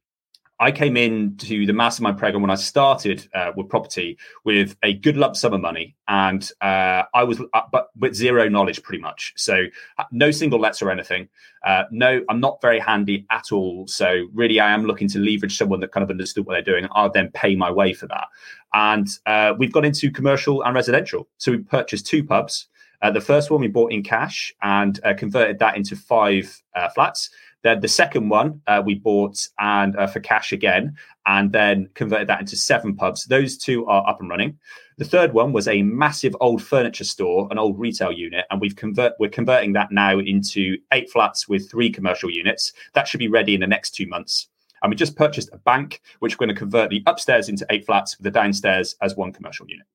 I 0.60 0.70
came 0.70 0.96
into 0.96 1.66
the 1.66 1.72
mastermind 1.72 2.16
program 2.16 2.42
when 2.42 2.50
I 2.50 2.54
started 2.54 3.26
uh, 3.34 3.50
with 3.56 3.68
property 3.68 4.16
with 4.44 4.76
a 4.84 4.94
good 4.94 5.16
lump 5.16 5.36
sum 5.36 5.52
of 5.52 5.60
money, 5.60 5.96
and 6.06 6.48
uh, 6.60 7.02
I 7.12 7.24
was 7.24 7.40
uh, 7.52 7.62
but 7.72 7.88
with 7.98 8.14
zero 8.14 8.48
knowledge, 8.48 8.82
pretty 8.82 9.02
much. 9.02 9.32
So 9.36 9.64
uh, 9.98 10.04
no 10.12 10.30
single 10.30 10.60
lets 10.60 10.80
or 10.80 10.90
anything. 10.90 11.28
Uh, 11.66 11.84
no, 11.90 12.22
I'm 12.28 12.38
not 12.38 12.60
very 12.60 12.78
handy 12.78 13.26
at 13.30 13.50
all. 13.50 13.86
So 13.88 14.26
really, 14.32 14.60
I 14.60 14.72
am 14.72 14.84
looking 14.84 15.08
to 15.08 15.18
leverage 15.18 15.56
someone 15.56 15.80
that 15.80 15.90
kind 15.90 16.04
of 16.04 16.10
understood 16.10 16.46
what 16.46 16.52
they're 16.52 16.74
doing. 16.74 16.88
I'll 16.92 17.10
then 17.10 17.30
pay 17.32 17.56
my 17.56 17.70
way 17.70 17.92
for 17.92 18.06
that. 18.06 18.28
And 18.72 19.08
uh, 19.26 19.54
we've 19.58 19.72
got 19.72 19.84
into 19.84 20.10
commercial 20.10 20.62
and 20.62 20.74
residential. 20.74 21.28
So 21.38 21.52
we 21.52 21.58
purchased 21.58 22.06
two 22.06 22.22
pubs. 22.22 22.68
the 23.12 23.20
first 23.20 23.50
one 23.50 23.60
we 23.60 23.68
bought 23.68 23.92
in 23.92 24.02
cash 24.02 24.54
and 24.62 25.00
converted 25.18 25.58
that 25.58 25.76
into 25.76 25.96
five 25.96 26.62
flats. 26.94 27.30
Then 27.64 27.80
the 27.80 27.88
second 27.88 28.28
one 28.28 28.60
uh, 28.66 28.82
we 28.84 28.94
bought 28.94 29.48
and 29.58 29.96
uh, 29.96 30.06
for 30.06 30.20
cash 30.20 30.52
again, 30.52 30.96
and 31.26 31.50
then 31.50 31.88
converted 31.94 32.28
that 32.28 32.40
into 32.40 32.56
seven 32.56 32.94
pubs. 32.94 33.24
Those 33.24 33.56
two 33.56 33.86
are 33.86 34.06
up 34.06 34.20
and 34.20 34.28
running. 34.28 34.58
The 34.98 35.06
third 35.06 35.32
one 35.32 35.52
was 35.52 35.66
a 35.66 35.82
massive 35.82 36.36
old 36.40 36.62
furniture 36.62 37.04
store, 37.04 37.48
an 37.50 37.58
old 37.58 37.80
retail 37.80 38.12
unit, 38.12 38.44
and 38.50 38.60
we've 38.60 38.76
convert 38.76 39.14
we're 39.18 39.30
converting 39.30 39.72
that 39.72 39.90
now 39.90 40.18
into 40.18 40.76
eight 40.92 41.10
flats 41.10 41.48
with 41.48 41.68
three 41.70 41.90
commercial 41.90 42.30
units. 42.30 42.72
That 42.92 43.08
should 43.08 43.18
be 43.18 43.28
ready 43.28 43.54
in 43.54 43.60
the 43.60 43.66
next 43.66 43.92
two 43.92 44.06
months. 44.06 44.46
And 44.82 44.90
we 44.90 44.96
just 44.96 45.16
purchased 45.16 45.48
a 45.54 45.56
bank, 45.56 46.02
which 46.18 46.34
we're 46.34 46.46
going 46.46 46.54
to 46.54 46.60
convert 46.60 46.90
the 46.90 47.02
upstairs 47.06 47.48
into 47.48 47.66
eight 47.70 47.86
flats 47.86 48.18
with 48.18 48.24
the 48.24 48.30
downstairs 48.30 48.94
as 49.00 49.16
one 49.16 49.32
commercial 49.32 49.66
unit. 49.66 49.86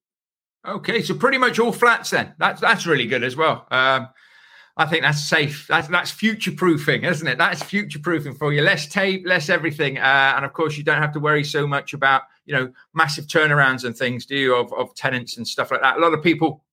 Okay, 0.67 1.03
so 1.03 1.13
pretty 1.13 1.37
much 1.37 1.59
all 1.59 1.71
flats 1.71 2.09
then. 2.09 2.33
That's 2.39 2.59
that's 2.59 2.87
really 2.87 3.05
good 3.05 3.23
as 3.23 3.35
well. 3.35 3.67
Um, 3.69 4.09
I 4.79 4.85
think 4.85 5.03
that's 5.03 5.21
safe. 5.21 5.67
That's 5.67 5.89
that's 5.89 6.09
future 6.09 6.53
proofing, 6.53 7.03
isn't 7.03 7.27
it? 7.27 7.37
That's 7.37 7.61
future 7.61 7.99
proofing 7.99 8.33
for 8.33 8.53
you. 8.53 8.61
Less 8.61 8.87
tape, 8.87 9.27
less 9.27 9.49
everything, 9.49 9.97
uh, 9.97 10.33
and 10.37 10.45
of 10.45 10.53
course 10.53 10.77
you 10.77 10.85
don't 10.85 11.01
have 11.01 11.11
to 11.11 11.19
worry 11.19 11.43
so 11.43 11.67
much 11.67 11.93
about 11.93 12.21
you 12.45 12.55
know 12.55 12.71
massive 12.93 13.27
turnarounds 13.27 13.83
and 13.83 13.95
things, 13.95 14.25
do 14.25 14.37
you? 14.37 14.55
Of 14.55 14.71
of 14.71 14.95
tenants 14.95 15.35
and 15.35 15.45
stuff 15.45 15.71
like 15.71 15.81
that. 15.81 15.97
A 15.97 15.99
lot 15.99 16.13
of 16.13 16.23
people 16.23 16.63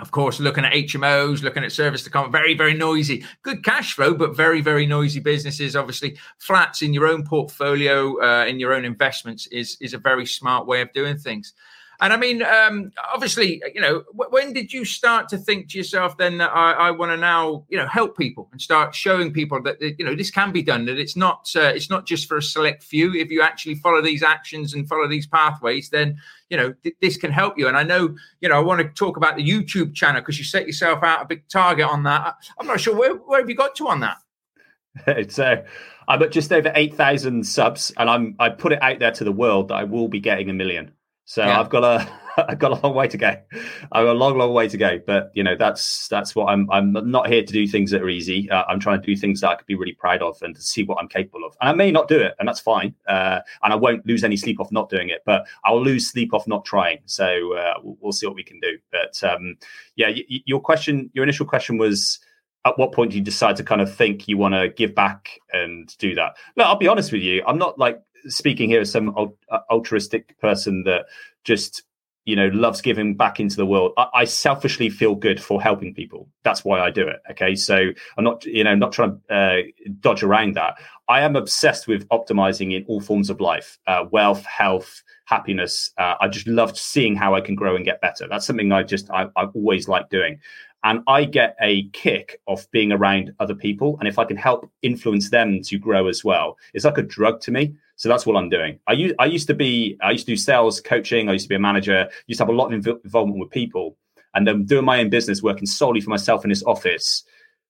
of 0.00 0.10
course, 0.10 0.40
looking 0.40 0.64
at 0.64 0.72
HMOs, 0.72 1.44
looking 1.44 1.62
at 1.62 1.70
service 1.70 2.02
to 2.02 2.10
come, 2.10 2.32
very, 2.32 2.54
very 2.54 2.74
noisy. 2.74 3.24
Good 3.42 3.62
cash 3.62 3.94
flow, 3.94 4.12
but 4.12 4.34
very, 4.34 4.60
very 4.60 4.86
noisy 4.86 5.20
businesses. 5.20 5.76
Obviously, 5.76 6.18
flats 6.38 6.82
in 6.82 6.92
your 6.92 7.06
own 7.06 7.24
portfolio, 7.24 8.20
uh, 8.20 8.44
in 8.46 8.58
your 8.58 8.74
own 8.74 8.84
investments, 8.84 9.46
is 9.48 9.76
is 9.80 9.94
a 9.94 9.98
very 9.98 10.26
smart 10.26 10.66
way 10.66 10.80
of 10.80 10.92
doing 10.92 11.16
things. 11.16 11.52
And 12.00 12.12
I 12.12 12.16
mean, 12.16 12.42
um, 12.42 12.92
obviously, 13.12 13.62
you 13.74 13.80
know, 13.80 14.04
w- 14.16 14.30
when 14.30 14.52
did 14.52 14.72
you 14.72 14.84
start 14.84 15.28
to 15.28 15.38
think 15.38 15.70
to 15.70 15.78
yourself 15.78 16.16
then 16.16 16.38
that 16.38 16.50
I, 16.50 16.72
I 16.72 16.90
want 16.90 17.12
to 17.12 17.16
now, 17.16 17.64
you 17.68 17.78
know, 17.78 17.86
help 17.86 18.16
people 18.18 18.48
and 18.52 18.60
start 18.60 18.94
showing 18.94 19.32
people 19.32 19.62
that 19.62 19.80
you 19.80 20.04
know 20.04 20.14
this 20.14 20.30
can 20.30 20.52
be 20.52 20.62
done, 20.62 20.86
that 20.86 20.98
it's 20.98 21.16
not 21.16 21.50
uh, 21.56 21.72
it's 21.74 21.90
not 21.90 22.06
just 22.06 22.28
for 22.28 22.36
a 22.38 22.42
select 22.42 22.82
few. 22.82 23.14
If 23.14 23.30
you 23.30 23.42
actually 23.42 23.76
follow 23.76 24.02
these 24.02 24.22
actions 24.22 24.74
and 24.74 24.88
follow 24.88 25.08
these 25.08 25.26
pathways, 25.26 25.90
then 25.90 26.16
you 26.50 26.56
know 26.56 26.74
th- 26.82 26.96
this 27.00 27.16
can 27.16 27.30
help 27.30 27.58
you. 27.58 27.68
And 27.68 27.76
I 27.76 27.82
know, 27.82 28.14
you 28.40 28.48
know, 28.48 28.56
I 28.56 28.60
want 28.60 28.80
to 28.80 28.88
talk 28.88 29.16
about 29.16 29.36
the 29.36 29.48
YouTube 29.48 29.94
channel 29.94 30.20
because 30.20 30.38
you 30.38 30.44
set 30.44 30.66
yourself 30.66 31.02
out 31.02 31.22
a 31.22 31.26
big 31.26 31.48
target 31.48 31.86
on 31.86 32.02
that. 32.04 32.36
I'm 32.58 32.66
not 32.66 32.80
sure 32.80 32.96
where 32.96 33.14
where 33.14 33.40
have 33.40 33.48
you 33.48 33.56
got 33.56 33.74
to 33.76 33.88
on 33.88 34.00
that. 34.00 34.18
It's 35.06 35.38
uh, 35.38 35.64
I'm 36.06 36.22
at 36.22 36.32
just 36.32 36.52
over 36.52 36.72
eight 36.74 36.94
thousand 36.94 37.46
subs, 37.46 37.92
and 37.96 38.08
I'm 38.08 38.36
I 38.38 38.48
put 38.48 38.72
it 38.72 38.82
out 38.82 38.98
there 38.98 39.12
to 39.12 39.24
the 39.24 39.32
world 39.32 39.68
that 39.68 39.74
I 39.74 39.84
will 39.84 40.08
be 40.08 40.20
getting 40.20 40.50
a 40.50 40.52
million. 40.52 40.92
So 41.24 41.44
yeah. 41.44 41.60
I've 41.60 41.70
got 41.70 41.84
a 41.84 42.08
I've 42.36 42.58
got 42.58 42.72
a 42.72 42.86
long 42.86 42.94
way 42.94 43.08
to 43.08 43.16
go. 43.16 43.28
I've 43.28 44.04
got 44.04 44.06
a 44.06 44.12
long, 44.12 44.36
long 44.36 44.52
way 44.52 44.68
to 44.68 44.76
go. 44.76 45.00
But 45.06 45.30
you 45.34 45.42
know, 45.42 45.56
that's 45.56 46.08
that's 46.08 46.34
what 46.34 46.46
I'm. 46.46 46.70
I'm 46.70 46.92
not 47.10 47.28
here 47.28 47.42
to 47.42 47.52
do 47.52 47.66
things 47.66 47.90
that 47.90 48.02
are 48.02 48.08
easy. 48.08 48.50
Uh, 48.50 48.64
I'm 48.68 48.80
trying 48.80 49.00
to 49.00 49.06
do 49.06 49.16
things 49.16 49.40
that 49.40 49.50
I 49.50 49.54
could 49.56 49.66
be 49.66 49.74
really 49.74 49.92
proud 49.92 50.22
of 50.22 50.40
and 50.42 50.54
to 50.54 50.62
see 50.62 50.82
what 50.84 50.98
I'm 50.98 51.08
capable 51.08 51.44
of. 51.44 51.56
And 51.60 51.68
I 51.68 51.72
may 51.72 51.90
not 51.90 52.08
do 52.08 52.18
it, 52.18 52.34
and 52.38 52.48
that's 52.48 52.60
fine. 52.60 52.94
Uh, 53.06 53.40
and 53.62 53.72
I 53.72 53.76
won't 53.76 54.06
lose 54.06 54.24
any 54.24 54.36
sleep 54.36 54.60
off 54.60 54.72
not 54.72 54.88
doing 54.88 55.08
it, 55.08 55.22
but 55.24 55.46
I'll 55.64 55.82
lose 55.82 56.08
sleep 56.08 56.34
off 56.34 56.46
not 56.46 56.64
trying. 56.64 56.98
So 57.06 57.54
uh, 57.54 57.74
we'll, 57.82 57.96
we'll, 58.00 58.12
see 58.12 58.26
what 58.26 58.36
we 58.36 58.44
can 58.44 58.60
do. 58.60 58.78
But 58.90 59.22
um, 59.24 59.56
yeah, 59.96 60.08
y- 60.08 60.24
your 60.28 60.60
question, 60.60 61.10
your 61.14 61.24
initial 61.24 61.46
question 61.46 61.78
was 61.78 62.20
at 62.64 62.78
what 62.78 62.92
point 62.92 63.10
do 63.10 63.18
you 63.18 63.24
decide 63.24 63.56
to 63.56 63.64
kind 63.64 63.80
of 63.80 63.94
think 63.94 64.26
you 64.26 64.38
want 64.38 64.54
to 64.54 64.68
give 64.70 64.94
back 64.94 65.38
and 65.52 65.96
do 65.98 66.14
that? 66.14 66.36
Look, 66.56 66.66
I'll 66.66 66.76
be 66.76 66.88
honest 66.88 67.12
with 67.12 67.22
you. 67.22 67.42
I'm 67.46 67.58
not 67.58 67.78
like 67.78 68.00
speaking 68.28 68.68
here 68.68 68.80
as 68.80 68.90
some 68.90 69.14
uh, 69.16 69.58
altruistic 69.70 70.38
person 70.40 70.84
that 70.84 71.06
just 71.44 71.82
you 72.24 72.34
know 72.34 72.48
loves 72.48 72.80
giving 72.80 73.14
back 73.14 73.38
into 73.38 73.56
the 73.56 73.66
world 73.66 73.92
I, 73.96 74.06
I, 74.14 74.24
selfishly 74.24 74.88
feel 74.88 75.14
good 75.14 75.42
for 75.42 75.60
helping 75.60 75.94
people. 75.94 76.28
That's 76.42 76.64
why 76.64 76.80
i 76.80 76.90
do 76.90 77.06
it 77.06 77.20
okay? 77.30 77.54
So 77.54 77.90
i'm 78.16 78.24
not 78.24 78.44
you 78.44 78.64
know 78.64 78.74
not 78.74 78.92
trying 78.92 79.20
to 79.28 79.34
uh, 79.34 79.62
dodge 80.00 80.22
around 80.22 80.54
that. 80.56 80.74
I 81.08 81.20
am 81.20 81.36
obsessed 81.36 81.86
with 81.86 82.08
optimizing 82.08 82.74
in 82.74 82.84
all 82.86 83.00
forms 83.00 83.30
of 83.30 83.40
life 83.40 83.78
uh, 83.86 84.04
wealth 84.10 84.44
health 84.44 85.02
happiness. 85.26 85.90
Uh, 85.98 86.14
i 86.20 86.28
just 86.28 86.46
love 86.46 86.76
seeing 86.78 87.14
how 87.14 87.34
i 87.34 87.40
can 87.40 87.54
grow 87.54 87.76
and 87.76 87.84
get 87.84 88.00
better. 88.00 88.26
That's 88.28 88.46
something 88.46 88.72
i 88.72 88.82
just 88.82 89.10
I, 89.10 89.26
i've 89.36 89.54
always 89.54 89.88
liked 89.88 90.10
doing. 90.10 90.40
And 90.84 91.00
I 91.06 91.24
get 91.24 91.56
a 91.62 91.88
kick 91.88 92.40
of 92.46 92.70
being 92.70 92.92
around 92.92 93.32
other 93.40 93.54
people. 93.54 93.96
And 93.98 94.06
if 94.06 94.18
I 94.18 94.26
can 94.26 94.36
help 94.36 94.70
influence 94.82 95.30
them 95.30 95.62
to 95.62 95.78
grow 95.78 96.08
as 96.08 96.22
well, 96.22 96.58
it's 96.74 96.84
like 96.84 96.98
a 96.98 97.02
drug 97.02 97.40
to 97.42 97.50
me. 97.50 97.74
So 97.96 98.08
that's 98.08 98.26
what 98.26 98.36
I'm 98.36 98.48
doing. 98.48 98.80
I 98.86 98.92
used, 98.92 99.14
I 99.18 99.26
used 99.26 99.46
to 99.48 99.54
be, 99.54 99.96
I 100.02 100.10
used 100.10 100.26
to 100.26 100.32
do 100.32 100.36
sales 100.36 100.80
coaching. 100.80 101.28
I 101.28 101.32
used 101.32 101.44
to 101.44 101.48
be 101.48 101.54
a 101.54 101.60
manager, 101.60 102.08
used 102.26 102.38
to 102.38 102.44
have 102.44 102.52
a 102.52 102.56
lot 102.56 102.72
of 102.72 102.80
inv- 102.80 103.04
involvement 103.04 103.38
with 103.38 103.50
people. 103.50 103.96
And 104.34 104.46
then 104.46 104.64
doing 104.64 104.84
my 104.84 105.00
own 105.00 105.10
business, 105.10 105.42
working 105.42 105.66
solely 105.66 106.00
for 106.00 106.10
myself 106.10 106.44
in 106.44 106.50
this 106.50 106.64
office, 106.64 107.24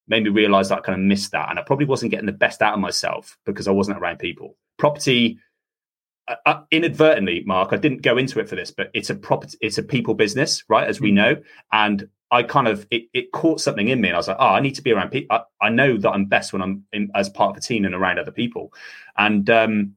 made 0.08 0.24
me 0.24 0.30
realize 0.30 0.68
that 0.68 0.78
I 0.78 0.80
kind 0.80 0.98
of 0.98 1.06
missed 1.06 1.32
that. 1.32 1.50
And 1.50 1.58
I 1.58 1.62
probably 1.62 1.86
wasn't 1.86 2.10
getting 2.10 2.26
the 2.26 2.32
best 2.32 2.62
out 2.62 2.74
of 2.74 2.80
myself 2.80 3.36
because 3.44 3.68
I 3.68 3.72
wasn't 3.72 3.98
around 3.98 4.18
people. 4.18 4.56
Property, 4.78 5.38
uh, 6.26 6.36
uh 6.46 6.60
inadvertently, 6.70 7.42
Mark, 7.44 7.72
I 7.72 7.76
didn't 7.76 8.02
go 8.02 8.16
into 8.16 8.40
it 8.40 8.48
for 8.48 8.56
this, 8.56 8.70
but 8.70 8.90
it's 8.94 9.10
a 9.10 9.14
property, 9.14 9.58
it's 9.60 9.78
a 9.78 9.82
people 9.82 10.14
business, 10.14 10.64
right? 10.68 10.88
As 10.88 11.00
we 11.00 11.10
mm. 11.10 11.14
know. 11.14 11.36
And 11.72 12.08
I 12.30 12.42
kind 12.42 12.66
of 12.66 12.86
it, 12.90 13.04
it 13.12 13.32
caught 13.32 13.60
something 13.60 13.88
in 13.88 14.00
me, 14.00 14.08
and 14.08 14.16
I 14.16 14.18
was 14.18 14.28
like, 14.28 14.38
oh, 14.40 14.48
I 14.48 14.60
need 14.60 14.74
to 14.74 14.82
be 14.82 14.92
around 14.92 15.10
people. 15.10 15.36
I, 15.36 15.66
I 15.66 15.68
know 15.68 15.96
that 15.98 16.10
I'm 16.10 16.24
best 16.24 16.52
when 16.52 16.62
I'm 16.62 16.84
in, 16.92 17.10
as 17.14 17.28
part 17.28 17.50
of 17.50 17.56
a 17.56 17.60
team 17.60 17.84
and 17.84 17.94
around 17.94 18.18
other 18.18 18.32
people. 18.32 18.72
And 19.16 19.48
um, 19.50 19.96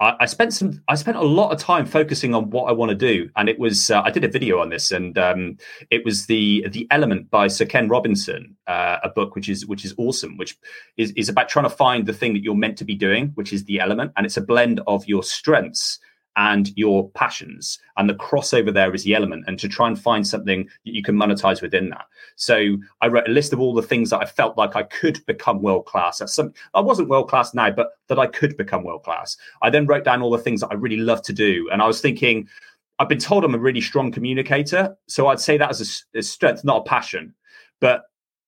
I, 0.00 0.26
spent 0.26 0.52
some, 0.52 0.80
I 0.86 0.94
spent 0.94 1.16
a 1.16 1.22
lot 1.22 1.50
of 1.50 1.58
time 1.58 1.84
focusing 1.84 2.32
on 2.32 2.50
what 2.50 2.64
I 2.64 2.72
want 2.72 2.90
to 2.90 2.94
do, 2.94 3.30
and 3.34 3.48
it 3.48 3.58
was 3.58 3.90
uh, 3.90 4.00
I 4.00 4.10
did 4.10 4.22
a 4.22 4.28
video 4.28 4.60
on 4.60 4.68
this, 4.68 4.92
and 4.92 5.18
um, 5.18 5.58
it 5.90 6.04
was 6.04 6.26
the 6.26 6.66
the 6.70 6.86
Element 6.90 7.30
by 7.30 7.48
Sir 7.48 7.66
Ken 7.66 7.88
Robinson, 7.88 8.56
uh, 8.68 8.98
a 9.02 9.08
book 9.08 9.34
which 9.34 9.48
is 9.48 9.66
which 9.66 9.84
is 9.84 9.94
awesome, 9.98 10.36
which 10.36 10.56
is 10.96 11.12
is 11.16 11.28
about 11.28 11.48
trying 11.48 11.64
to 11.64 11.70
find 11.74 12.06
the 12.06 12.12
thing 12.12 12.32
that 12.34 12.44
you're 12.44 12.54
meant 12.54 12.78
to 12.78 12.84
be 12.84 12.94
doing, 12.94 13.32
which 13.34 13.52
is 13.52 13.64
the 13.64 13.80
element, 13.80 14.12
and 14.16 14.24
it's 14.24 14.36
a 14.36 14.40
blend 14.40 14.80
of 14.86 15.06
your 15.08 15.24
strengths 15.24 15.98
and 16.38 16.70
your 16.76 17.10
passions. 17.10 17.80
And 17.96 18.08
the 18.08 18.14
crossover 18.14 18.72
there 18.72 18.94
is 18.94 19.02
the 19.02 19.14
element, 19.14 19.44
and 19.46 19.58
to 19.58 19.68
try 19.68 19.88
and 19.88 20.00
find 20.00 20.26
something 20.26 20.64
that 20.64 20.94
you 20.94 21.02
can 21.02 21.16
monetize 21.16 21.60
within 21.60 21.90
that. 21.90 22.06
So 22.36 22.76
I 23.02 23.08
wrote 23.08 23.28
a 23.28 23.32
list 23.32 23.52
of 23.52 23.60
all 23.60 23.74
the 23.74 23.82
things 23.82 24.10
that 24.10 24.22
I 24.22 24.24
felt 24.24 24.56
like 24.56 24.76
I 24.76 24.84
could 24.84 25.24
become 25.26 25.60
world 25.60 25.84
class. 25.86 26.22
I 26.74 26.80
wasn't 26.80 27.08
world 27.08 27.28
class 27.28 27.52
now, 27.54 27.70
but 27.70 27.90
that 28.06 28.20
I 28.20 28.28
could 28.28 28.56
become 28.56 28.84
world 28.84 29.02
class. 29.02 29.36
I 29.62 29.68
then 29.68 29.86
wrote 29.86 30.04
down 30.04 30.22
all 30.22 30.30
the 30.30 30.38
things 30.38 30.60
that 30.60 30.70
I 30.70 30.74
really 30.74 30.96
love 30.96 31.22
to 31.22 31.32
do, 31.32 31.68
and 31.70 31.82
I 31.82 31.86
was 31.86 32.00
thinking. 32.00 32.48
I've 33.00 33.08
been 33.08 33.20
told 33.20 33.44
I'm 33.44 33.54
a 33.54 33.58
really 33.58 33.80
strong 33.80 34.10
communicator, 34.10 34.96
so 35.06 35.28
I'd 35.28 35.38
say 35.38 35.56
that 35.56 35.70
as 35.70 36.04
a, 36.14 36.18
a 36.18 36.22
strength, 36.22 36.64
not 36.64 36.78
a 36.78 36.82
passion. 36.82 37.32
But 37.80 38.02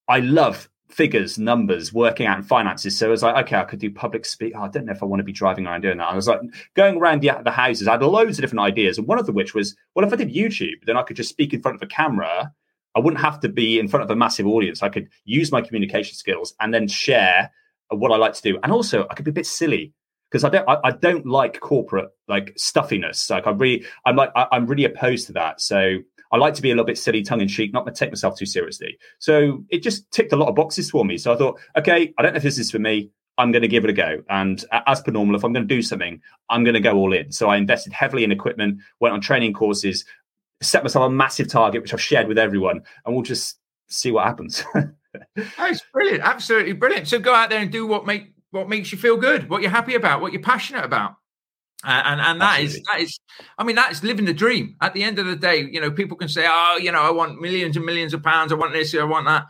I 0.09 0.18
love 0.18 0.68
figures, 0.90 1.38
numbers, 1.38 1.92
working 1.92 2.26
out 2.26 2.38
in 2.38 2.42
finances. 2.42 2.96
So 2.96 3.07
I 3.07 3.11
was 3.11 3.22
like, 3.22 3.46
okay, 3.46 3.57
I 3.57 3.64
could 3.64 3.79
do 3.79 3.90
public 3.90 4.26
speak. 4.26 4.53
Oh, 4.57 4.62
I 4.62 4.68
don't 4.68 4.87
know 4.87 4.92
if 4.92 5.03
I 5.03 5.07
want 5.07 5.20
to 5.20 5.24
be 5.24 5.33
driving 5.33 5.66
around 5.66 5.83
doing 5.83 5.98
that. 5.98 6.09
I 6.09 6.14
was 6.14 6.29
like 6.29 6.40
going 6.74 6.96
around 6.96 7.22
the, 7.22 7.31
the 7.44 7.50
houses. 7.50 7.88
I 7.88 7.92
had 7.92 8.03
loads 8.03 8.38
of 8.38 8.42
different 8.42 8.61
ideas, 8.61 8.98
and 8.98 9.07
one 9.07 9.18
of 9.18 9.26
the 9.26 9.33
which 9.33 9.55
was, 9.55 9.76
well, 9.94 10.07
if 10.07 10.12
I 10.12 10.16
did 10.16 10.35
YouTube, 10.35 10.85
then 10.87 10.96
I 10.96 11.03
could 11.03 11.16
just 11.16 11.31
speak 11.31 11.53
in 11.53 11.62
front 11.62 11.76
of 11.76 11.83
a 11.83 11.87
camera. 11.87 12.53
I 12.94 13.00
wouldn't 13.00 13.22
have 13.22 13.40
to 13.40 13.48
be 13.48 13.79
in 13.79 13.88
front 13.88 14.03
of 14.03 14.11
a 14.11 14.16
massive 14.16 14.46
audience. 14.46 14.83
I 14.83 14.88
could 14.88 15.09
use 15.24 15.53
my 15.53 15.61
communication 15.61 16.16
skills 16.16 16.55
and 16.61 16.74
then 16.74 16.88
share 16.88 17.50
what 17.90 18.11
I 18.11 18.16
like 18.16 18.35
to 18.35 18.42
do. 18.42 18.59
And 18.62 18.72
also, 18.72 19.07
I 19.11 19.14
could 19.14 19.24
be 19.24 19.31
a 19.31 19.35
bit 19.35 19.46
silly 19.46 19.92
because 20.31 20.44
I 20.44 20.48
don't 20.48 20.68
I, 20.68 20.79
I, 20.85 20.90
don't 20.92 21.26
like 21.26 21.61
corporate 21.61 22.11
like 22.29 22.53
stuffiness. 22.57 23.29
Like 23.31 23.46
I 23.46 23.50
really 23.50 23.85
I'm 24.07 24.16
like 24.16 24.31
I, 24.37 24.46
am 24.53 24.66
really 24.66 24.85
opposed 24.85 25.26
to 25.26 25.33
that. 25.35 25.61
So 25.61 25.98
I 26.33 26.37
like 26.37 26.55
to 26.55 26.62
be 26.62 26.71
a 26.71 26.75
little 26.75 26.87
bit 26.87 26.99
silly, 26.99 27.23
tongue 27.23 27.40
in 27.40 27.49
cheek, 27.49 27.73
not 27.73 27.87
to 27.87 27.93
take 27.93 28.11
myself 28.11 28.38
too 28.38 28.47
seriously. 28.47 28.99
So 29.19 29.64
it 29.69 29.83
just 29.83 30.11
ticked 30.11 30.33
a 30.33 30.37
lot 30.37 30.49
of 30.49 30.55
boxes 30.55 30.90
for 30.90 31.05
me. 31.05 31.19
So 31.19 31.33
I 31.33 31.37
thought, 31.37 31.61
okay, 31.77 32.14
I 32.19 32.23
don't 32.23 32.33
know 32.33 32.38
if 32.38 32.43
this 32.43 32.59
is 32.59 32.71
for 32.71 32.79
me. 32.79 33.11
I'm 33.38 33.53
going 33.53 33.62
to 33.62 33.69
give 33.69 33.85
it 33.85 33.90
a 33.90 33.95
go. 33.95 34.23
And 34.29 34.64
as 34.87 35.01
per 35.01 35.11
normal, 35.12 35.35
if 35.35 35.45
I'm 35.45 35.53
going 35.53 35.66
to 35.66 35.75
do 35.75 35.83
something, 35.83 36.21
I'm 36.51 36.62
going 36.62 36.75
to 36.75 36.81
go 36.81 36.97
all 36.97 37.12
in. 37.12 37.33
So 37.33 37.49
I 37.49 37.57
invested 37.57 37.93
heavily 37.93 38.23
in 38.23 38.33
equipment, 38.33 38.81
went 39.01 39.14
on 39.14 39.21
training 39.21 39.55
courses, 39.55 40.05
set 40.61 40.83
myself 40.83 41.07
a 41.07 41.11
massive 41.11 41.49
target, 41.49 41.83
which 41.83 41.95
I've 41.95 42.03
shared 42.03 42.29
with 42.29 42.38
everyone, 42.38 42.83
and 43.05 43.14
we'll 43.14 43.25
just 43.25 43.59
see 43.88 44.11
what 44.11 44.27
happens. 44.27 44.64
Oh, 45.12 45.43
That's 45.59 45.83
brilliant, 45.93 46.23
absolutely 46.23 46.73
brilliant. 46.73 47.09
So 47.09 47.19
go 47.19 47.35
out 47.35 47.51
there 47.51 47.59
and 47.59 47.73
do 47.73 47.85
what 47.85 48.07
make 48.07 48.33
what 48.53 48.69
makes 48.69 48.93
you 48.93 48.99
feel 48.99 49.16
good, 49.16 49.51
what 49.51 49.61
you're 49.61 49.71
happy 49.71 49.97
about, 49.97 50.21
what 50.21 50.33
you're 50.33 50.40
passionate 50.40 50.85
about. 50.85 51.16
And 51.83 52.21
and 52.21 52.40
that 52.40 52.61
Absolutely. 52.61 52.79
is 52.79 52.85
that 52.93 53.01
is 53.01 53.21
I 53.57 53.64
mean 53.64 53.77
that 53.77 53.90
is 53.90 54.05
living 54.05 54.27
the 54.27 54.35
dream. 54.35 54.77
At 54.81 54.93
the 54.93 55.03
end 55.03 55.19
of 55.19 55.27
the 55.27 55.37
day, 55.37 55.66
you 55.71 55.81
know, 55.81 55.90
people 55.90 56.16
can 56.16 56.29
say, 56.29 56.47
"Oh, 56.47 56.79
you 56.81 56.93
know, 56.93 57.01
I 57.01 57.11
want 57.11 57.40
millions 57.40 57.77
and 57.77 57.87
millions 57.87 58.12
of 58.12 58.23
pounds. 58.23 58.53
I 58.53 58.57
want 58.57 58.73
this. 58.73 58.95
I 58.95 59.05
want 59.05 59.27
that." 59.27 59.47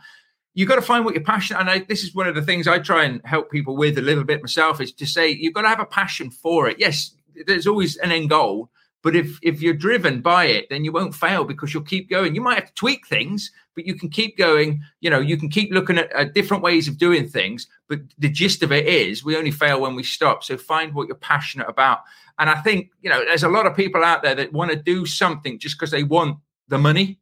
You 0.53 0.65
got 0.65 0.75
to 0.75 0.81
find 0.81 1.05
what 1.05 1.13
you're 1.13 1.23
passionate. 1.23 1.59
And 1.61 1.69
I, 1.69 1.79
this 1.79 2.03
is 2.03 2.13
one 2.13 2.27
of 2.27 2.35
the 2.35 2.41
things 2.41 2.67
I 2.67 2.79
try 2.79 3.05
and 3.05 3.21
help 3.23 3.51
people 3.51 3.77
with 3.77 3.97
a 3.97 4.01
little 4.01 4.25
bit 4.25 4.41
myself 4.41 4.81
is 4.81 4.91
to 4.93 5.05
say 5.05 5.29
you've 5.29 5.53
got 5.53 5.61
to 5.61 5.69
have 5.69 5.79
a 5.79 5.85
passion 5.85 6.29
for 6.29 6.67
it. 6.67 6.77
Yes, 6.79 7.15
there's 7.47 7.67
always 7.67 7.97
an 7.97 8.11
end 8.11 8.29
goal, 8.29 8.69
but 9.03 9.15
if 9.15 9.39
if 9.41 9.61
you're 9.61 9.73
driven 9.73 10.21
by 10.21 10.45
it, 10.45 10.67
then 10.69 10.83
you 10.83 10.91
won't 10.91 11.15
fail 11.15 11.43
because 11.43 11.73
you'll 11.73 11.83
keep 11.83 12.09
going. 12.09 12.35
You 12.35 12.41
might 12.41 12.55
have 12.55 12.67
to 12.67 12.73
tweak 12.73 13.07
things, 13.07 13.51
but 13.75 13.85
you 13.85 13.95
can 13.95 14.09
keep 14.09 14.37
going. 14.37 14.83
You 14.99 15.09
know, 15.09 15.19
you 15.19 15.37
can 15.37 15.49
keep 15.49 15.71
looking 15.71 15.97
at, 15.97 16.11
at, 16.11 16.33
different 16.33 16.61
ways 16.61 16.87
of 16.87 16.97
doing 16.97 17.27
things. 17.27 17.67
But 17.87 18.01
the 18.19 18.29
gist 18.29 18.61
of 18.61 18.71
it 18.71 18.85
is, 18.85 19.23
we 19.23 19.35
only 19.35 19.51
fail 19.51 19.81
when 19.81 19.95
we 19.95 20.03
stop. 20.03 20.43
So 20.43 20.57
find 20.57 20.93
what 20.93 21.07
you're 21.07 21.15
passionate 21.15 21.67
about. 21.67 21.99
And 22.37 22.49
I 22.49 22.61
think 22.61 22.91
you 23.01 23.09
know, 23.09 23.23
there's 23.25 23.43
a 23.43 23.49
lot 23.49 23.65
of 23.65 23.75
people 23.75 24.03
out 24.03 24.21
there 24.21 24.35
that 24.35 24.53
want 24.53 24.71
to 24.71 24.77
do 24.77 25.05
something 25.05 25.57
just 25.57 25.77
because 25.77 25.91
they 25.91 26.03
want 26.03 26.37
the 26.67 26.77
money. 26.77 27.19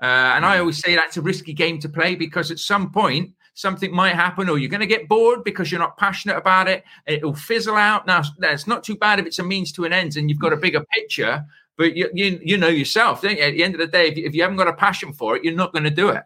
Uh, 0.00 0.32
and 0.34 0.46
I 0.46 0.56
mm. 0.56 0.60
always 0.60 0.78
say 0.78 0.94
that's 0.94 1.16
a 1.16 1.22
risky 1.22 1.52
game 1.52 1.78
to 1.80 1.88
play 1.88 2.14
because 2.14 2.50
at 2.50 2.58
some 2.58 2.90
point 2.90 3.32
something 3.58 3.92
might 3.92 4.14
happen, 4.14 4.48
or 4.48 4.56
you're 4.56 4.70
going 4.70 4.80
to 4.80 4.86
get 4.86 5.08
bored 5.08 5.42
because 5.42 5.72
you're 5.72 5.80
not 5.80 5.96
passionate 5.96 6.36
about 6.36 6.68
it. 6.68 6.84
It'll 7.06 7.34
fizzle 7.34 7.74
out. 7.74 8.06
Now, 8.06 8.22
it's 8.40 8.68
not 8.68 8.84
too 8.84 8.94
bad 8.94 9.18
if 9.18 9.26
it's 9.26 9.40
a 9.40 9.42
means 9.42 9.72
to 9.72 9.84
an 9.84 9.92
end 9.92 10.16
and 10.16 10.30
you've 10.30 10.38
got 10.38 10.52
a 10.52 10.56
mm. 10.56 10.60
bigger 10.60 10.84
picture, 10.94 11.44
but 11.76 11.96
you, 11.96 12.08
you, 12.14 12.38
you 12.40 12.56
know 12.56 12.68
yourself, 12.68 13.20
don't 13.20 13.36
you? 13.36 13.42
At 13.42 13.54
the 13.54 13.64
end 13.64 13.74
of 13.74 13.80
the 13.80 13.88
day, 13.88 14.06
if 14.06 14.16
you, 14.16 14.26
if 14.26 14.34
you 14.34 14.42
haven't 14.42 14.58
got 14.58 14.68
a 14.68 14.72
passion 14.72 15.12
for 15.12 15.34
it, 15.34 15.42
you're 15.42 15.54
not 15.54 15.72
going 15.72 15.82
to 15.82 15.90
do 15.90 16.08
it. 16.10 16.22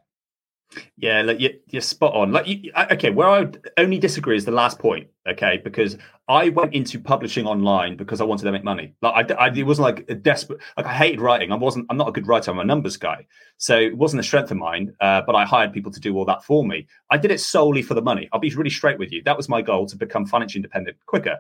Yeah, 0.97 1.23
like 1.23 1.41
you, 1.41 1.51
are 1.75 1.81
spot 1.81 2.15
on. 2.15 2.33
Like, 2.33 2.47
you, 2.47 2.73
okay, 2.91 3.11
where 3.11 3.29
I 3.29 3.47
only 3.79 3.99
disagree 3.99 4.37
is 4.37 4.45
the 4.45 4.53
last 4.53 4.79
point. 4.79 5.09
Okay, 5.29 5.61
because 5.63 5.99
I 6.29 6.49
went 6.49 6.75
into 6.75 6.99
publishing 6.99 7.47
online 7.47 7.97
because 7.97 8.21
I 8.21 8.25
wanted 8.25 8.45
to 8.45 8.53
make 8.53 8.65
money. 8.65 8.95
Like, 9.03 9.31
I, 9.31 9.35
I 9.35 9.49
it 9.49 9.65
wasn't 9.65 9.85
like 9.85 10.11
a 10.11 10.15
desperate. 10.15 10.61
Like, 10.77 10.87
I 10.87 10.93
hated 10.93 11.21
writing. 11.21 11.53
I 11.53 11.57
wasn't. 11.57 11.87
I'm 11.91 11.97
not 11.97 12.09
a 12.09 12.13
good 12.13 12.27
writer. 12.27 12.51
I'm 12.51 12.59
a 12.59 12.65
numbers 12.65 12.97
guy. 12.97 13.27
So 13.57 13.79
it 13.79 13.97
wasn't 13.97 14.21
a 14.21 14.23
strength 14.23 14.51
of 14.51 14.57
mine. 14.57 14.95
Uh, 15.01 15.23
but 15.27 15.35
I 15.35 15.45
hired 15.45 15.73
people 15.73 15.93
to 15.93 16.01
do 16.01 16.17
all 16.17 16.25
that 16.25 16.45
for 16.45 16.65
me. 16.65 16.87
I 17.11 17.19
did 17.19 17.31
it 17.31 17.41
solely 17.41 17.83
for 17.83 17.95
the 17.95 18.03
money. 18.03 18.29
I'll 18.33 18.41
be 18.41 18.55
really 18.55 18.71
straight 18.71 18.99
with 18.99 19.13
you. 19.13 19.23
That 19.25 19.37
was 19.37 19.49
my 19.49 19.63
goal 19.63 19.87
to 19.87 19.97
become 19.97 20.27
financially 20.27 20.59
independent 20.59 20.97
quicker. 21.07 21.39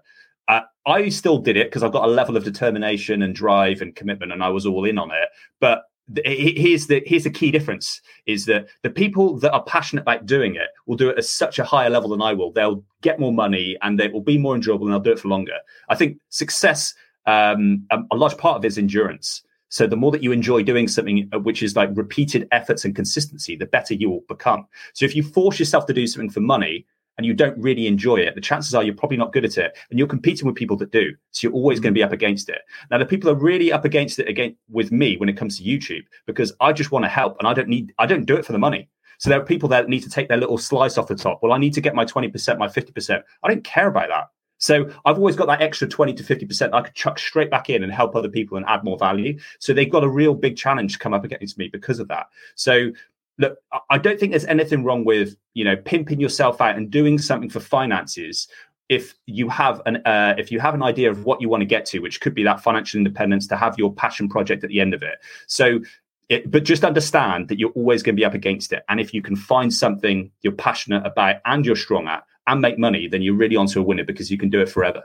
Uh, 0.48 0.62
I 0.86 1.08
still 1.08 1.38
did 1.38 1.56
it 1.56 1.68
because 1.68 1.82
I've 1.82 1.92
got 1.92 2.04
a 2.04 2.12
level 2.12 2.36
of 2.36 2.44
determination 2.44 3.22
and 3.22 3.34
drive 3.34 3.80
and 3.80 3.94
commitment, 3.94 4.32
and 4.32 4.42
I 4.42 4.48
was 4.48 4.66
all 4.66 4.84
in 4.84 4.98
on 4.98 5.10
it. 5.10 5.28
But 5.60 5.84
here's 6.24 6.86
the 6.88 7.02
here's 7.06 7.24
the 7.24 7.30
key 7.30 7.50
difference 7.50 8.00
is 8.26 8.44
that 8.46 8.66
the 8.82 8.90
people 8.90 9.38
that 9.38 9.52
are 9.52 9.62
passionate 9.64 10.02
about 10.02 10.26
doing 10.26 10.56
it 10.56 10.68
will 10.86 10.96
do 10.96 11.08
it 11.08 11.18
at 11.18 11.24
such 11.24 11.58
a 11.58 11.64
higher 11.64 11.90
level 11.90 12.10
than 12.10 12.22
I 12.22 12.32
will. 12.32 12.52
They'll 12.52 12.84
get 13.02 13.20
more 13.20 13.32
money 13.32 13.76
and 13.82 13.98
they 13.98 14.08
will 14.08 14.20
be 14.20 14.38
more 14.38 14.54
enjoyable 14.54 14.86
and 14.86 14.94
they'll 14.94 15.00
do 15.00 15.12
it 15.12 15.20
for 15.20 15.28
longer. 15.28 15.54
I 15.88 15.94
think 15.94 16.18
success, 16.28 16.94
um, 17.26 17.86
a, 17.90 17.98
a 18.10 18.16
large 18.16 18.36
part 18.36 18.56
of 18.56 18.64
it 18.64 18.68
is 18.68 18.78
endurance. 18.78 19.42
So 19.68 19.86
the 19.86 19.96
more 19.96 20.12
that 20.12 20.22
you 20.22 20.32
enjoy 20.32 20.62
doing 20.62 20.86
something 20.86 21.30
uh, 21.32 21.38
which 21.38 21.62
is 21.62 21.76
like 21.76 21.88
repeated 21.94 22.46
efforts 22.52 22.84
and 22.84 22.94
consistency, 22.94 23.56
the 23.56 23.64
better 23.64 23.94
you 23.94 24.10
will 24.10 24.24
become. 24.28 24.66
So 24.92 25.06
if 25.06 25.16
you 25.16 25.22
force 25.22 25.58
yourself 25.58 25.86
to 25.86 25.94
do 25.94 26.06
something 26.06 26.28
for 26.28 26.40
money, 26.40 26.84
and 27.18 27.26
you 27.26 27.34
don't 27.34 27.58
really 27.58 27.86
enjoy 27.86 28.16
it, 28.16 28.34
the 28.34 28.40
chances 28.40 28.74
are 28.74 28.82
you're 28.82 28.94
probably 28.94 29.16
not 29.16 29.32
good 29.32 29.44
at 29.44 29.58
it. 29.58 29.76
And 29.90 29.98
you're 29.98 30.08
competing 30.08 30.46
with 30.46 30.56
people 30.56 30.76
that 30.78 30.92
do. 30.92 31.12
So 31.30 31.46
you're 31.46 31.54
always 31.54 31.80
going 31.80 31.92
to 31.94 31.98
be 31.98 32.02
mm. 32.02 32.06
up 32.06 32.12
against 32.12 32.48
it. 32.48 32.60
Now, 32.90 32.98
the 32.98 33.06
people 33.06 33.30
are 33.30 33.34
really 33.34 33.72
up 33.72 33.84
against 33.84 34.18
it 34.18 34.28
again 34.28 34.56
with 34.70 34.92
me 34.92 35.16
when 35.16 35.28
it 35.28 35.36
comes 35.36 35.58
to 35.58 35.64
YouTube 35.64 36.04
because 36.26 36.52
I 36.60 36.72
just 36.72 36.90
want 36.90 37.04
to 37.04 37.08
help 37.08 37.36
and 37.38 37.46
I 37.46 37.54
don't 37.54 37.68
need, 37.68 37.92
I 37.98 38.06
don't 38.06 38.24
do 38.24 38.36
it 38.36 38.44
for 38.44 38.52
the 38.52 38.58
money. 38.58 38.88
So 39.18 39.30
there 39.30 39.40
are 39.40 39.44
people 39.44 39.68
that 39.68 39.88
need 39.88 40.02
to 40.02 40.10
take 40.10 40.28
their 40.28 40.38
little 40.38 40.58
slice 40.58 40.98
off 40.98 41.06
the 41.06 41.14
top. 41.14 41.40
Well, 41.42 41.52
I 41.52 41.58
need 41.58 41.74
to 41.74 41.80
get 41.80 41.94
my 41.94 42.04
20%, 42.04 42.58
my 42.58 42.66
50%. 42.66 43.22
I 43.42 43.48
don't 43.48 43.62
care 43.62 43.88
about 43.88 44.08
that. 44.08 44.28
So 44.62 44.88
I've 45.04 45.16
always 45.16 45.34
got 45.34 45.46
that 45.46 45.60
extra 45.60 45.88
20 45.88 46.14
to 46.14 46.22
50% 46.22 46.72
I 46.72 46.82
could 46.82 46.94
chuck 46.94 47.18
straight 47.18 47.50
back 47.50 47.68
in 47.68 47.82
and 47.82 47.92
help 47.92 48.14
other 48.14 48.28
people 48.28 48.56
and 48.56 48.64
add 48.68 48.84
more 48.84 48.96
value. 48.96 49.36
So 49.58 49.72
they've 49.72 49.90
got 49.90 50.04
a 50.04 50.08
real 50.08 50.34
big 50.34 50.56
challenge 50.56 50.92
to 50.92 50.98
come 51.00 51.12
up 51.12 51.24
against 51.24 51.58
me 51.58 51.68
because 51.68 51.98
of 51.98 52.06
that. 52.08 52.26
So 52.54 52.92
look, 53.38 53.58
I 53.90 53.98
don't 53.98 54.18
think 54.18 54.32
there's 54.32 54.44
anything 54.44 54.84
wrong 54.84 55.04
with 55.04 55.36
you 55.54 55.64
know 55.64 55.76
pimping 55.76 56.20
yourself 56.20 56.60
out 56.60 56.76
and 56.76 56.90
doing 56.90 57.18
something 57.18 57.50
for 57.50 57.60
finances 57.60 58.48
if 58.92 59.14
you 59.24 59.48
have 59.48 59.80
an 59.86 59.96
uh, 60.04 60.34
if 60.36 60.52
you 60.52 60.60
have 60.60 60.74
an 60.74 60.82
idea 60.82 61.10
of 61.10 61.24
what 61.24 61.40
you 61.40 61.48
want 61.48 61.62
to 61.62 61.66
get 61.66 61.86
to, 61.86 62.00
which 62.00 62.20
could 62.20 62.34
be 62.34 62.44
that 62.44 62.62
financial 62.62 62.98
independence, 62.98 63.46
to 63.46 63.56
have 63.56 63.78
your 63.78 63.92
passion 63.92 64.28
project 64.28 64.62
at 64.64 64.68
the 64.68 64.80
end 64.80 64.92
of 64.92 65.02
it. 65.02 65.18
So, 65.46 65.80
it, 66.28 66.50
but 66.50 66.64
just 66.64 66.84
understand 66.84 67.48
that 67.48 67.58
you're 67.58 67.70
always 67.70 68.02
going 68.02 68.16
to 68.16 68.20
be 68.20 68.24
up 68.24 68.34
against 68.34 68.72
it. 68.72 68.82
And 68.90 69.00
if 69.00 69.14
you 69.14 69.22
can 69.22 69.34
find 69.34 69.72
something 69.72 70.30
you're 70.42 70.52
passionate 70.52 71.06
about 71.06 71.36
and 71.46 71.64
you're 71.64 71.76
strong 71.76 72.06
at 72.06 72.24
and 72.46 72.60
make 72.60 72.78
money, 72.78 73.08
then 73.08 73.22
you're 73.22 73.34
really 73.34 73.56
onto 73.56 73.80
a 73.80 73.82
winner 73.82 74.04
because 74.04 74.30
you 74.30 74.36
can 74.36 74.50
do 74.50 74.60
it 74.60 74.68
forever. 74.68 75.02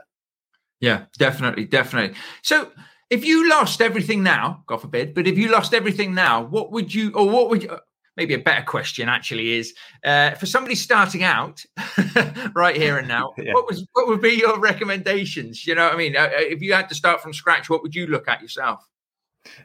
Yeah, 0.80 1.04
definitely, 1.16 1.64
definitely. 1.64 2.16
So, 2.42 2.70
if 3.08 3.24
you 3.24 3.48
lost 3.48 3.80
everything 3.80 4.22
now, 4.22 4.64
God 4.66 4.82
forbid, 4.82 5.14
but 5.14 5.26
if 5.26 5.38
you 5.38 5.50
lost 5.50 5.72
everything 5.72 6.14
now, 6.14 6.42
what 6.42 6.72
would 6.72 6.94
you, 6.94 7.10
or 7.12 7.26
what 7.30 7.48
would 7.48 7.62
you, 7.62 7.78
maybe 8.18 8.34
a 8.34 8.38
better 8.38 8.64
question 8.64 9.08
actually 9.08 9.54
is 9.54 9.74
uh, 10.04 10.32
for 10.32 10.44
somebody 10.44 10.74
starting 10.74 11.22
out 11.22 11.64
right 12.54 12.76
here 12.76 12.98
and 12.98 13.06
now 13.06 13.32
yeah. 13.38 13.54
what 13.54 13.66
was 13.66 13.86
what 13.92 14.08
would 14.08 14.20
be 14.20 14.30
your 14.30 14.58
recommendations? 14.58 15.66
You 15.66 15.76
know 15.76 15.84
what 15.84 15.94
i 15.94 15.96
mean? 15.96 16.16
Uh, 16.16 16.24
uh, 16.24 16.30
if 16.34 16.60
you 16.60 16.74
had 16.74 16.88
to 16.90 16.94
start 16.94 17.22
from 17.22 17.32
scratch 17.32 17.70
what 17.70 17.82
would 17.82 17.94
you 17.94 18.08
look 18.08 18.28
at 18.28 18.42
yourself? 18.42 18.84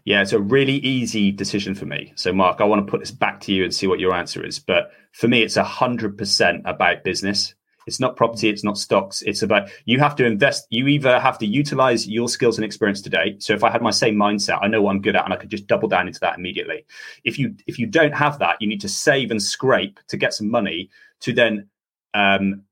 Yeah 0.05 0.21
it's 0.21 0.33
a 0.33 0.39
really 0.39 0.75
easy 0.75 1.31
decision 1.31 1.73
for 1.73 1.87
me. 1.87 2.13
So 2.15 2.31
mark 2.31 2.61
i 2.61 2.63
want 2.63 2.85
to 2.85 2.89
put 2.89 2.99
this 2.99 3.11
back 3.11 3.41
to 3.41 3.51
you 3.51 3.63
and 3.63 3.73
see 3.73 3.87
what 3.87 3.99
your 3.99 4.13
answer 4.13 4.45
is. 4.45 4.59
But 4.59 4.91
for 5.11 5.27
me 5.27 5.41
it's 5.41 5.57
a 5.57 5.63
hundred 5.63 6.17
percent 6.17 6.61
about 6.65 7.03
business 7.03 7.55
it's 7.87 7.99
not 7.99 8.15
property, 8.15 8.49
it's 8.49 8.63
not 8.63 8.77
stocks. 8.77 9.21
It's 9.23 9.41
about 9.41 9.69
you 9.85 9.99
have 9.99 10.15
to 10.17 10.25
invest. 10.25 10.67
You 10.69 10.87
either 10.87 11.19
have 11.19 11.37
to 11.39 11.45
utilize 11.45 12.07
your 12.07 12.29
skills 12.29 12.57
and 12.57 12.65
experience 12.65 13.01
today. 13.01 13.35
So 13.39 13.53
if 13.53 13.63
I 13.63 13.71
had 13.71 13.81
my 13.81 13.91
same 13.91 14.15
mindset, 14.15 14.59
I 14.61 14.67
know 14.67 14.81
what 14.81 14.91
I'm 14.91 15.01
good 15.01 15.15
at 15.15 15.25
and 15.25 15.33
I 15.33 15.37
could 15.37 15.49
just 15.49 15.67
double 15.67 15.87
down 15.87 16.07
into 16.07 16.19
that 16.21 16.37
immediately. 16.37 16.85
If 17.23 17.37
you 17.37 17.55
if 17.67 17.79
you 17.79 17.87
don't 17.87 18.13
have 18.13 18.39
that, 18.39 18.57
you 18.59 18.67
need 18.67 18.81
to 18.81 18.89
save 18.89 19.31
and 19.31 19.41
scrape 19.41 19.99
to 20.07 20.17
get 20.17 20.33
some 20.33 20.49
money 20.49 20.89
to 21.21 21.33
then 21.33 21.67
um, 22.13 22.63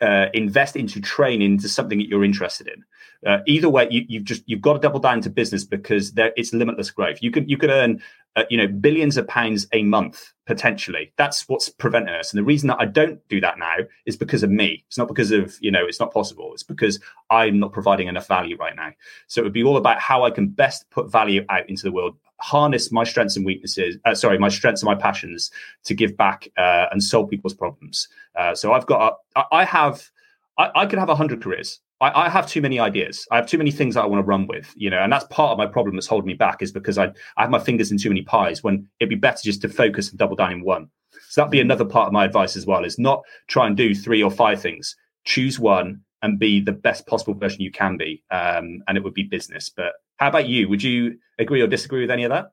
uh, 0.00 0.26
invest 0.34 0.76
into 0.76 1.00
training 1.00 1.52
into 1.52 1.68
something 1.68 1.98
that 1.98 2.08
you're 2.08 2.24
interested 2.24 2.68
in. 2.68 2.84
Uh, 3.26 3.38
either 3.46 3.68
way, 3.68 3.86
you, 3.90 4.18
have 4.18 4.24
just 4.24 4.42
you've 4.46 4.62
got 4.62 4.74
to 4.74 4.78
double 4.78 5.00
down 5.00 5.20
to 5.20 5.30
business 5.30 5.64
because 5.64 6.12
there 6.12 6.32
it's 6.36 6.54
limitless 6.54 6.90
growth. 6.90 7.22
You 7.22 7.30
can 7.30 7.48
you 7.48 7.58
could 7.58 7.70
earn 7.70 8.02
uh, 8.36 8.44
you 8.48 8.56
know 8.56 8.66
billions 8.66 9.16
of 9.16 9.28
pounds 9.28 9.66
a 9.72 9.82
month 9.82 10.32
potentially. 10.46 11.12
That's 11.18 11.48
what's 11.48 11.68
preventing 11.68 12.14
us. 12.14 12.32
And 12.32 12.38
the 12.38 12.44
reason 12.44 12.68
that 12.68 12.78
I 12.80 12.86
don't 12.86 13.20
do 13.28 13.40
that 13.42 13.58
now 13.58 13.76
is 14.06 14.16
because 14.16 14.42
of 14.42 14.50
me. 14.50 14.84
It's 14.88 14.96
not 14.96 15.08
because 15.08 15.32
of 15.32 15.56
you 15.60 15.70
know 15.70 15.84
it's 15.86 16.00
not 16.00 16.14
possible. 16.14 16.50
It's 16.54 16.62
because 16.62 16.98
I'm 17.28 17.58
not 17.58 17.72
providing 17.72 18.08
enough 18.08 18.26
value 18.26 18.56
right 18.56 18.74
now. 18.74 18.90
So 19.26 19.42
it 19.42 19.44
would 19.44 19.52
be 19.52 19.64
all 19.64 19.76
about 19.76 20.00
how 20.00 20.24
I 20.24 20.30
can 20.30 20.48
best 20.48 20.88
put 20.90 21.10
value 21.10 21.44
out 21.50 21.68
into 21.68 21.82
the 21.82 21.92
world 21.92 22.16
harness 22.40 22.90
my 22.90 23.04
strengths 23.04 23.36
and 23.36 23.44
weaknesses 23.44 23.98
uh, 24.06 24.14
sorry 24.14 24.38
my 24.38 24.48
strengths 24.48 24.80
and 24.80 24.86
my 24.86 24.94
passions 24.94 25.50
to 25.84 25.92
give 25.92 26.16
back 26.16 26.48
uh, 26.56 26.86
and 26.90 27.02
solve 27.02 27.28
people's 27.28 27.52
problems 27.52 28.08
uh, 28.34 28.54
so 28.54 28.72
i've 28.72 28.86
got 28.86 29.18
i 29.52 29.62
have 29.62 30.10
i, 30.56 30.70
I 30.74 30.86
could 30.86 30.98
have 30.98 31.08
100 31.08 31.42
careers 31.42 31.80
I, 32.00 32.26
I, 32.26 32.28
have 32.28 32.46
too 32.46 32.62
many 32.62 32.78
ideas. 32.78 33.26
I 33.30 33.36
have 33.36 33.46
too 33.46 33.58
many 33.58 33.70
things 33.70 33.96
i 33.96 34.06
want 34.06 34.20
to 34.20 34.26
run 34.26 34.46
with 34.46 34.72
you 34.76 34.90
know 34.90 34.98
and 34.98 35.12
that's 35.12 35.24
part 35.30 35.52
of 35.52 35.58
my 35.58 35.66
problem 35.66 35.96
that's 35.96 36.06
holding 36.06 36.26
me 36.26 36.34
back 36.34 36.62
is 36.62 36.72
because 36.72 36.98
i, 36.98 37.06
I 37.36 37.42
have 37.42 37.50
my 37.50 37.58
fingers 37.58 37.90
in 37.90 37.98
too 37.98 38.08
many 38.08 38.22
pies 38.22 38.62
when 38.62 38.86
it'd 38.98 39.10
be 39.10 39.16
better 39.16 39.40
just 39.42 39.62
to 39.62 39.68
focus 39.68 40.10
and 40.10 40.18
double 40.18 40.36
down 40.36 40.52
in 40.52 40.64
one. 40.64 40.88
So 41.28 41.40
that'd 41.40 41.50
be 41.50 41.60
another 41.60 41.84
part 41.84 42.06
of 42.06 42.12
my 42.12 42.24
advice 42.24 42.56
as 42.56 42.66
well 42.66 42.84
is 42.84 42.98
not 42.98 43.22
try 43.46 43.66
and 43.66 43.76
do 43.76 43.94
three 43.94 44.22
or 44.22 44.30
five 44.30 44.60
things. 44.60 44.96
Choose 45.24 45.58
one 45.58 46.00
and 46.22 46.38
be 46.38 46.60
the 46.60 46.72
best 46.72 47.06
possible 47.06 47.34
version 47.34 47.62
you 47.62 47.70
can 47.70 47.96
be 47.96 48.22
um, 48.30 48.82
and 48.86 48.96
it 48.96 49.04
would 49.04 49.14
be 49.14 49.22
business. 49.22 49.70
But 49.70 49.92
How 50.18 50.28
about 50.28 50.48
you? 50.48 50.68
Would 50.68 50.82
you 50.82 51.18
agree 51.38 51.62
or 51.62 51.66
disagree 51.66 52.00
with 52.00 52.10
any 52.10 52.24
of 52.24 52.30
that? 52.30 52.52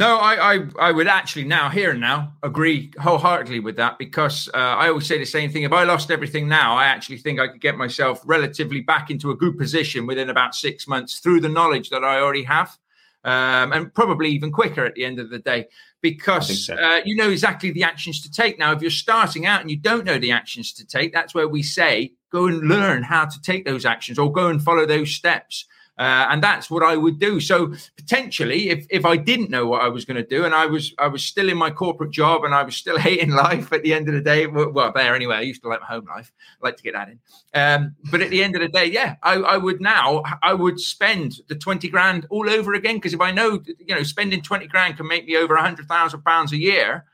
No, 0.00 0.16
I, 0.16 0.54
I, 0.54 0.58
I 0.78 0.92
would 0.92 1.08
actually 1.08 1.44
now, 1.44 1.68
here 1.68 1.90
and 1.90 2.00
now, 2.00 2.32
agree 2.42 2.90
wholeheartedly 2.98 3.60
with 3.60 3.76
that 3.76 3.98
because 3.98 4.48
uh, 4.54 4.56
I 4.56 4.88
always 4.88 5.06
say 5.06 5.18
the 5.18 5.26
same 5.26 5.50
thing. 5.52 5.64
If 5.64 5.74
I 5.74 5.84
lost 5.84 6.10
everything 6.10 6.48
now, 6.48 6.74
I 6.74 6.86
actually 6.86 7.18
think 7.18 7.38
I 7.38 7.48
could 7.48 7.60
get 7.60 7.76
myself 7.76 8.22
relatively 8.24 8.80
back 8.80 9.10
into 9.10 9.30
a 9.30 9.36
good 9.36 9.58
position 9.58 10.06
within 10.06 10.30
about 10.30 10.54
six 10.54 10.88
months 10.88 11.18
through 11.18 11.40
the 11.40 11.50
knowledge 11.50 11.90
that 11.90 12.02
I 12.02 12.18
already 12.18 12.44
have, 12.44 12.78
um, 13.24 13.74
and 13.74 13.92
probably 13.92 14.30
even 14.30 14.50
quicker 14.50 14.86
at 14.86 14.94
the 14.94 15.04
end 15.04 15.18
of 15.18 15.28
the 15.28 15.38
day 15.38 15.66
because 16.00 16.64
so. 16.64 16.74
uh, 16.76 17.02
you 17.04 17.14
know 17.14 17.28
exactly 17.28 17.70
the 17.70 17.82
actions 17.82 18.22
to 18.22 18.30
take. 18.30 18.58
Now, 18.58 18.72
if 18.72 18.80
you're 18.80 18.90
starting 18.90 19.44
out 19.44 19.60
and 19.60 19.70
you 19.70 19.76
don't 19.76 20.06
know 20.06 20.18
the 20.18 20.32
actions 20.32 20.72
to 20.74 20.86
take, 20.86 21.12
that's 21.12 21.34
where 21.34 21.46
we 21.46 21.62
say 21.62 22.14
go 22.32 22.46
and 22.46 22.60
learn 22.62 23.02
how 23.02 23.26
to 23.26 23.42
take 23.42 23.66
those 23.66 23.84
actions 23.84 24.18
or 24.18 24.32
go 24.32 24.48
and 24.48 24.62
follow 24.62 24.86
those 24.86 25.10
steps. 25.10 25.66
Uh, 26.00 26.28
and 26.30 26.42
that's 26.42 26.70
what 26.70 26.82
I 26.82 26.96
would 26.96 27.18
do. 27.18 27.40
So 27.40 27.74
potentially, 27.94 28.70
if 28.70 28.86
if 28.88 29.04
I 29.04 29.18
didn't 29.18 29.50
know 29.50 29.66
what 29.66 29.82
I 29.82 29.88
was 29.88 30.06
going 30.06 30.16
to 30.16 30.26
do, 30.26 30.46
and 30.46 30.54
I 30.54 30.64
was 30.64 30.94
I 30.98 31.08
was 31.08 31.22
still 31.22 31.50
in 31.50 31.58
my 31.58 31.70
corporate 31.70 32.10
job, 32.10 32.42
and 32.42 32.54
I 32.54 32.62
was 32.62 32.74
still 32.74 32.98
hating 33.08 33.32
life 33.32 33.70
at 33.70 33.82
the 33.82 33.92
end 33.92 34.08
of 34.08 34.14
the 34.14 34.22
day. 34.22 34.46
Well, 34.46 34.92
there 34.94 35.14
anyway. 35.14 35.36
I 35.36 35.42
used 35.42 35.60
to 35.60 35.68
like 35.68 35.82
my 35.82 35.86
home 35.86 36.06
life. 36.06 36.32
I 36.62 36.66
like 36.66 36.78
to 36.78 36.82
get 36.82 36.94
that 36.94 37.10
in. 37.10 37.18
Um, 37.52 37.96
but 38.10 38.22
at 38.22 38.30
the 38.30 38.42
end 38.42 38.56
of 38.56 38.62
the 38.62 38.68
day, 38.68 38.86
yeah, 38.86 39.16
I, 39.22 39.34
I 39.34 39.56
would 39.58 39.82
now 39.82 40.22
I 40.42 40.54
would 40.54 40.80
spend 40.80 41.42
the 41.48 41.54
twenty 41.54 41.90
grand 41.90 42.26
all 42.30 42.48
over 42.48 42.72
again 42.72 42.94
because 42.94 43.12
if 43.12 43.20
I 43.20 43.30
know 43.30 43.62
you 43.78 43.94
know 43.94 44.02
spending 44.02 44.40
twenty 44.40 44.68
grand 44.68 44.96
can 44.96 45.06
make 45.06 45.26
me 45.26 45.36
over 45.36 45.54
a 45.54 45.62
hundred 45.62 45.86
thousand 45.86 46.22
pounds 46.22 46.52
a 46.52 46.58
year, 46.58 47.04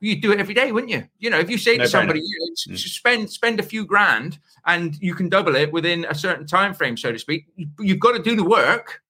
you'd 0.00 0.20
do 0.20 0.32
it 0.32 0.40
every 0.40 0.54
day, 0.54 0.72
wouldn't 0.72 0.92
you? 0.92 1.04
You 1.18 1.30
know, 1.30 1.38
if 1.38 1.50
you 1.50 1.58
say 1.58 1.76
no 1.76 1.84
to 1.84 1.90
somebody, 1.90 2.20
mm. 2.20 2.78
spend 2.78 3.30
spend 3.30 3.60
a 3.60 3.62
few 3.62 3.84
grand 3.84 4.38
and 4.66 4.96
you 5.00 5.14
can 5.14 5.28
double 5.28 5.56
it 5.56 5.72
within 5.72 6.06
a 6.08 6.14
certain 6.14 6.46
time 6.46 6.74
frame, 6.74 6.96
so 6.96 7.12
to 7.12 7.18
speak, 7.18 7.46
you, 7.56 7.94
have 7.94 8.00
got 8.00 8.12
to 8.12 8.22
do 8.22 8.36
the 8.36 8.44
work. 8.44 9.02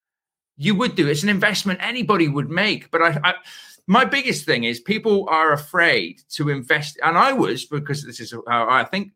You 0.57 0.75
would 0.77 0.95
do 0.95 1.09
it's 1.09 1.23
an 1.23 1.29
investment 1.29 1.81
anybody 1.83 2.29
would 2.29 2.49
make. 2.49 2.91
But 2.91 3.03
I, 3.03 3.21
I, 3.25 3.35
my 3.87 4.05
biggest 4.05 4.45
thing 4.45 4.65
is 4.65 4.81
people 4.81 5.29
are 5.29 5.53
afraid 5.53 6.23
to 6.31 6.49
invest, 6.51 6.99
and 7.03 7.19
I 7.19 7.33
was 7.33 7.65
because 7.65 8.05
this 8.05 8.21
is 8.21 8.35
how 8.49 8.69
I 8.69 8.85
think. 8.85 9.13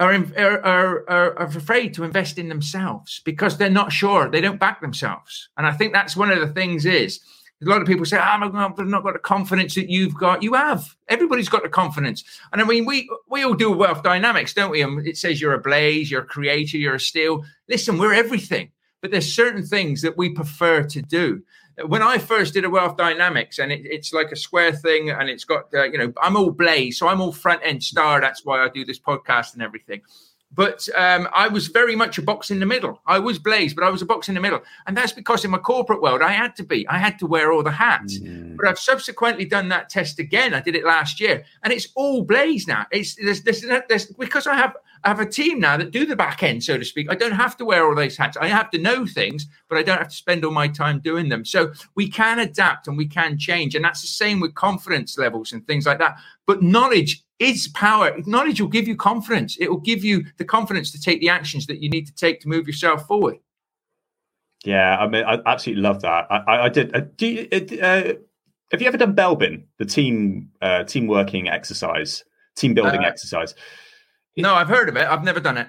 Are, 0.00 0.14
are, 0.14 0.64
are, 0.64 1.08
are 1.08 1.42
afraid 1.42 1.92
to 1.94 2.04
invest 2.04 2.38
in 2.38 2.48
themselves 2.48 3.20
because 3.24 3.58
they're 3.58 3.68
not 3.68 3.90
sure 3.90 4.30
they 4.30 4.40
don't 4.40 4.60
back 4.60 4.80
themselves 4.80 5.48
and 5.56 5.66
i 5.66 5.72
think 5.72 5.92
that's 5.92 6.16
one 6.16 6.30
of 6.30 6.38
the 6.38 6.46
things 6.54 6.86
is 6.86 7.18
a 7.60 7.68
lot 7.68 7.80
of 7.80 7.88
people 7.88 8.04
say, 8.04 8.16
oh, 8.16 8.20
I've 8.20 8.52
not 8.52 9.02
got 9.02 9.14
the 9.14 9.18
confidence 9.18 9.74
that 9.74 9.90
you've 9.90 10.14
got. 10.14 10.42
You 10.42 10.54
have. 10.54 10.96
Everybody's 11.08 11.48
got 11.48 11.64
the 11.64 11.68
confidence. 11.68 12.22
And 12.52 12.62
I 12.62 12.64
mean, 12.64 12.84
we 12.84 13.10
we 13.28 13.42
all 13.42 13.54
do 13.54 13.72
wealth 13.72 14.02
dynamics, 14.02 14.54
don't 14.54 14.70
we? 14.70 14.82
And 14.82 15.06
it 15.06 15.16
says 15.16 15.40
you're 15.40 15.54
a 15.54 15.60
blaze, 15.60 16.10
you're 16.10 16.22
a 16.22 16.26
creator, 16.26 16.78
you're 16.78 16.94
a 16.94 17.00
steel. 17.00 17.44
Listen, 17.68 17.98
we're 17.98 18.14
everything. 18.14 18.70
But 19.00 19.10
there's 19.10 19.32
certain 19.32 19.64
things 19.64 20.02
that 20.02 20.16
we 20.16 20.30
prefer 20.30 20.82
to 20.84 21.02
do. 21.02 21.42
When 21.86 22.02
I 22.02 22.18
first 22.18 22.54
did 22.54 22.64
a 22.64 22.70
wealth 22.70 22.96
dynamics, 22.96 23.60
and 23.60 23.70
it, 23.70 23.82
it's 23.84 24.12
like 24.12 24.32
a 24.32 24.36
square 24.36 24.72
thing, 24.72 25.10
and 25.10 25.28
it's 25.28 25.44
got, 25.44 25.72
uh, 25.72 25.84
you 25.84 25.96
know, 25.96 26.12
I'm 26.20 26.36
all 26.36 26.50
blaze, 26.50 26.98
so 26.98 27.06
I'm 27.06 27.20
all 27.20 27.30
front 27.30 27.60
end 27.64 27.84
star. 27.84 28.20
That's 28.20 28.44
why 28.44 28.64
I 28.64 28.68
do 28.68 28.84
this 28.84 28.98
podcast 28.98 29.54
and 29.54 29.62
everything. 29.62 30.02
But 30.50 30.88
um, 30.96 31.28
I 31.34 31.46
was 31.48 31.68
very 31.68 31.94
much 31.94 32.16
a 32.18 32.22
box 32.22 32.50
in 32.50 32.58
the 32.58 32.66
middle. 32.66 33.00
I 33.06 33.18
was 33.18 33.38
Blaze, 33.38 33.74
but 33.74 33.84
I 33.84 33.90
was 33.90 34.02
a 34.02 34.06
box 34.06 34.28
in 34.28 34.34
the 34.34 34.40
middle. 34.40 34.62
And 34.86 34.96
that's 34.96 35.12
because 35.12 35.44
in 35.44 35.50
my 35.50 35.58
corporate 35.58 36.00
world, 36.00 36.22
I 36.22 36.32
had 36.32 36.56
to 36.56 36.64
be. 36.64 36.88
I 36.88 36.98
had 36.98 37.18
to 37.18 37.26
wear 37.26 37.52
all 37.52 37.62
the 37.62 37.70
hats. 37.70 38.18
Mm. 38.18 38.56
But 38.56 38.66
I've 38.66 38.78
subsequently 38.78 39.44
done 39.44 39.68
that 39.68 39.90
test 39.90 40.18
again. 40.18 40.54
I 40.54 40.60
did 40.60 40.74
it 40.74 40.84
last 40.84 41.20
year. 41.20 41.44
And 41.62 41.72
it's 41.72 41.88
all 41.94 42.24
Blaze 42.24 42.66
now. 42.66 42.86
It's 42.90 43.14
there's, 43.16 43.42
there's, 43.42 43.64
there's, 43.88 44.06
because 44.06 44.46
I 44.46 44.54
have 44.54 44.74
I 45.04 45.08
have 45.08 45.20
a 45.20 45.26
team 45.26 45.60
now 45.60 45.76
that 45.76 45.90
do 45.90 46.04
the 46.04 46.16
back 46.16 46.42
end, 46.42 46.64
so 46.64 46.76
to 46.76 46.84
speak. 46.84 47.10
I 47.10 47.14
don't 47.14 47.32
have 47.32 47.56
to 47.58 47.64
wear 47.64 47.86
all 47.86 47.94
those 47.94 48.16
hats. 48.16 48.36
I 48.36 48.48
have 48.48 48.70
to 48.70 48.78
know 48.78 49.06
things, 49.06 49.46
but 49.68 49.78
I 49.78 49.82
don't 49.82 49.98
have 49.98 50.08
to 50.08 50.16
spend 50.16 50.44
all 50.44 50.50
my 50.50 50.66
time 50.66 50.98
doing 51.00 51.28
them. 51.28 51.44
So 51.44 51.72
we 51.94 52.08
can 52.08 52.38
adapt 52.40 52.88
and 52.88 52.96
we 52.96 53.06
can 53.06 53.38
change. 53.38 53.74
And 53.74 53.84
that's 53.84 54.00
the 54.00 54.08
same 54.08 54.40
with 54.40 54.54
confidence 54.54 55.16
levels 55.16 55.52
and 55.52 55.64
things 55.66 55.86
like 55.86 55.98
that. 55.98 56.16
But 56.46 56.62
knowledge 56.62 57.22
is 57.38 57.68
power. 57.68 58.16
Knowledge 58.26 58.60
will 58.60 58.68
give 58.68 58.88
you 58.88 58.96
confidence. 58.96 59.56
It 59.58 59.70
will 59.70 59.80
give 59.80 60.04
you 60.04 60.24
the 60.38 60.44
confidence 60.44 60.90
to 60.92 61.00
take 61.00 61.20
the 61.20 61.28
actions 61.28 61.66
that 61.66 61.80
you 61.82 61.88
need 61.88 62.06
to 62.06 62.14
take 62.14 62.40
to 62.40 62.48
move 62.48 62.66
yourself 62.66 63.06
forward. 63.06 63.36
Yeah, 64.64 64.96
I 64.98 65.06
mean, 65.06 65.24
I 65.24 65.38
absolutely 65.46 65.82
love 65.82 66.02
that. 66.02 66.26
I, 66.30 66.64
I 66.64 66.68
did. 66.68 66.94
Uh, 66.94 67.02
do 67.16 67.26
you, 67.26 67.48
uh, 67.52 67.84
uh, 67.84 68.12
have 68.72 68.82
you 68.82 68.88
ever 68.88 68.96
done 68.96 69.14
Belbin, 69.14 69.64
the 69.78 69.84
team 69.84 70.50
uh, 70.60 70.82
team 70.84 71.06
working 71.06 71.48
exercise, 71.48 72.24
team 72.56 72.74
building 72.74 73.04
uh, 73.04 73.08
exercise? 73.08 73.54
No, 74.36 74.54
I've 74.54 74.68
heard 74.68 74.88
of 74.88 74.96
it. 74.96 75.06
I've 75.06 75.24
never 75.24 75.40
done 75.40 75.58
it 75.58 75.68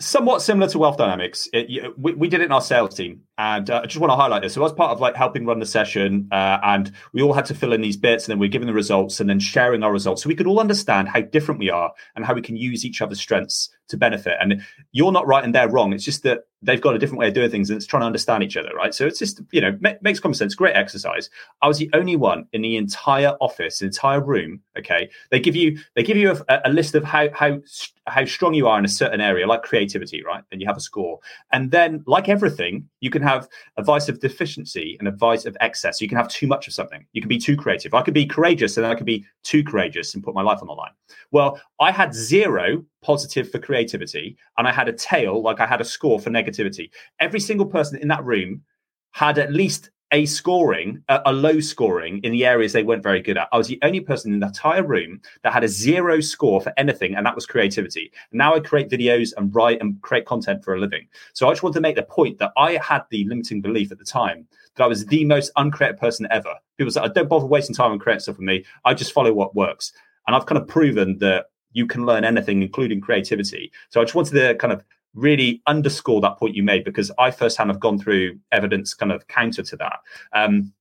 somewhat 0.00 0.42
similar 0.42 0.68
to 0.68 0.78
wealth 0.78 0.96
dynamics 0.96 1.48
it, 1.52 1.98
we, 1.98 2.12
we 2.14 2.28
did 2.28 2.40
it 2.40 2.44
in 2.44 2.52
our 2.52 2.60
sales 2.60 2.94
team 2.94 3.20
and 3.38 3.70
uh, 3.70 3.80
i 3.82 3.86
just 3.86 3.98
want 3.98 4.10
to 4.10 4.16
highlight 4.16 4.42
this. 4.42 4.54
So 4.54 4.64
as 4.64 4.72
part 4.72 4.90
of 4.90 5.00
like 5.00 5.16
helping 5.16 5.46
run 5.46 5.60
the 5.60 5.66
session 5.66 6.28
uh, 6.32 6.58
and 6.62 6.92
we 7.12 7.22
all 7.22 7.32
had 7.32 7.46
to 7.46 7.54
fill 7.54 7.72
in 7.72 7.80
these 7.80 7.96
bits 7.96 8.24
and 8.24 8.32
then 8.32 8.38
we're 8.38 8.48
given 8.48 8.66
the 8.66 8.74
results 8.74 9.20
and 9.20 9.30
then 9.30 9.38
sharing 9.38 9.82
our 9.82 9.92
results. 9.92 10.22
So 10.22 10.28
we 10.28 10.34
could 10.34 10.46
all 10.46 10.60
understand 10.60 11.08
how 11.08 11.20
different 11.20 11.60
we 11.60 11.70
are 11.70 11.92
and 12.16 12.24
how 12.24 12.34
we 12.34 12.42
can 12.42 12.56
use 12.56 12.84
each 12.84 13.00
other's 13.00 13.20
strengths 13.20 13.70
to 13.88 13.96
benefit. 13.96 14.36
And 14.40 14.62
you're 14.92 15.12
not 15.12 15.26
right 15.26 15.44
and 15.44 15.54
they're 15.54 15.68
wrong. 15.68 15.92
It's 15.92 16.04
just 16.04 16.22
that 16.24 16.44
they've 16.62 16.80
got 16.80 16.94
a 16.94 16.98
different 16.98 17.20
way 17.20 17.28
of 17.28 17.34
doing 17.34 17.50
things 17.50 17.70
and 17.70 17.76
it's 17.76 17.86
trying 17.86 18.00
to 18.00 18.06
understand 18.06 18.42
each 18.42 18.56
other 18.56 18.70
right? 18.74 18.94
So 18.94 19.06
it's 19.06 19.18
just 19.18 19.40
you 19.52 19.60
know 19.60 19.78
makes 20.02 20.20
common 20.20 20.34
sense. 20.34 20.54
Great 20.54 20.76
exercise. 20.76 21.30
I 21.62 21.68
was 21.68 21.78
the 21.78 21.90
only 21.94 22.16
one 22.16 22.46
in 22.52 22.62
the 22.62 22.76
entire 22.76 23.36
office 23.40 23.82
entire 23.82 24.20
room 24.20 24.60
okay? 24.76 25.08
They 25.30 25.40
give 25.40 25.56
you 25.56 25.78
they 25.94 26.02
give 26.02 26.16
you 26.16 26.32
a, 26.48 26.60
a 26.64 26.70
list 26.70 26.94
of 26.94 27.04
how 27.04 27.28
how 27.32 27.60
how 28.06 28.24
strong 28.24 28.54
you 28.54 28.66
are 28.66 28.78
in 28.78 28.84
a 28.84 28.88
certain 28.88 29.20
area 29.20 29.46
like 29.46 29.62
creativity 29.62 30.22
right? 30.24 30.42
And 30.50 30.60
you 30.60 30.66
have 30.66 30.76
a 30.76 30.80
score. 30.80 31.20
And 31.52 31.70
then 31.70 32.02
like 32.06 32.28
everything 32.28 32.88
you 33.00 33.10
can 33.10 33.22
have 33.28 33.48
a 33.76 33.82
vice 33.82 34.08
of 34.08 34.20
deficiency 34.20 34.96
and 34.98 35.08
a 35.08 35.12
vice 35.12 35.44
of 35.44 35.56
excess. 35.60 36.00
You 36.00 36.08
can 36.08 36.16
have 36.16 36.28
too 36.28 36.46
much 36.46 36.66
of 36.66 36.74
something. 36.74 37.06
You 37.12 37.20
can 37.20 37.28
be 37.28 37.38
too 37.38 37.56
creative. 37.56 37.94
I 37.94 38.02
could 38.02 38.14
be 38.14 38.26
courageous 38.26 38.76
and 38.76 38.86
i 38.86 38.94
could 38.94 39.06
be 39.06 39.24
too 39.42 39.62
courageous 39.62 40.14
and 40.14 40.24
put 40.24 40.34
my 40.34 40.42
life 40.42 40.60
on 40.60 40.68
the 40.68 40.72
line. 40.72 40.92
Well 41.30 41.60
i 41.80 41.90
had 41.90 42.14
zero 42.14 42.84
positive 43.02 43.50
for 43.50 43.58
creativity 43.58 44.36
and 44.56 44.66
I 44.66 44.72
had 44.72 44.88
a 44.88 44.92
tail, 44.92 45.42
like 45.42 45.60
I 45.60 45.66
had 45.66 45.80
a 45.80 45.84
score 45.84 46.18
for 46.20 46.30
negativity. 46.30 46.90
Every 47.20 47.40
single 47.40 47.66
person 47.66 47.98
in 47.98 48.08
that 48.08 48.24
room 48.24 48.62
had 49.12 49.38
at 49.38 49.52
least 49.52 49.90
a 50.10 50.24
scoring, 50.26 51.02
a, 51.08 51.20
a, 51.26 51.32
low 51.32 51.60
scoring 51.60 52.20
in 52.22 52.32
the 52.32 52.46
areas 52.46 52.72
they 52.72 52.82
weren't 52.82 53.02
very 53.02 53.20
good 53.20 53.36
at. 53.36 53.48
I 53.52 53.58
was 53.58 53.68
the 53.68 53.78
only 53.82 54.00
person 54.00 54.32
in 54.32 54.40
the 54.40 54.46
entire 54.46 54.82
room 54.82 55.20
that 55.42 55.52
had 55.52 55.64
a 55.64 55.68
zero 55.68 56.20
score 56.20 56.60
for 56.60 56.72
anything, 56.76 57.14
and 57.14 57.26
that 57.26 57.34
was 57.34 57.46
creativity. 57.46 58.10
Now 58.32 58.54
I 58.54 58.60
create 58.60 58.88
videos 58.88 59.32
and 59.36 59.54
write 59.54 59.80
and 59.80 60.00
create 60.00 60.24
content 60.24 60.64
for 60.64 60.74
a 60.74 60.80
living. 60.80 61.06
So 61.34 61.48
I 61.48 61.52
just 61.52 61.62
want 61.62 61.74
to 61.74 61.80
make 61.80 61.96
the 61.96 62.02
point 62.02 62.38
that 62.38 62.52
I 62.56 62.78
had 62.82 63.02
the 63.10 63.24
limiting 63.24 63.60
belief 63.60 63.92
at 63.92 63.98
the 63.98 64.04
time 64.04 64.46
that 64.76 64.84
I 64.84 64.88
was 64.88 65.04
the 65.06 65.24
most 65.24 65.52
uncreative 65.56 65.98
person 65.98 66.26
ever. 66.30 66.54
People 66.78 66.90
said, 66.90 67.04
I 67.04 67.08
don't 67.08 67.28
bother 67.28 67.46
wasting 67.46 67.74
time 67.74 67.92
on 67.92 67.98
creating 67.98 68.20
stuff 68.20 68.36
for 68.36 68.42
me. 68.42 68.64
I 68.84 68.94
just 68.94 69.12
follow 69.12 69.32
what 69.32 69.54
works. 69.54 69.92
And 70.26 70.34
I've 70.34 70.46
kind 70.46 70.60
of 70.60 70.68
proven 70.68 71.18
that 71.18 71.46
you 71.72 71.86
can 71.86 72.06
learn 72.06 72.24
anything, 72.24 72.62
including 72.62 73.00
creativity. 73.00 73.70
So 73.90 74.00
I 74.00 74.04
just 74.04 74.14
wanted 74.14 74.34
to 74.34 74.54
kind 74.54 74.72
of 74.72 74.84
really 75.14 75.62
underscore 75.66 76.20
that 76.20 76.38
point 76.38 76.54
you 76.54 76.62
made 76.62 76.84
because 76.84 77.10
I 77.18 77.30
firsthand 77.30 77.70
have 77.70 77.80
gone 77.80 77.98
through 77.98 78.38
evidence 78.52 78.94
kind 78.94 79.12
of 79.12 79.26
counter 79.28 79.62
to 79.62 79.76
that. 79.76 80.00
Um, 80.32 80.72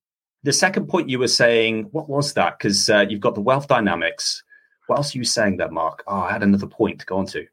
the 0.44 0.54
second 0.54 0.88
point 0.88 1.10
you 1.10 1.20
were 1.20 1.28
saying, 1.28 1.90
what 1.92 2.10
was 2.10 2.34
that? 2.34 2.58
Because 2.58 2.90
uh, 2.90 3.06
you've 3.10 3.22
got 3.22 3.36
the 3.36 3.42
wealth 3.42 3.68
dynamics. 3.68 4.44
What 4.88 4.98
else 4.98 5.16
are 5.16 5.18
you 5.18 5.24
saying 5.24 5.58
there, 5.58 5.72
Mark? 5.72 6.04
Oh, 6.08 6.22
I 6.22 6.32
had 6.32 6.44
another 6.44 6.68
point 6.68 7.00
to 7.00 7.06
go 7.06 7.18
on 7.18 7.26
to. 7.28 7.46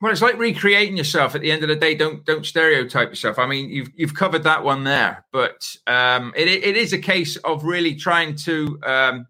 Well, 0.00 0.10
it's 0.10 0.22
like 0.22 0.38
recreating 0.38 0.96
yourself. 0.96 1.34
At 1.34 1.42
the 1.42 1.52
end 1.52 1.62
of 1.62 1.68
the 1.68 1.76
day, 1.76 1.94
don't 1.94 2.24
don't 2.24 2.46
stereotype 2.46 3.10
yourself. 3.10 3.38
I 3.38 3.46
mean, 3.46 3.68
you've 3.68 3.90
you've 3.94 4.14
covered 4.14 4.44
that 4.44 4.64
one 4.64 4.82
there, 4.82 5.26
but 5.30 5.76
um, 5.86 6.32
it 6.34 6.48
it 6.48 6.76
is 6.76 6.94
a 6.94 6.98
case 6.98 7.36
of 7.36 7.64
really 7.64 7.94
trying 7.94 8.34
to 8.36 8.80
um, 8.82 9.26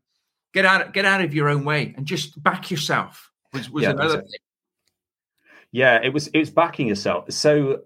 get 0.54 0.64
out 0.64 0.94
get 0.94 1.04
out 1.04 1.22
of 1.22 1.34
your 1.34 1.48
own 1.48 1.64
way 1.64 1.92
and 1.96 2.06
just 2.06 2.40
back 2.42 2.70
yourself 2.70 3.30
was, 3.52 3.68
was 3.68 3.82
yeah, 3.82 3.90
another 3.90 4.20
thing. 4.22 4.30
Yeah, 5.72 6.00
it 6.02 6.12
was 6.12 6.28
it 6.28 6.38
was 6.38 6.50
backing 6.50 6.88
yourself. 6.88 7.30
So 7.32 7.82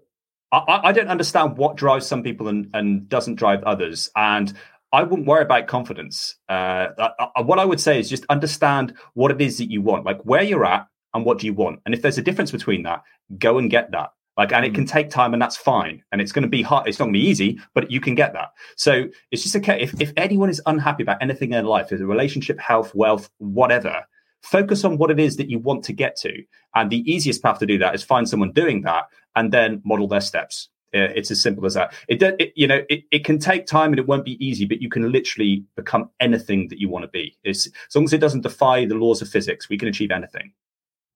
I, 0.51 0.81
I 0.85 0.91
don't 0.91 1.07
understand 1.07 1.57
what 1.57 1.75
drives 1.75 2.05
some 2.05 2.23
people 2.23 2.47
and, 2.47 2.69
and 2.73 3.07
doesn't 3.09 3.35
drive 3.35 3.63
others. 3.63 4.09
And 4.15 4.53
I 4.91 5.03
wouldn't 5.03 5.27
worry 5.27 5.43
about 5.43 5.67
confidence. 5.67 6.35
Uh, 6.47 6.87
I, 7.35 7.41
what 7.41 7.59
I 7.59 7.65
would 7.65 7.79
say 7.79 7.99
is 7.99 8.09
just 8.09 8.25
understand 8.29 8.93
what 9.13 9.31
it 9.31 9.41
is 9.41 9.57
that 9.57 9.69
you 9.69 9.81
want, 9.81 10.05
like 10.05 10.21
where 10.21 10.43
you're 10.43 10.65
at 10.65 10.87
and 11.13 11.25
what 11.25 11.39
do 11.39 11.47
you 11.47 11.53
want. 11.53 11.81
And 11.85 11.93
if 11.93 12.01
there's 12.01 12.17
a 12.17 12.21
difference 12.21 12.51
between 12.51 12.83
that, 12.83 13.03
go 13.37 13.57
and 13.57 13.69
get 13.69 13.91
that. 13.91 14.11
Like, 14.37 14.51
and 14.51 14.65
it 14.65 14.73
can 14.73 14.83
mm. 14.83 14.89
take 14.89 15.09
time, 15.09 15.31
and 15.33 15.41
that's 15.41 15.55
fine. 15.55 16.03
And 16.11 16.19
it's 16.19 16.33
going 16.33 16.43
to 16.43 16.49
be 16.49 16.61
hard. 16.61 16.87
It's 16.87 16.99
not 16.99 17.05
going 17.05 17.13
to 17.13 17.19
be 17.19 17.25
easy, 17.25 17.59
but 17.73 17.89
you 17.89 18.01
can 18.01 18.15
get 18.15 18.33
that. 18.33 18.49
So 18.75 19.05
it's 19.31 19.43
just 19.43 19.55
okay. 19.55 19.81
If 19.81 19.99
if 20.01 20.11
anyone 20.17 20.49
is 20.49 20.61
unhappy 20.65 21.03
about 21.03 21.21
anything 21.21 21.49
in 21.49 21.51
their 21.51 21.63
life, 21.63 21.93
is 21.93 22.01
a 22.01 22.05
relationship, 22.05 22.59
health, 22.59 22.93
wealth, 22.93 23.29
whatever, 23.37 24.03
focus 24.45 24.85
on 24.85 24.97
what 24.97 25.11
it 25.11 25.19
is 25.19 25.37
that 25.37 25.49
you 25.49 25.59
want 25.59 25.83
to 25.85 25.93
get 25.93 26.15
to. 26.17 26.43
And 26.75 26.91
the 26.91 27.09
easiest 27.11 27.41
path 27.41 27.59
to 27.59 27.65
do 27.65 27.77
that 27.79 27.95
is 27.95 28.03
find 28.03 28.29
someone 28.29 28.51
doing 28.51 28.81
that 28.83 29.05
and 29.35 29.51
then 29.51 29.81
model 29.83 30.07
their 30.07 30.21
steps. 30.21 30.69
Uh, 30.93 31.11
it's 31.13 31.31
as 31.31 31.41
simple 31.41 31.65
as 31.65 31.73
that. 31.73 31.93
It, 32.07 32.21
it 32.21 32.53
you 32.55 32.67
know, 32.67 32.81
it, 32.89 33.03
it 33.11 33.25
can 33.25 33.37
take 33.37 33.65
time 33.65 33.91
and 33.91 33.99
it 33.99 34.07
won't 34.07 34.23
be 34.23 34.43
easy, 34.45 34.65
but 34.65 34.81
you 34.81 34.89
can 34.89 35.11
literally 35.11 35.65
become 35.75 36.09
anything 36.19 36.69
that 36.69 36.79
you 36.79 36.87
want 36.87 37.03
to 37.03 37.09
be. 37.09 37.37
It's, 37.43 37.67
as 37.67 37.95
long 37.95 38.05
as 38.05 38.13
it 38.13 38.19
doesn't 38.19 38.41
defy 38.41 38.85
the 38.85 38.95
laws 38.95 39.21
of 39.21 39.27
physics, 39.27 39.67
we 39.67 39.77
can 39.77 39.89
achieve 39.89 40.11
anything. 40.11 40.53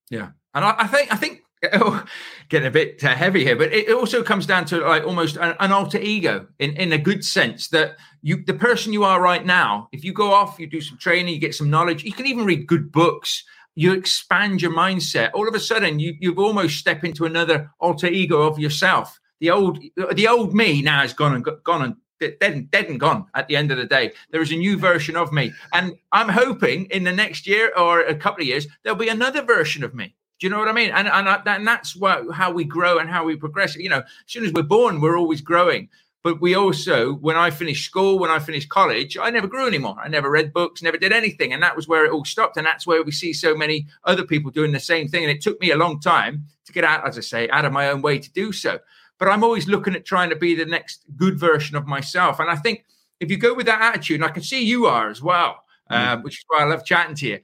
Yeah, 0.10 0.30
and 0.54 0.66
I, 0.66 0.76
I 0.80 0.88
think 0.88 1.14
I 1.14 1.16
think 1.16 1.44
getting 2.50 2.68
a 2.68 2.72
bit 2.72 3.04
uh, 3.04 3.10
heavy 3.10 3.44
here, 3.44 3.56
but 3.56 3.74
it 3.74 3.92
also 3.92 4.24
comes 4.24 4.46
down 4.46 4.64
to 4.66 4.78
like 4.78 5.04
almost 5.04 5.36
an, 5.36 5.56
an, 5.60 5.72
alter 5.74 5.98
ego 5.98 6.48
in, 6.58 6.74
in 6.78 6.94
a 6.94 6.98
good 6.98 7.26
sense 7.26 7.68
that 7.70 7.98
you, 8.22 8.44
the 8.46 8.54
person 8.54 8.94
you 8.94 9.04
are 9.04 9.22
right 9.22 9.46
now, 9.46 9.90
if 9.92 10.04
you 10.04 10.14
go 10.14 10.32
off, 10.32 10.58
you 10.58 10.68
do 10.68 10.80
some 10.80 10.98
training, 10.98 11.34
you 11.34 11.40
get 11.40 11.56
some 11.56 11.70
knowledge, 11.70 12.04
you 12.06 12.14
can 12.14 12.28
even 12.28 12.46
read 12.46 12.66
good 12.66 12.94
books, 12.94 13.44
you 13.76 13.94
expand 13.94 14.62
your 14.62 14.72
mindset. 14.72 15.32
All 15.34 15.48
of 15.48 15.56
a 15.56 15.60
sudden, 15.60 16.00
you, 16.00 16.16
you've 16.20 16.40
almost 16.40 16.78
step 16.78 17.04
into 17.04 17.26
another 17.26 17.72
alter 17.80 18.08
ego 18.08 18.42
of 18.44 18.58
yourself. 18.58 19.20
The 19.42 19.52
old, 19.52 19.84
the 20.14 20.28
old 20.28 20.54
me 20.54 20.82
now 20.82 21.04
is 21.04 21.14
gone 21.14 21.36
and 21.36 21.46
gone 21.64 21.82
and 21.82 21.96
dead, 22.20 22.38
and, 22.42 22.72
dead 22.72 22.90
and 22.90 23.00
gone 23.00 23.26
at 23.34 23.48
the 23.48 23.56
end 23.56 23.72
of 23.72 23.78
the 23.78 23.86
day. 23.86 24.12
There 24.32 24.42
is 24.42 24.52
a 24.52 24.56
new 24.56 24.78
version 24.78 25.16
of 25.16 25.32
me. 25.32 25.54
And 25.74 25.96
I'm 26.12 26.30
hoping 26.30 26.86
in 26.86 27.04
the 27.04 27.12
next 27.12 27.48
year 27.48 27.72
or 27.78 28.02
a 28.02 28.16
couple 28.16 28.42
of 28.42 28.48
years, 28.48 28.68
there'll 28.84 29.00
be 29.00 29.10
another 29.10 29.42
version 29.42 29.84
of 29.84 29.94
me. 29.94 30.16
Do 30.40 30.48
you 30.48 30.52
know 30.52 30.60
what 30.60 30.70
I 30.70 30.74
mean? 30.74 30.92
And 30.92 31.08
and, 31.08 31.28
and 31.46 31.68
that's 31.68 31.96
what, 31.96 32.32
how 32.34 32.52
we 32.52 32.64
grow 32.64 32.98
and 32.98 33.10
how 33.10 33.26
we 33.26 33.36
progress. 33.36 33.76
You 33.76 33.90
know, 33.90 34.00
as 34.00 34.06
soon 34.28 34.46
as 34.46 34.54
we're 34.54 34.64
born, 34.64 35.02
we're 35.02 35.18
always 35.18 35.42
growing. 35.42 35.90
But 36.22 36.42
we 36.42 36.54
also, 36.54 37.14
when 37.14 37.38
I 37.38 37.50
finished 37.50 37.86
school, 37.86 38.20
when 38.20 38.30
I 38.30 38.40
finished 38.40 38.68
college, 38.68 39.18
I 39.18 39.30
never 39.30 39.48
grew 39.48 39.68
anymore. 39.68 39.96
I 40.04 40.10
never 40.10 40.30
read 40.30 40.52
books, 40.52 40.82
never 40.82 40.98
did 40.98 41.14
anything. 41.14 41.54
And 41.54 41.64
that 41.64 41.78
was 41.78 41.88
where 41.88 42.06
it 42.06 42.12
all 42.12 42.26
stopped. 42.26 42.58
And 42.58 42.68
that's 42.68 42.86
where 42.86 43.02
we 43.04 43.12
see 43.12 43.32
so 43.32 43.56
many 43.56 43.88
other 44.04 44.26
people 44.26 44.52
doing 44.52 44.74
the 44.74 44.82
same 44.82 45.08
thing. 45.08 45.24
And 45.24 45.32
it 45.32 45.42
took 45.42 45.62
me 45.62 45.72
a 45.72 45.78
long 45.78 46.02
time 46.02 46.46
to 46.66 46.74
get 46.74 46.84
out, 46.84 47.08
as 47.08 47.18
I 47.18 47.22
say, 47.22 47.50
out 47.50 47.64
of 47.64 47.72
my 47.72 47.90
own 47.90 48.02
way 48.02 48.20
to 48.20 48.32
do 48.32 48.52
so. 48.52 48.80
But 49.18 49.30
I'm 49.30 49.46
always 49.46 49.68
looking 49.68 49.96
at 49.96 50.06
trying 50.06 50.30
to 50.30 50.36
be 50.36 50.56
the 50.56 50.66
next 50.66 51.04
good 51.16 51.40
version 51.40 51.78
of 51.78 51.88
myself. 51.88 52.40
And 52.40 52.50
I 52.50 52.56
think 52.58 52.84
if 53.22 53.32
you 53.32 53.38
go 53.38 53.54
with 53.54 53.66
that 53.68 53.82
attitude, 53.82 54.16
and 54.16 54.26
I 54.26 54.34
can 54.34 54.44
see 54.44 54.64
you 54.64 54.88
are 54.88 55.10
as 55.10 55.22
well, 55.22 55.64
mm. 55.90 56.24
which 56.24 56.40
is 56.40 56.46
why 56.48 56.64
I 56.64 56.66
love 56.66 56.86
chatting 56.86 57.16
to 57.16 57.28
you 57.28 57.40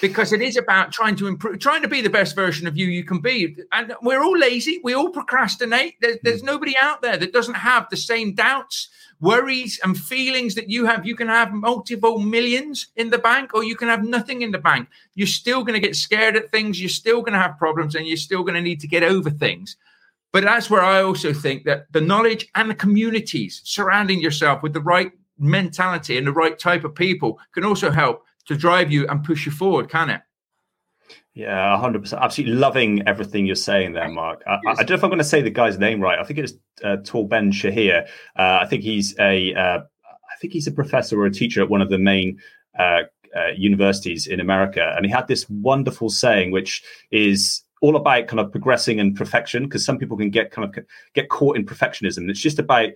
because 0.00 0.32
it 0.32 0.40
is 0.40 0.56
about 0.56 0.92
trying 0.92 1.16
to 1.16 1.26
improve, 1.26 1.58
trying 1.58 1.82
to 1.82 1.88
be 1.88 2.00
the 2.00 2.10
best 2.10 2.34
version 2.34 2.66
of 2.66 2.76
you 2.76 2.86
you 2.86 3.04
can 3.04 3.20
be. 3.20 3.56
And 3.72 3.94
we're 4.02 4.22
all 4.22 4.36
lazy. 4.38 4.80
We 4.84 4.94
all 4.94 5.10
procrastinate. 5.10 5.96
There's, 6.00 6.18
there's 6.22 6.40
hmm. 6.40 6.46
nobody 6.46 6.74
out 6.80 7.02
there 7.02 7.16
that 7.16 7.32
doesn't 7.32 7.54
have 7.54 7.88
the 7.90 7.96
same 7.96 8.34
doubts, 8.34 8.88
worries, 9.20 9.80
and 9.82 9.98
feelings 9.98 10.54
that 10.54 10.70
you 10.70 10.86
have. 10.86 11.06
You 11.06 11.16
can 11.16 11.28
have 11.28 11.52
multiple 11.52 12.18
millions 12.18 12.88
in 12.96 13.10
the 13.10 13.18
bank, 13.18 13.54
or 13.54 13.64
you 13.64 13.76
can 13.76 13.88
have 13.88 14.04
nothing 14.04 14.42
in 14.42 14.52
the 14.52 14.58
bank. 14.58 14.88
You're 15.14 15.26
still 15.26 15.64
going 15.64 15.80
to 15.80 15.86
get 15.86 15.96
scared 15.96 16.36
at 16.36 16.50
things. 16.50 16.80
You're 16.80 16.88
still 16.88 17.20
going 17.20 17.34
to 17.34 17.40
have 17.40 17.58
problems, 17.58 17.94
and 17.94 18.06
you're 18.06 18.16
still 18.16 18.42
going 18.42 18.54
to 18.54 18.62
need 18.62 18.80
to 18.80 18.88
get 18.88 19.02
over 19.02 19.30
things. 19.30 19.76
But 20.32 20.44
that's 20.44 20.70
where 20.70 20.82
I 20.82 21.02
also 21.02 21.34
think 21.34 21.64
that 21.64 21.92
the 21.92 22.00
knowledge 22.00 22.48
and 22.54 22.70
the 22.70 22.74
communities 22.74 23.60
surrounding 23.64 24.20
yourself 24.20 24.62
with 24.62 24.72
the 24.72 24.80
right 24.80 25.12
mentality 25.38 26.16
and 26.16 26.26
the 26.26 26.32
right 26.32 26.58
type 26.58 26.84
of 26.84 26.94
people 26.94 27.38
can 27.52 27.64
also 27.64 27.90
help 27.90 28.24
to 28.46 28.56
drive 28.56 28.90
you 28.90 29.06
and 29.08 29.24
push 29.24 29.46
you 29.46 29.52
forward, 29.52 29.88
can 29.88 30.10
it? 30.10 30.20
Yeah, 31.34 31.80
100%. 31.82 32.18
Absolutely 32.20 32.56
loving 32.56 33.02
everything 33.06 33.46
you're 33.46 33.56
saying 33.56 33.94
there, 33.94 34.08
Mark. 34.08 34.42
I, 34.46 34.58
I, 34.66 34.74
don't 34.76 34.90
know 34.90 34.94
if 34.96 35.04
I'm 35.04 35.10
going 35.10 35.18
to 35.18 35.24
say 35.24 35.40
the 35.40 35.50
guy's 35.50 35.78
name 35.78 36.00
right. 36.00 36.18
I 36.18 36.24
think 36.24 36.38
it's 36.38 36.52
uh, 36.84 36.96
Tal 37.04 37.24
Ben-Shahar. 37.24 38.04
Uh, 38.38 38.58
I 38.62 38.66
think 38.66 38.82
he's 38.82 39.14
a, 39.18 39.54
uh, 39.54 39.78
I 39.78 40.36
think 40.40 40.52
he's 40.52 40.66
a 40.66 40.72
professor 40.72 41.18
or 41.18 41.26
a 41.26 41.32
teacher 41.32 41.62
at 41.62 41.70
one 41.70 41.80
of 41.80 41.88
the 41.88 41.98
main 41.98 42.38
uh, 42.78 43.02
uh, 43.34 43.48
universities 43.56 44.26
in 44.26 44.40
America. 44.40 44.92
And 44.94 45.06
he 45.06 45.10
had 45.12 45.26
this 45.26 45.48
wonderful 45.48 46.10
saying, 46.10 46.50
which 46.50 46.82
is 47.10 47.62
all 47.80 47.96
about 47.96 48.26
kind 48.26 48.38
of 48.38 48.50
progressing 48.50 49.00
and 49.00 49.16
perfection, 49.16 49.64
because 49.64 49.84
some 49.84 49.98
people 49.98 50.18
can 50.18 50.30
get 50.30 50.50
kind 50.50 50.68
of 50.68 50.84
get 51.14 51.30
caught 51.30 51.56
in 51.56 51.64
perfectionism. 51.64 52.28
It's 52.28 52.40
just 52.40 52.58
about 52.58 52.90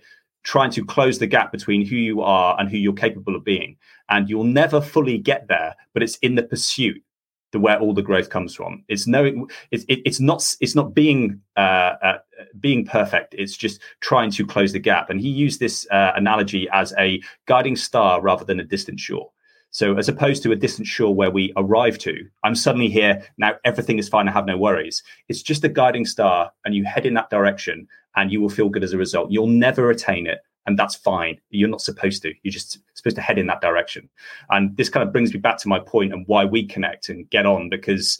trying 0.47 0.71
to 0.71 0.85
close 0.85 1.19
the 1.19 1.27
gap 1.27 1.51
between 1.51 1.85
who 1.85 1.97
you 1.97 2.21
are 2.21 2.57
and 2.57 2.69
who 2.69 2.77
you're 2.77 2.93
capable 2.93 3.35
of 3.35 3.43
being. 3.43 3.75
And 4.09 4.29
you'll 4.29 4.45
never 4.45 4.79
fully 4.79 5.17
get 5.17 5.45
there, 5.49 5.75
but 5.93 6.01
it's 6.01 6.15
in 6.19 6.35
the 6.35 6.43
pursuit 6.43 7.03
the 7.51 7.59
where 7.59 7.77
all 7.79 7.93
the 7.93 8.01
growth 8.01 8.29
comes 8.29 8.55
from. 8.55 8.83
It's 8.87 9.07
knowing 9.07 9.49
it's 9.71 9.83
it, 9.89 9.99
it's 10.05 10.21
not 10.21 10.55
it's 10.61 10.73
not 10.73 10.93
being 10.93 11.41
uh, 11.57 11.95
uh, 12.01 12.17
being 12.61 12.85
perfect. 12.85 13.35
It's 13.37 13.57
just 13.57 13.81
trying 13.99 14.31
to 14.31 14.45
close 14.45 14.71
the 14.71 14.79
gap. 14.79 15.09
And 15.09 15.19
he 15.19 15.27
used 15.27 15.59
this 15.59 15.85
uh, 15.91 16.13
analogy 16.15 16.69
as 16.71 16.93
a 16.97 17.21
guiding 17.45 17.75
star 17.75 18.21
rather 18.21 18.45
than 18.45 18.61
a 18.61 18.63
distant 18.63 19.01
shore. 19.01 19.29
So 19.71 19.97
as 19.97 20.09
opposed 20.09 20.43
to 20.43 20.51
a 20.51 20.55
distant 20.55 20.87
shore 20.87 21.13
where 21.13 21.29
we 21.29 21.53
arrive 21.55 21.97
to, 21.99 22.15
I'm 22.43 22.55
suddenly 22.55 22.89
here 22.89 23.23
now. 23.37 23.55
Everything 23.65 23.99
is 23.99 24.09
fine. 24.09 24.27
I 24.27 24.31
have 24.31 24.45
no 24.45 24.57
worries. 24.57 25.03
It's 25.27 25.41
just 25.41 25.63
a 25.63 25.69
guiding 25.69 26.05
star, 26.05 26.51
and 26.65 26.73
you 26.73 26.85
head 26.85 27.05
in 27.05 27.13
that 27.15 27.29
direction, 27.29 27.87
and 28.15 28.31
you 28.31 28.41
will 28.41 28.49
feel 28.49 28.69
good 28.69 28.83
as 28.83 28.93
a 28.93 28.97
result. 28.97 29.31
You'll 29.31 29.47
never 29.47 29.89
attain 29.89 30.25
it, 30.25 30.39
and 30.65 30.79
that's 30.79 30.95
fine. 30.95 31.39
You're 31.49 31.69
not 31.69 31.81
supposed 31.81 32.21
to. 32.23 32.33
You're 32.43 32.51
just 32.51 32.79
supposed 32.93 33.17
to 33.17 33.21
head 33.21 33.37
in 33.37 33.47
that 33.47 33.61
direction. 33.61 34.09
And 34.49 34.75
this 34.77 34.89
kind 34.89 35.05
of 35.05 35.13
brings 35.13 35.33
me 35.33 35.39
back 35.39 35.57
to 35.59 35.67
my 35.67 35.79
point 35.79 36.13
and 36.13 36.25
why 36.27 36.45
we 36.45 36.65
connect 36.65 37.09
and 37.09 37.29
get 37.29 37.45
on 37.45 37.69
because 37.69 38.19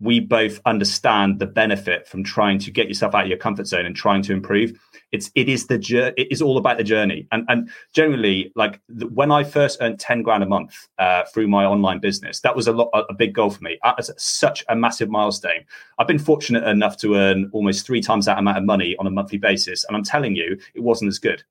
we 0.00 0.20
both 0.20 0.60
understand 0.66 1.38
the 1.38 1.46
benefit 1.46 2.06
from 2.06 2.22
trying 2.22 2.58
to 2.58 2.70
get 2.70 2.88
yourself 2.88 3.14
out 3.14 3.22
of 3.22 3.28
your 3.28 3.38
comfort 3.38 3.66
zone 3.66 3.86
and 3.86 3.96
trying 3.96 4.22
to 4.22 4.32
improve. 4.32 4.78
It's 5.12 5.30
it 5.34 5.48
is 5.48 5.66
the 5.68 5.76
it 6.16 6.28
is 6.30 6.42
all 6.42 6.58
about 6.58 6.76
the 6.76 6.84
journey. 6.84 7.26
And 7.32 7.44
and 7.48 7.70
generally 7.94 8.52
like 8.56 8.80
the, 8.88 9.06
when 9.06 9.30
i 9.30 9.42
first 9.44 9.78
earned 9.80 9.98
10 9.98 10.22
grand 10.22 10.42
a 10.42 10.46
month 10.46 10.74
uh, 10.98 11.24
through 11.32 11.48
my 11.48 11.64
online 11.64 12.00
business 12.00 12.40
that 12.40 12.54
was 12.54 12.66
a 12.68 12.72
lot 12.72 12.90
a 12.92 13.14
big 13.14 13.32
goal 13.34 13.50
for 13.50 13.62
me. 13.62 13.78
As 13.84 14.10
such 14.16 14.64
a 14.68 14.76
massive 14.76 15.08
milestone. 15.08 15.64
I've 15.98 16.08
been 16.08 16.18
fortunate 16.18 16.64
enough 16.64 16.96
to 16.98 17.14
earn 17.14 17.50
almost 17.52 17.86
three 17.86 18.00
times 18.00 18.26
that 18.26 18.38
amount 18.38 18.58
of 18.58 18.64
money 18.64 18.96
on 18.98 19.06
a 19.06 19.10
monthly 19.10 19.38
basis. 19.38 19.84
And 19.84 19.96
i'm 19.96 20.04
telling 20.04 20.36
you 20.36 20.58
it 20.74 20.82
wasn't 20.82 21.08
as 21.08 21.18
good 21.18 21.42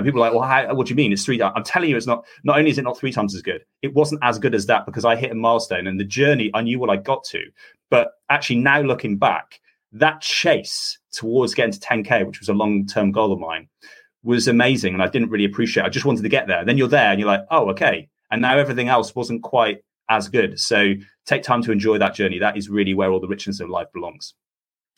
and 0.00 0.06
people 0.06 0.22
are 0.22 0.30
like, 0.30 0.38
well, 0.38 0.48
how, 0.48 0.74
what 0.74 0.86
do 0.86 0.90
you 0.90 0.96
mean? 0.96 1.12
It's 1.12 1.24
three. 1.24 1.40
I'm 1.40 1.64
telling 1.64 1.90
you, 1.90 1.96
it's 1.96 2.06
not. 2.06 2.24
Not 2.44 2.58
only 2.58 2.70
is 2.70 2.78
it 2.78 2.82
not 2.82 2.98
three 2.98 3.12
times 3.12 3.34
as 3.34 3.42
good, 3.42 3.64
it 3.82 3.94
wasn't 3.94 4.22
as 4.24 4.38
good 4.38 4.54
as 4.54 4.66
that 4.66 4.86
because 4.86 5.04
I 5.04 5.16
hit 5.16 5.30
a 5.30 5.34
milestone 5.34 5.86
and 5.86 5.98
the 5.98 6.04
journey. 6.04 6.50
I 6.54 6.62
knew 6.62 6.78
what 6.78 6.90
I 6.90 6.96
got 6.96 7.24
to, 7.24 7.42
but 7.90 8.12
actually 8.28 8.56
now 8.56 8.80
looking 8.80 9.18
back, 9.18 9.60
that 9.92 10.20
chase 10.20 10.98
towards 11.12 11.54
getting 11.54 11.72
to 11.72 11.80
10k, 11.80 12.26
which 12.26 12.40
was 12.40 12.48
a 12.48 12.54
long 12.54 12.86
term 12.86 13.12
goal 13.12 13.32
of 13.32 13.38
mine, 13.38 13.68
was 14.22 14.48
amazing, 14.48 14.94
and 14.94 15.02
I 15.02 15.08
didn't 15.08 15.30
really 15.30 15.44
appreciate. 15.44 15.84
It. 15.84 15.86
I 15.86 15.90
just 15.90 16.06
wanted 16.06 16.22
to 16.22 16.28
get 16.28 16.46
there. 16.46 16.64
Then 16.64 16.78
you're 16.78 16.88
there, 16.88 17.10
and 17.10 17.20
you're 17.20 17.28
like, 17.28 17.44
oh, 17.50 17.70
okay. 17.70 18.08
And 18.30 18.42
now 18.42 18.56
everything 18.56 18.88
else 18.88 19.14
wasn't 19.14 19.42
quite 19.42 19.82
as 20.08 20.28
good. 20.28 20.58
So 20.58 20.94
take 21.26 21.42
time 21.42 21.62
to 21.62 21.72
enjoy 21.72 21.98
that 21.98 22.14
journey. 22.14 22.38
That 22.38 22.56
is 22.56 22.68
really 22.68 22.94
where 22.94 23.10
all 23.10 23.20
the 23.20 23.28
richness 23.28 23.60
of 23.60 23.70
life 23.70 23.88
belongs. 23.92 24.34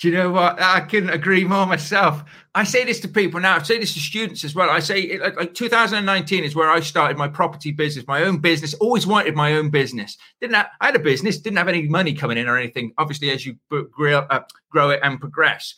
Do 0.00 0.08
you 0.08 0.14
know 0.14 0.30
what? 0.30 0.60
I 0.60 0.80
couldn't 0.80 1.10
agree 1.10 1.44
more 1.44 1.64
myself. 1.64 2.24
I 2.56 2.64
say 2.64 2.84
this 2.84 2.98
to 3.00 3.08
people 3.08 3.38
now. 3.38 3.56
I 3.56 3.62
say 3.62 3.78
this 3.78 3.94
to 3.94 4.00
students 4.00 4.42
as 4.42 4.54
well. 4.54 4.68
I 4.68 4.80
say 4.80 5.16
like, 5.18 5.36
like 5.36 5.54
2019 5.54 6.42
is 6.42 6.56
where 6.56 6.70
I 6.70 6.80
started 6.80 7.16
my 7.16 7.28
property 7.28 7.70
business, 7.70 8.04
my 8.08 8.24
own 8.24 8.38
business. 8.38 8.74
Always 8.74 9.06
wanted 9.06 9.36
my 9.36 9.54
own 9.54 9.70
business. 9.70 10.18
Didn't 10.40 10.56
have, 10.56 10.66
I 10.80 10.86
had 10.86 10.96
a 10.96 10.98
business, 10.98 11.38
didn't 11.38 11.58
have 11.58 11.68
any 11.68 11.88
money 11.88 12.14
coming 12.14 12.36
in 12.36 12.48
or 12.48 12.58
anything. 12.58 12.92
Obviously, 12.98 13.30
as 13.30 13.46
you 13.46 13.56
grow, 13.92 14.18
uh, 14.18 14.40
grow 14.70 14.90
it 14.90 15.00
and 15.04 15.20
progress. 15.20 15.74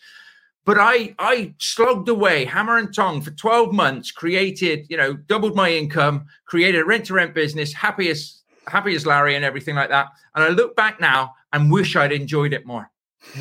But 0.65 0.79
I 0.79 1.15
I 1.19 1.55
slogged 1.59 2.09
away 2.09 2.47
hammer 2.47 2.79
and 2.79 2.95
tong 2.95 3.21
for 3.21 3.31
12 3.31 3.75
months, 3.75 4.11
created, 4.11 4.87
you 4.89 4.97
know, 4.97 5.13
doubled 5.13 5.55
my 5.55 5.71
income, 5.71 6.25
created 6.47 6.81
a 6.81 6.85
rent 6.87 7.05
to 7.07 7.15
rent 7.15 7.35
business, 7.35 7.75
happy 7.75 8.09
as 8.09 8.41
happy 8.67 8.95
as 8.95 9.05
Larry 9.05 9.37
and 9.37 9.45
everything 9.45 9.75
like 9.75 9.91
that. 9.91 10.07
And 10.35 10.43
I 10.43 10.49
look 10.49 10.75
back 10.75 10.99
now 10.99 11.35
and 11.53 11.71
wish 11.71 11.95
I'd 11.95 12.13
enjoyed 12.13 12.55
it 12.55 12.65
more 12.65 12.91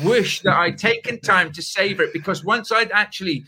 wish 0.02 0.40
that 0.42 0.56
I'd 0.56 0.78
taken 0.78 1.20
time 1.20 1.52
to 1.52 1.62
savor 1.62 2.02
it 2.02 2.12
because 2.12 2.44
once 2.44 2.72
I'd 2.72 2.90
actually 2.92 3.44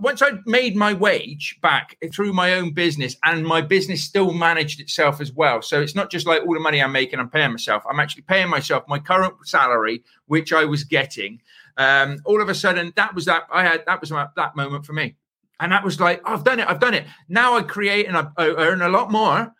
once 0.00 0.22
I'd 0.22 0.46
made 0.46 0.76
my 0.76 0.94
wage 0.94 1.58
back 1.60 1.96
through 2.12 2.32
my 2.32 2.54
own 2.54 2.72
business 2.72 3.16
and 3.24 3.44
my 3.44 3.60
business 3.60 4.02
still 4.02 4.32
managed 4.32 4.80
itself 4.80 5.20
as 5.20 5.32
well. 5.32 5.60
So 5.60 5.82
it's 5.82 5.94
not 5.94 6.10
just 6.10 6.26
like 6.26 6.42
all 6.42 6.54
the 6.54 6.60
money 6.60 6.82
I'm 6.82 6.92
making, 6.92 7.18
I'm 7.18 7.28
paying 7.28 7.50
myself. 7.50 7.82
I'm 7.88 8.00
actually 8.00 8.22
paying 8.22 8.48
myself 8.48 8.84
my 8.88 8.98
current 8.98 9.34
salary, 9.46 10.02
which 10.26 10.52
I 10.52 10.64
was 10.64 10.84
getting. 10.84 11.42
Um, 11.76 12.18
all 12.24 12.40
of 12.40 12.48
a 12.48 12.54
sudden, 12.54 12.92
that 12.96 13.14
was 13.14 13.26
that 13.26 13.44
I 13.52 13.62
had 13.62 13.84
that 13.86 14.00
was 14.00 14.10
my, 14.10 14.28
that 14.36 14.56
moment 14.56 14.86
for 14.86 14.92
me. 14.92 15.16
And 15.60 15.70
that 15.72 15.84
was 15.84 16.00
like, 16.00 16.20
I've 16.24 16.44
done 16.44 16.60
it, 16.60 16.68
I've 16.68 16.80
done 16.80 16.94
it. 16.94 17.04
Now 17.28 17.56
I 17.56 17.62
create 17.62 18.06
and 18.06 18.16
I, 18.16 18.26
I 18.36 18.48
earn 18.48 18.82
a 18.82 18.88
lot 18.88 19.12
more 19.12 19.52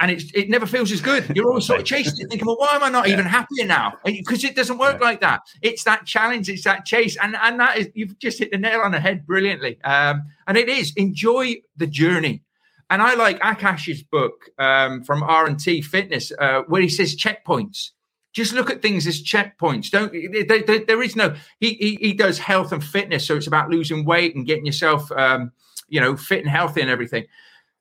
and 0.00 0.10
it's, 0.10 0.30
it 0.32 0.48
never 0.48 0.66
feels 0.66 0.92
as 0.92 1.00
good. 1.00 1.30
You're 1.34 1.48
always 1.48 1.66
sort 1.66 1.80
of 1.80 1.86
chasing 1.94 2.14
it, 2.18 2.28
thinking, 2.30 2.46
well, 2.46 2.56
why 2.58 2.74
am 2.74 2.84
I 2.84 2.88
not 2.88 3.08
yeah. 3.08 3.14
even 3.14 3.26
happier 3.26 3.66
now? 3.66 3.94
Because 4.04 4.44
it 4.44 4.54
doesn't 4.54 4.78
work 4.78 4.98
yeah. 5.00 5.06
like 5.06 5.20
that. 5.20 5.40
It's 5.60 5.84
that 5.84 6.06
challenge, 6.06 6.48
it's 6.48 6.64
that 6.64 6.84
chase. 6.84 7.16
And, 7.16 7.36
and 7.42 7.58
that 7.58 7.78
is, 7.78 7.88
you've 7.94 8.18
just 8.18 8.38
hit 8.38 8.52
the 8.52 8.58
nail 8.58 8.80
on 8.80 8.92
the 8.92 9.00
head 9.00 9.26
brilliantly. 9.26 9.82
Um, 9.82 10.22
and 10.46 10.56
it 10.56 10.68
is 10.68 10.92
enjoy 10.96 11.56
the 11.76 11.86
journey. 11.86 12.42
And 12.90 13.02
I 13.02 13.14
like 13.14 13.38
Akash's 13.40 14.02
book 14.02 14.48
um, 14.58 15.02
from 15.04 15.22
R&T 15.22 15.82
Fitness, 15.82 16.32
uh, 16.38 16.62
where 16.68 16.80
he 16.80 16.88
says 16.88 17.16
checkpoints. 17.16 17.90
Just 18.32 18.52
look 18.52 18.70
at 18.70 18.80
things 18.80 19.06
as 19.06 19.22
checkpoints. 19.22 19.90
Don't 19.90 20.12
there, 20.12 20.62
there, 20.62 20.84
there 20.84 21.02
is 21.02 21.16
no 21.16 21.34
he, 21.58 21.74
he, 21.74 21.98
he 22.00 22.12
does 22.12 22.38
health 22.38 22.72
and 22.72 22.84
fitness, 22.84 23.26
so 23.26 23.36
it's 23.36 23.46
about 23.46 23.70
losing 23.70 24.04
weight 24.04 24.36
and 24.36 24.46
getting 24.46 24.66
yourself 24.66 25.10
um, 25.12 25.50
you 25.88 26.00
know 26.00 26.16
fit 26.16 26.40
and 26.40 26.48
healthy 26.48 26.82
and 26.82 26.90
everything. 26.90 27.24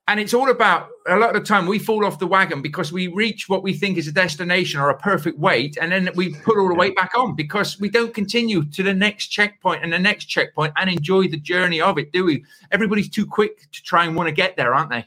And 0.09 0.21
it's 0.21 0.33
all 0.33 0.49
about 0.49 0.87
a 1.05 1.17
lot 1.17 1.35
of 1.35 1.41
the 1.41 1.45
time 1.45 1.67
we 1.67 1.79
fall 1.79 2.05
off 2.05 2.17
the 2.17 2.27
wagon 2.27 2.61
because 2.61 2.93
we 2.93 3.07
reach 3.07 3.49
what 3.49 3.61
we 3.61 3.73
think 3.73 3.97
is 3.97 4.07
a 4.07 4.11
destination 4.11 4.79
or 4.79 4.89
a 4.89 4.97
perfect 4.97 5.37
weight, 5.37 5.77
and 5.81 5.91
then 5.91 6.09
we 6.15 6.33
put 6.33 6.57
all 6.57 6.69
the 6.69 6.75
weight 6.75 6.95
back 6.95 7.11
on 7.17 7.35
because 7.35 7.77
we 7.77 7.89
don't 7.89 8.13
continue 8.13 8.63
to 8.63 8.83
the 8.83 8.93
next 8.93 9.27
checkpoint 9.27 9.83
and 9.83 9.91
the 9.91 9.99
next 9.99 10.25
checkpoint 10.25 10.71
and 10.77 10.89
enjoy 10.89 11.27
the 11.27 11.37
journey 11.37 11.81
of 11.81 11.97
it, 11.97 12.13
do 12.13 12.23
we? 12.23 12.45
Everybody's 12.71 13.09
too 13.09 13.25
quick 13.25 13.69
to 13.73 13.83
try 13.83 14.05
and 14.05 14.15
want 14.15 14.27
to 14.27 14.33
get 14.33 14.55
there, 14.55 14.73
aren't 14.73 14.91
they? 14.91 15.05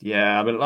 Yeah, 0.00 0.38
I 0.38 0.42
mean, 0.42 0.58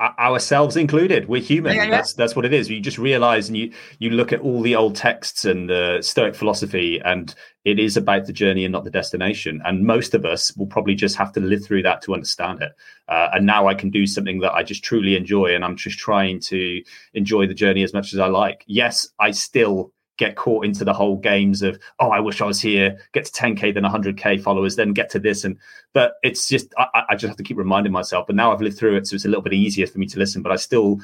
ourselves 0.00 0.76
included. 0.76 1.28
We're 1.28 1.42
human. 1.42 1.76
Yeah, 1.76 1.84
yeah. 1.84 1.90
that's 1.90 2.14
that's 2.14 2.34
what 2.34 2.44
it 2.44 2.54
is. 2.54 2.70
You 2.70 2.80
just 2.80 2.98
realize 2.98 3.48
and 3.48 3.56
you 3.56 3.72
you 3.98 4.10
look 4.10 4.32
at 4.32 4.40
all 4.40 4.62
the 4.62 4.74
old 4.74 4.96
texts 4.96 5.44
and 5.44 5.68
the 5.68 5.98
stoic 6.00 6.34
philosophy 6.34 7.00
and 7.04 7.34
it 7.64 7.78
is 7.78 7.96
about 7.96 8.26
the 8.26 8.32
journey 8.32 8.64
and 8.64 8.72
not 8.72 8.84
the 8.84 8.90
destination. 8.90 9.60
And 9.64 9.84
most 9.84 10.14
of 10.14 10.24
us 10.24 10.56
will 10.56 10.66
probably 10.66 10.94
just 10.94 11.16
have 11.16 11.32
to 11.32 11.40
live 11.40 11.64
through 11.64 11.82
that 11.82 12.00
to 12.02 12.14
understand 12.14 12.62
it. 12.62 12.72
Uh, 13.08 13.28
and 13.34 13.44
now 13.44 13.66
i 13.66 13.74
can 13.74 13.90
do 13.90 14.06
something 14.06 14.38
that 14.40 14.52
i 14.52 14.62
just 14.62 14.84
truly 14.84 15.16
enjoy 15.16 15.54
and 15.54 15.64
i'm 15.64 15.76
just 15.76 15.98
trying 15.98 16.38
to 16.38 16.80
enjoy 17.14 17.46
the 17.46 17.54
journey 17.54 17.82
as 17.82 17.92
much 17.92 18.12
as 18.12 18.18
i 18.18 18.26
like. 18.26 18.64
Yes 18.66 19.08
i 19.18 19.30
still 19.30 19.92
get 20.20 20.36
caught 20.36 20.66
into 20.66 20.84
the 20.84 20.92
whole 20.92 21.16
games 21.16 21.62
of 21.62 21.78
oh 21.98 22.10
i 22.10 22.20
wish 22.20 22.42
i 22.42 22.44
was 22.44 22.60
here. 22.60 22.98
Get 23.12 23.24
to 23.24 23.32
10k 23.32 23.72
then 23.72 23.84
100k 23.84 24.40
followers 24.42 24.76
then 24.76 24.92
get 24.92 25.08
to 25.10 25.18
this. 25.18 25.44
And 25.44 25.56
but 25.94 26.16
it's 26.22 26.46
just 26.46 26.72
I, 26.76 27.04
I, 27.08 27.14
just 27.16 27.28
have 27.28 27.38
to 27.38 27.42
keep 27.42 27.56
reminding 27.56 27.90
myself. 27.90 28.26
But 28.26 28.36
now 28.36 28.52
i've 28.52 28.60
lived 28.60 28.78
through 28.78 28.96
it 28.96 29.06
so 29.06 29.14
it's 29.14 29.24
a 29.24 29.28
little 29.28 29.42
bit 29.42 29.54
easier 29.54 29.86
for 29.86 29.98
me 29.98 30.06
to 30.06 30.18
listen 30.18 30.42
but 30.42 30.52
i 30.52 30.56
still 30.56 31.00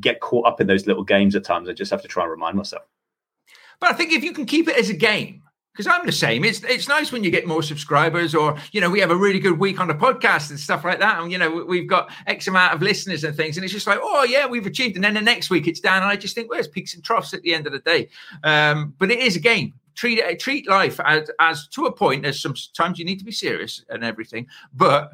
get 0.00 0.20
caught 0.20 0.48
up 0.48 0.60
in 0.60 0.66
those 0.66 0.88
little 0.88 1.04
games 1.04 1.36
at 1.36 1.44
times. 1.44 1.68
I 1.68 1.72
just 1.72 1.92
have 1.92 2.02
to 2.02 2.08
try 2.08 2.24
and 2.24 2.30
remind 2.32 2.56
myself. 2.56 2.82
But 3.78 3.90
i 3.90 3.92
think 3.92 4.12
if 4.12 4.24
you 4.24 4.32
can 4.32 4.46
keep 4.46 4.66
it 4.68 4.76
as 4.76 4.90
a 4.90 4.94
game 4.94 5.42
because 5.76 5.92
I'm 5.92 6.06
the 6.06 6.12
same. 6.12 6.42
It's 6.44 6.64
it's 6.64 6.88
nice 6.88 7.12
when 7.12 7.22
you 7.22 7.30
get 7.30 7.46
more 7.46 7.62
subscribers, 7.62 8.34
or 8.34 8.56
you 8.72 8.80
know, 8.80 8.88
we 8.88 8.98
have 9.00 9.10
a 9.10 9.16
really 9.16 9.38
good 9.38 9.58
week 9.58 9.78
on 9.78 9.88
the 9.88 9.94
podcast 9.94 10.48
and 10.48 10.58
stuff 10.58 10.84
like 10.84 11.00
that, 11.00 11.20
and 11.20 11.30
you 11.30 11.36
know, 11.36 11.64
we've 11.64 11.86
got 11.86 12.10
X 12.26 12.46
amount 12.46 12.72
of 12.72 12.80
listeners 12.80 13.24
and 13.24 13.36
things, 13.36 13.56
and 13.56 13.64
it's 13.64 13.74
just 13.74 13.86
like, 13.86 13.98
oh 14.00 14.24
yeah, 14.24 14.46
we've 14.46 14.66
achieved. 14.66 14.96
And 14.96 15.04
then 15.04 15.14
the 15.14 15.20
next 15.20 15.50
week 15.50 15.66
it's 15.66 15.80
down, 15.80 15.98
and 16.02 16.06
I 16.06 16.16
just 16.16 16.34
think, 16.34 16.48
well, 16.48 16.62
peaks 16.72 16.94
and 16.94 17.04
troughs 17.04 17.34
at 17.34 17.42
the 17.42 17.52
end 17.52 17.66
of 17.66 17.72
the 17.72 17.80
day. 17.80 18.08
Um, 18.42 18.94
but 18.98 19.10
it 19.10 19.18
is 19.18 19.36
a 19.36 19.40
game. 19.40 19.74
Treat 19.94 20.18
it, 20.18 20.40
treat 20.40 20.68
life 20.68 20.98
as, 21.04 21.30
as 21.40 21.66
to 21.68 21.86
a 21.86 21.92
point. 21.92 22.22
There's 22.22 22.40
sometimes 22.40 22.98
you 22.98 23.04
need 23.04 23.18
to 23.18 23.24
be 23.24 23.32
serious 23.32 23.84
and 23.88 24.02
everything, 24.02 24.46
but 24.74 25.10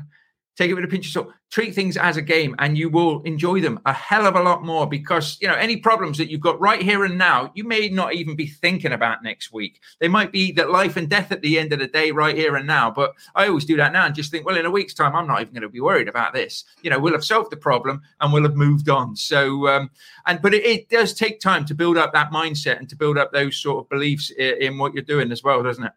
take 0.57 0.70
it 0.70 0.74
with 0.74 0.84
a 0.84 0.88
pinch 0.88 1.07
of 1.07 1.12
salt. 1.12 1.32
Treat 1.50 1.74
things 1.74 1.96
as 1.98 2.16
a 2.16 2.22
game 2.22 2.55
and 2.59 2.78
you 2.78 2.88
will 2.88 3.22
enjoy 3.22 3.61
them 3.61 3.78
a 3.84 3.92
hell 3.92 4.26
of 4.26 4.36
a 4.36 4.42
lot 4.42 4.64
more 4.64 4.86
because 4.86 5.36
you 5.40 5.48
know 5.48 5.55
any 5.55 5.76
problems 5.76 6.16
that 6.16 6.30
you've 6.30 6.40
got 6.40 6.61
right 6.61 6.80
here 6.80 7.05
and 7.05 7.18
now 7.18 7.53
you 7.55 7.64
may 7.64 7.88
not 7.88 8.14
even 8.14 8.36
be 8.36 8.46
thinking 8.46 8.92
about 8.92 9.22
next 9.22 9.53
week. 9.53 9.80
They 10.00 10.09
might 10.09 10.32
be 10.32 10.53
that 10.53 10.70
life 10.70 10.96
and 10.96 11.09
death 11.11 11.30
at 11.30 11.42
the 11.42 11.59
end 11.59 11.72
of 11.72 11.78
the 11.78 11.86
day 11.86 12.11
right 12.11 12.36
here 12.36 12.57
and 12.57 12.66
now 12.66 12.90
but 12.90 13.12
i 13.34 13.46
always 13.46 13.64
do 13.64 13.76
that 13.76 13.92
now 13.92 14.07
and 14.07 14.14
just 14.14 14.30
think 14.30 14.46
well 14.46 14.57
in 14.57 14.64
a 14.64 14.70
week's 14.70 14.94
time 14.94 15.14
i'm 15.14 15.26
not 15.26 15.40
even 15.40 15.53
going 15.53 15.62
to 15.62 15.68
be 15.68 15.80
worried 15.80 16.09
about 16.09 16.32
this. 16.32 16.64
You 16.82 16.90
know 16.90 16.98
we'll 16.98 17.12
have 17.12 17.24
solved 17.24 17.50
the 17.50 17.57
problem 17.57 18.00
and 18.20 18.32
we'll 18.32 18.44
have 18.44 18.57
moved 18.57 18.88
on. 18.88 19.14
So 19.16 19.68
um 19.68 19.90
and 20.26 20.40
but 20.40 20.55
it, 20.55 20.64
it 20.64 20.88
does 20.88 21.12
take 21.12 21.40
time 21.40 21.64
to 21.66 21.74
build 21.74 21.98
up 21.98 22.12
that 22.14 22.30
mindset 22.30 22.78
and 22.78 22.88
to 22.88 22.96
build 22.96 23.18
up 23.18 23.32
those 23.32 23.57
sort 23.57 23.84
of 23.84 23.90
beliefs 23.90 24.30
in, 24.30 24.62
in 24.62 24.78
what 24.78 24.94
you're 24.94 25.03
doing 25.03 25.32
as 25.32 25.42
well 25.42 25.62
doesn't 25.62 25.84
it? 25.84 25.92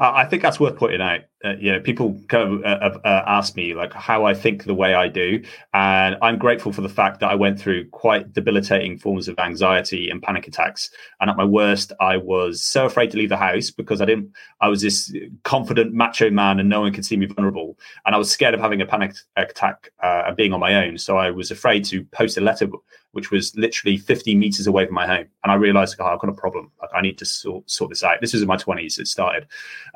I 0.00 0.24
think 0.24 0.42
that's 0.42 0.58
worth 0.58 0.76
pointing 0.76 1.00
out. 1.00 1.20
Uh, 1.44 1.54
you 1.58 1.70
know, 1.70 1.78
people 1.78 2.18
kind 2.28 2.64
of 2.64 2.64
uh, 2.64 2.98
uh, 3.04 3.22
ask 3.26 3.54
me 3.54 3.74
like 3.74 3.92
how 3.92 4.24
I 4.24 4.32
think 4.32 4.64
the 4.64 4.74
way 4.74 4.94
I 4.94 5.08
do, 5.08 5.42
and 5.74 6.16
I'm 6.22 6.38
grateful 6.38 6.72
for 6.72 6.80
the 6.80 6.88
fact 6.88 7.20
that 7.20 7.30
I 7.30 7.34
went 7.34 7.60
through 7.60 7.90
quite 7.90 8.32
debilitating 8.32 8.98
forms 8.98 9.28
of 9.28 9.38
anxiety 9.38 10.08
and 10.08 10.22
panic 10.22 10.48
attacks. 10.48 10.90
And 11.20 11.28
at 11.28 11.36
my 11.36 11.44
worst, 11.44 11.92
I 12.00 12.16
was 12.16 12.62
so 12.62 12.86
afraid 12.86 13.10
to 13.10 13.18
leave 13.18 13.28
the 13.28 13.36
house 13.36 13.70
because 13.70 14.00
I 14.00 14.06
didn't. 14.06 14.32
I 14.62 14.68
was 14.68 14.80
this 14.80 15.14
confident 15.42 15.92
macho 15.92 16.30
man, 16.30 16.60
and 16.60 16.68
no 16.68 16.80
one 16.80 16.92
could 16.94 17.04
see 17.04 17.16
me 17.16 17.26
vulnerable. 17.26 17.78
And 18.06 18.14
I 18.14 18.18
was 18.18 18.30
scared 18.30 18.54
of 18.54 18.60
having 18.60 18.80
a 18.80 18.86
panic 18.86 19.14
attack 19.36 19.90
uh, 20.02 20.22
and 20.26 20.36
being 20.36 20.54
on 20.54 20.60
my 20.60 20.86
own. 20.86 20.96
So 20.96 21.18
I 21.18 21.30
was 21.30 21.50
afraid 21.50 21.84
to 21.86 22.04
post 22.04 22.38
a 22.38 22.40
letter 22.40 22.68
which 23.14 23.30
was 23.30 23.56
literally 23.56 23.96
50 23.96 24.34
meters 24.34 24.66
away 24.66 24.86
from 24.86 24.94
my 24.94 25.06
home. 25.06 25.26
And 25.42 25.52
I 25.52 25.54
realized, 25.54 25.96
oh, 26.00 26.04
I've 26.04 26.18
got 26.18 26.30
a 26.30 26.34
problem. 26.34 26.70
Like, 26.80 26.90
I 26.94 27.00
need 27.00 27.16
to 27.18 27.24
sort, 27.24 27.70
sort 27.70 27.90
this 27.90 28.02
out. 28.02 28.20
This 28.20 28.32
was 28.32 28.42
in 28.42 28.48
my 28.48 28.56
20s, 28.56 28.98
it 28.98 29.06
started. 29.06 29.46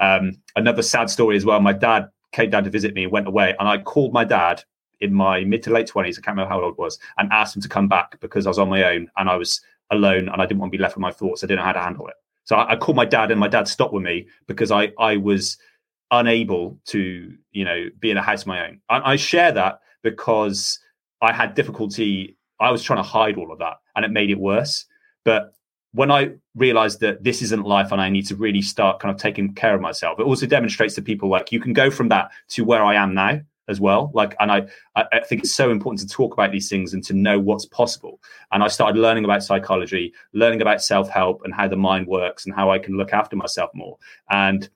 Um, 0.01 0.39
another 0.55 0.83
sad 0.83 1.11
story 1.11 1.37
as 1.39 1.47
well. 1.47 1.61
My 1.61 1.73
dad 1.73 2.11
came 2.33 2.51
down 2.51 2.65
to 2.65 2.71
visit 2.71 2.95
me, 2.95 3.07
went 3.07 3.27
away, 3.27 3.55
and 3.59 3.67
I 3.67 3.79
called 3.79 4.13
my 4.13 4.25
dad 4.25 4.63
in 5.01 5.15
my 5.15 5.45
mid 5.45 5.63
to 5.63 5.71
late 5.71 5.89
20s, 5.89 6.19
I 6.19 6.21
can't 6.21 6.29
remember 6.29 6.49
how 6.49 6.61
old 6.61 6.75
I 6.79 6.83
was, 6.83 6.99
and 7.17 7.33
asked 7.33 7.57
him 7.57 7.63
to 7.63 7.69
come 7.69 7.89
back 7.89 8.19
because 8.21 8.47
I 8.47 8.51
was 8.51 8.59
on 8.59 8.69
my 8.69 8.83
own 8.83 9.11
and 9.17 9.31
I 9.31 9.37
was 9.37 9.61
alone 9.91 10.29
and 10.29 10.43
I 10.43 10.47
didn't 10.47 10.61
want 10.61 10.73
to 10.73 10.77
be 10.77 10.83
left 10.83 10.97
with 10.97 11.03
my 11.03 11.13
thoughts. 11.13 11.43
I 11.43 11.47
didn't 11.47 11.61
know 11.61 11.65
how 11.65 11.73
to 11.73 11.81
handle 11.81 12.09
it. 12.09 12.15
So 12.45 12.57
I, 12.57 12.73
I 12.73 12.77
called 12.77 12.97
my 12.97 13.05
dad 13.05 13.31
and 13.31 13.41
my 13.41 13.49
dad 13.49 13.69
stopped 13.69 13.95
with 13.95 14.03
me 14.03 14.27
because 14.47 14.71
I, 14.71 14.93
I 14.99 15.17
was 15.17 15.57
unable 16.11 16.79
to, 16.87 17.33
you 17.53 17.65
know, 17.65 17.89
be 18.01 18.11
in 18.11 18.17
a 18.17 18.23
house 18.23 18.43
of 18.43 18.49
my 18.49 18.67
own. 18.67 18.81
I, 18.89 19.13
I 19.13 19.17
share 19.17 19.53
that 19.53 19.81
because 20.03 20.81
I 21.23 21.33
had 21.33 21.55
difficulty 21.55 22.37
I 22.61 22.71
was 22.71 22.83
trying 22.83 22.99
to 22.99 23.09
hide 23.09 23.37
all 23.37 23.53
of 23.53 23.59
that 23.61 23.77
and 23.95 24.05
it 24.05 24.11
made 24.11 24.31
it 24.31 24.39
worse. 24.39 24.85
But 25.25 25.53
when 25.93 26.11
I 26.11 26.33
realized 26.55 27.01
that 27.01 27.25
this 27.25 27.43
isn't 27.43 27.65
life 27.65 27.93
and 27.93 28.01
I 28.01 28.09
need 28.11 28.27
to 28.27 28.37
really 28.37 28.63
start 28.63 29.01
kind 29.01 29.15
of 29.15 29.21
taking 29.21 29.55
care 29.55 29.75
of 29.75 29.81
myself, 29.81 30.21
it 30.21 30.25
also 30.25 30.47
demonstrates 30.47 30.95
to 30.97 31.03
people 31.03 31.29
like 31.29 31.53
you 31.53 31.61
can 31.61 31.73
go 31.73 31.91
from 31.91 32.09
that 32.09 32.31
to 32.51 32.65
where 32.65 32.85
I 32.85 32.95
am 32.95 33.15
now 33.15 33.41
as 33.69 33.81
well. 33.81 34.11
Like, 34.15 34.35
and 34.41 34.51
I, 34.51 34.67
I 34.97 35.21
think 35.21 35.43
it's 35.43 35.55
so 35.55 35.71
important 35.71 36.01
to 36.01 36.15
talk 36.15 36.33
about 36.33 36.53
these 36.53 36.69
things 36.69 36.95
and 36.95 37.05
to 37.05 37.15
know 37.15 37.39
what's 37.39 37.67
possible. 37.67 38.21
And 38.51 38.63
I 38.63 38.69
started 38.69 38.99
learning 38.99 39.25
about 39.25 39.43
psychology, 39.43 40.13
learning 40.33 40.63
about 40.63 40.83
self 40.83 41.09
help 41.09 41.43
and 41.45 41.55
how 41.55 41.69
the 41.69 41.77
mind 41.77 42.07
works 42.07 42.47
and 42.47 42.55
how 42.55 42.71
I 42.71 42.79
can 42.79 42.97
look 42.97 43.13
after 43.13 43.37
myself 43.37 43.71
more. 43.75 43.99
And 44.31 44.69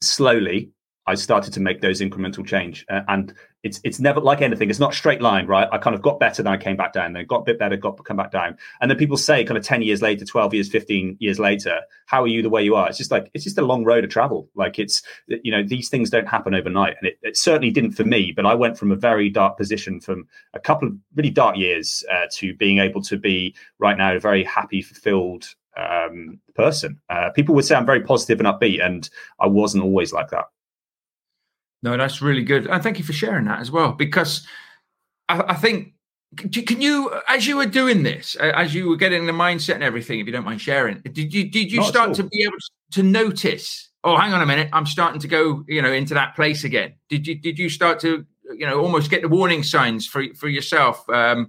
slowly, 0.00 0.70
I 1.06 1.14
started 1.14 1.52
to 1.54 1.60
make 1.60 1.80
those 1.80 2.00
incremental 2.00 2.46
change. 2.46 2.86
Uh, 2.88 3.02
and 3.08 3.34
it's 3.62 3.80
it's 3.84 4.00
never 4.00 4.20
like 4.20 4.40
anything. 4.40 4.70
It's 4.70 4.78
not 4.78 4.94
straight 4.94 5.20
line, 5.20 5.46
right? 5.46 5.68
I 5.70 5.78
kind 5.78 5.94
of 5.94 6.02
got 6.02 6.18
better, 6.18 6.42
then 6.42 6.52
I 6.52 6.56
came 6.56 6.76
back 6.76 6.92
down, 6.92 7.12
then 7.12 7.26
got 7.26 7.40
a 7.40 7.44
bit 7.44 7.58
better, 7.58 7.76
got 7.76 8.02
come 8.04 8.16
back 8.16 8.30
down. 8.30 8.56
And 8.80 8.90
then 8.90 8.96
people 8.96 9.16
say, 9.16 9.44
kind 9.44 9.58
of 9.58 9.64
ten 9.64 9.82
years 9.82 10.00
later, 10.00 10.24
twelve 10.24 10.54
years, 10.54 10.70
fifteen 10.70 11.16
years 11.20 11.38
later, 11.38 11.80
how 12.06 12.22
are 12.22 12.28
you 12.28 12.42
the 12.42 12.48
way 12.48 12.62
you 12.62 12.74
are? 12.74 12.88
It's 12.88 12.98
just 12.98 13.10
like 13.10 13.30
it's 13.34 13.44
just 13.44 13.58
a 13.58 13.62
long 13.62 13.84
road 13.84 14.00
to 14.02 14.08
travel. 14.08 14.48
Like 14.54 14.78
it's 14.78 15.02
you 15.26 15.50
know 15.50 15.62
these 15.62 15.88
things 15.88 16.10
don't 16.10 16.28
happen 16.28 16.54
overnight, 16.54 16.96
and 17.00 17.08
it, 17.08 17.18
it 17.22 17.36
certainly 17.36 17.70
didn't 17.70 17.92
for 17.92 18.04
me. 18.04 18.32
But 18.34 18.46
I 18.46 18.54
went 18.54 18.78
from 18.78 18.92
a 18.92 18.96
very 18.96 19.28
dark 19.28 19.58
position 19.58 20.00
from 20.00 20.26
a 20.54 20.60
couple 20.60 20.88
of 20.88 20.94
really 21.14 21.30
dark 21.30 21.56
years 21.56 22.02
uh, 22.10 22.26
to 22.32 22.54
being 22.54 22.78
able 22.78 23.02
to 23.02 23.18
be 23.18 23.54
right 23.78 23.98
now 23.98 24.14
a 24.14 24.20
very 24.20 24.44
happy, 24.44 24.80
fulfilled 24.80 25.46
um, 25.76 26.40
person. 26.54 26.98
Uh, 27.10 27.30
people 27.30 27.54
would 27.54 27.64
say 27.64 27.74
I'm 27.74 27.86
very 27.86 28.02
positive 28.02 28.40
and 28.40 28.48
upbeat, 28.48 28.84
and 28.84 29.08
I 29.38 29.48
wasn't 29.48 29.84
always 29.84 30.12
like 30.12 30.30
that. 30.30 30.46
No, 31.82 31.96
that's 31.96 32.20
really 32.20 32.42
good. 32.42 32.66
And 32.66 32.82
thank 32.82 32.98
you 32.98 33.04
for 33.04 33.12
sharing 33.12 33.46
that 33.46 33.60
as 33.60 33.70
well, 33.70 33.92
because 33.92 34.46
I, 35.28 35.40
I 35.48 35.54
think 35.54 35.94
can 36.36 36.80
you 36.80 37.12
as 37.28 37.46
you 37.46 37.56
were 37.56 37.66
doing 37.66 38.04
this 38.04 38.36
as 38.36 38.72
you 38.72 38.88
were 38.88 38.96
getting 38.96 39.26
the 39.26 39.32
mindset 39.32 39.74
and 39.74 39.82
everything 39.82 40.20
if 40.20 40.26
you 40.26 40.32
don't 40.32 40.44
mind 40.44 40.60
sharing 40.60 41.00
did 41.00 41.34
you 41.34 41.50
did 41.50 41.72
you 41.72 41.80
Not 41.80 41.88
start 41.88 42.14
to 42.14 42.22
be 42.22 42.44
able 42.44 42.56
to 42.92 43.02
notice 43.02 43.88
oh 44.04 44.16
hang 44.16 44.32
on 44.32 44.40
a 44.40 44.46
minute 44.46 44.68
i'm 44.72 44.86
starting 44.86 45.20
to 45.20 45.28
go 45.28 45.64
you 45.66 45.82
know 45.82 45.92
into 45.92 46.14
that 46.14 46.36
place 46.36 46.64
again. 46.64 46.94
Did 47.08 47.26
you 47.26 47.34
did 47.34 47.58
you 47.58 47.68
start 47.68 47.98
to 48.00 48.24
you 48.54 48.66
know 48.66 48.80
almost 48.80 49.10
get 49.10 49.22
the 49.22 49.28
warning 49.28 49.62
signs 49.62 50.06
for 50.06 50.22
for 50.34 50.48
yourself? 50.48 51.08
Um 51.10 51.48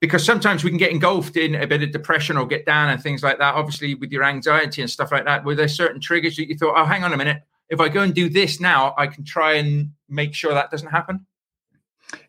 because 0.00 0.24
sometimes 0.24 0.62
we 0.62 0.70
can 0.70 0.78
get 0.78 0.90
engulfed 0.90 1.38
in 1.38 1.54
a 1.54 1.66
bit 1.66 1.82
of 1.82 1.90
depression 1.90 2.36
or 2.36 2.46
get 2.46 2.66
down 2.66 2.90
and 2.90 3.02
things 3.02 3.22
like 3.22 3.38
that 3.38 3.54
obviously 3.54 3.94
with 3.94 4.10
your 4.10 4.24
anxiety 4.24 4.82
and 4.82 4.90
stuff 4.90 5.12
like 5.12 5.24
that 5.24 5.44
were 5.44 5.54
there 5.54 5.68
certain 5.68 6.00
triggers 6.00 6.36
that 6.36 6.48
you 6.48 6.56
thought 6.56 6.74
oh 6.76 6.84
hang 6.84 7.04
on 7.04 7.12
a 7.12 7.16
minute 7.16 7.42
if 7.68 7.80
I 7.80 7.88
go 7.88 8.02
and 8.02 8.14
do 8.14 8.28
this 8.28 8.60
now, 8.60 8.94
I 8.96 9.06
can 9.06 9.24
try 9.24 9.54
and 9.54 9.90
make 10.08 10.34
sure 10.34 10.54
that 10.54 10.70
doesn't 10.70 10.88
happen? 10.88 11.26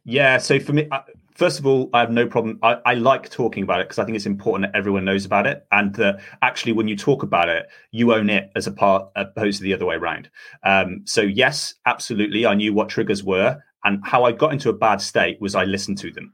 Yeah. 0.04 0.38
So 0.38 0.60
for 0.60 0.74
me, 0.74 0.88
uh, 0.92 1.02
first 1.36 1.60
of 1.60 1.68
all, 1.68 1.90
I 1.94 2.00
have 2.00 2.12
no 2.12 2.28
problem. 2.28 2.60
I, 2.64 2.78
I 2.86 2.94
like 2.96 3.30
talking 3.30 3.64
about 3.64 3.80
it 3.80 3.86
because 3.86 4.00
I 4.00 4.06
think 4.06 4.16
it's 4.16 4.26
important 4.26 4.72
that 4.72 4.78
everyone 4.78 5.06
knows 5.06 5.26
about 5.26 5.48
it, 5.48 5.66
and 5.72 5.94
that 5.96 6.20
actually, 6.42 6.74
when 6.74 6.88
you 6.88 6.98
talk 6.98 7.24
about 7.24 7.50
it, 7.50 7.68
you 7.92 8.14
own 8.14 8.30
it 8.30 8.52
as 8.56 8.68
a 8.68 8.72
part, 8.72 9.10
opposed 9.16 9.58
to 9.60 9.64
the 9.64 9.74
other 9.74 9.86
way 9.86 9.96
around. 9.96 10.30
Um, 10.64 11.02
so 11.06 11.22
yes, 11.22 11.76
absolutely, 11.86 12.46
I 12.46 12.56
knew 12.56 12.74
what 12.74 12.90
triggers 12.90 13.24
were, 13.24 13.62
and 13.84 14.00
how 14.04 14.24
I 14.24 14.32
got 14.32 14.54
into 14.54 14.70
a 14.70 14.74
bad 14.74 15.00
state 15.02 15.40
was 15.40 15.56
I 15.56 15.66
listened 15.66 16.00
to 16.00 16.12
them. 16.12 16.34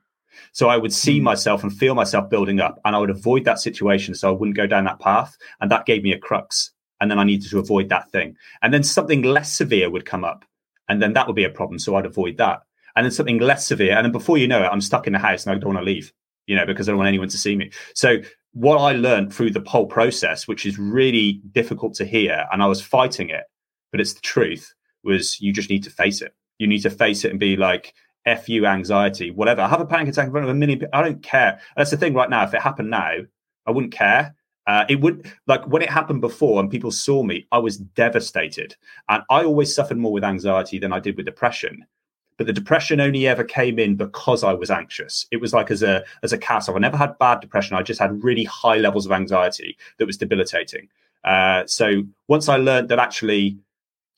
So 0.54 0.70
I 0.70 0.78
would 0.78 0.94
see 0.94 1.20
hmm. 1.20 1.26
myself 1.26 1.64
and 1.64 1.72
feel 1.72 1.96
myself 1.96 2.30
building 2.30 2.62
up, 2.62 2.80
and 2.86 2.96
I 2.96 3.00
would 3.00 3.10
avoid 3.10 3.44
that 3.46 3.60
situation 3.60 4.16
so 4.16 4.30
I 4.30 4.32
wouldn't 4.32 4.58
go 4.58 4.68
down 4.68 4.86
that 4.86 5.00
path, 5.00 5.38
and 5.60 5.70
that 5.70 5.86
gave 5.86 6.04
me 6.04 6.14
a 6.14 6.20
crux 6.20 6.72
and 7.02 7.10
then 7.10 7.20
I 7.20 7.24
needed 7.24 7.50
to 7.50 7.60
avoid 7.60 7.90
that 7.90 8.12
thing. 8.12 8.36
And 8.62 8.74
then 8.74 8.84
something 8.84 9.22
less 9.24 9.52
severe 9.52 9.90
would 9.90 10.06
come 10.06 10.24
up, 10.24 10.46
and 10.90 11.02
then 11.02 11.14
that 11.14 11.28
would 11.28 11.36
be 11.36 11.44
a 11.44 11.50
problem. 11.50 11.80
So 11.80 11.96
I'd 11.96 12.06
avoid 12.06 12.38
that. 12.38 12.62
And 12.96 13.06
then 13.06 13.12
something 13.12 13.40
less 13.40 13.68
severe, 13.68 13.96
and 13.96 14.06
then 14.06 14.12
before 14.12 14.38
you 14.38 14.48
know 14.48 14.64
it, 14.64 14.68
I'm 14.68 14.82
stuck 14.82 15.08
in 15.08 15.14
the 15.14 15.20
house 15.20 15.46
and 15.46 15.56
I 15.56 15.58
don't 15.58 15.74
want 15.74 15.80
to 15.80 15.92
leave, 15.92 16.14
you 16.46 16.56
know, 16.56 16.66
because 16.66 16.88
I 16.88 16.92
don't 16.92 17.00
want 17.00 17.08
anyone 17.08 17.30
to 17.30 17.38
see 17.38 17.56
me. 17.56 17.72
So 17.96 18.18
what 18.54 18.78
I 18.78 18.94
learned 18.94 19.34
through 19.34 19.52
the 19.52 19.64
whole 19.68 19.88
process, 19.88 20.48
which 20.48 20.66
is 20.66 20.78
really 20.78 21.42
difficult 21.52 21.96
to 21.96 22.06
hear, 22.06 22.46
and 22.52 22.62
I 22.62 22.68
was 22.68 22.82
fighting 22.82 23.30
it, 23.30 23.46
but 23.92 24.00
it's 24.00 24.14
the 24.14 24.22
truth, 24.22 24.74
was 25.04 25.42
you 25.42 25.52
just 25.52 25.72
need 25.72 25.84
to 25.84 25.90
face 25.90 26.22
it. 26.22 26.36
You 26.60 26.68
need 26.68 26.84
to 26.84 26.92
face 26.92 27.26
it 27.26 27.32
and 27.32 27.40
be 27.40 27.58
like, 27.58 27.94
F 28.26 28.48
you 28.48 28.66
anxiety, 28.66 29.32
whatever. 29.32 29.62
I 29.62 29.68
have 29.68 29.82
a 29.82 29.86
panic 29.86 30.08
attack 30.08 30.28
in 30.28 30.32
front 30.32 30.46
of 30.46 30.52
a 30.52 30.54
million 30.54 30.80
people. 30.80 30.98
I 30.98 31.02
don't 31.02 31.22
care. 31.22 31.60
That's 31.76 31.92
the 31.92 31.98
thing 31.98 32.14
right 32.14 32.30
now. 32.30 32.44
If 32.44 32.54
it 32.54 32.62
happened 32.62 32.90
now, 32.90 33.18
I 33.66 33.72
wouldn't 33.72 33.92
care 33.92 34.36
uh, 34.68 34.86
it 34.88 35.02
would 35.02 35.32
like 35.48 35.66
when 35.68 35.82
it 35.82 35.90
happened 35.90 36.22
before 36.22 36.60
and 36.60 36.70
people 36.70 36.92
saw 36.92 37.24
me, 37.24 37.46
I 37.52 37.58
was 37.58 37.78
devastated. 37.78 38.76
And 39.10 39.24
I 39.30 39.44
always 39.44 39.74
suffered 39.74 39.98
more 39.98 40.14
with 40.14 40.24
anxiety 40.24 40.80
than 40.80 40.94
I 40.94 41.00
did 41.00 41.18
with 41.18 41.26
depression. 41.26 41.86
But 42.38 42.48
the 42.48 42.54
depression 42.54 43.00
only 43.00 43.28
ever 43.28 43.44
came 43.44 43.78
in 43.78 43.96
because 43.96 44.44
I 44.44 44.54
was 44.54 44.72
anxious. 44.72 45.28
It 45.32 45.38
was 45.38 45.54
like 45.54 45.70
as 45.70 45.84
a 45.84 46.04
as 46.24 46.34
a 46.34 46.38
castle. 46.38 46.76
I 46.76 46.80
never 46.80 46.98
had 46.98 47.18
bad 47.20 47.42
depression. 47.42 47.76
I 47.76 47.84
just 47.84 48.00
had 48.00 48.24
really 48.24 48.46
high 48.46 48.78
levels 48.78 49.06
of 49.06 49.12
anxiety 49.12 49.78
that 49.98 50.06
was 50.06 50.18
debilitating. 50.18 50.88
Uh, 51.24 51.64
so 51.68 52.04
once 52.28 52.50
I 52.50 52.58
learned 52.58 52.90
that 52.90 53.00
actually, 53.00 53.58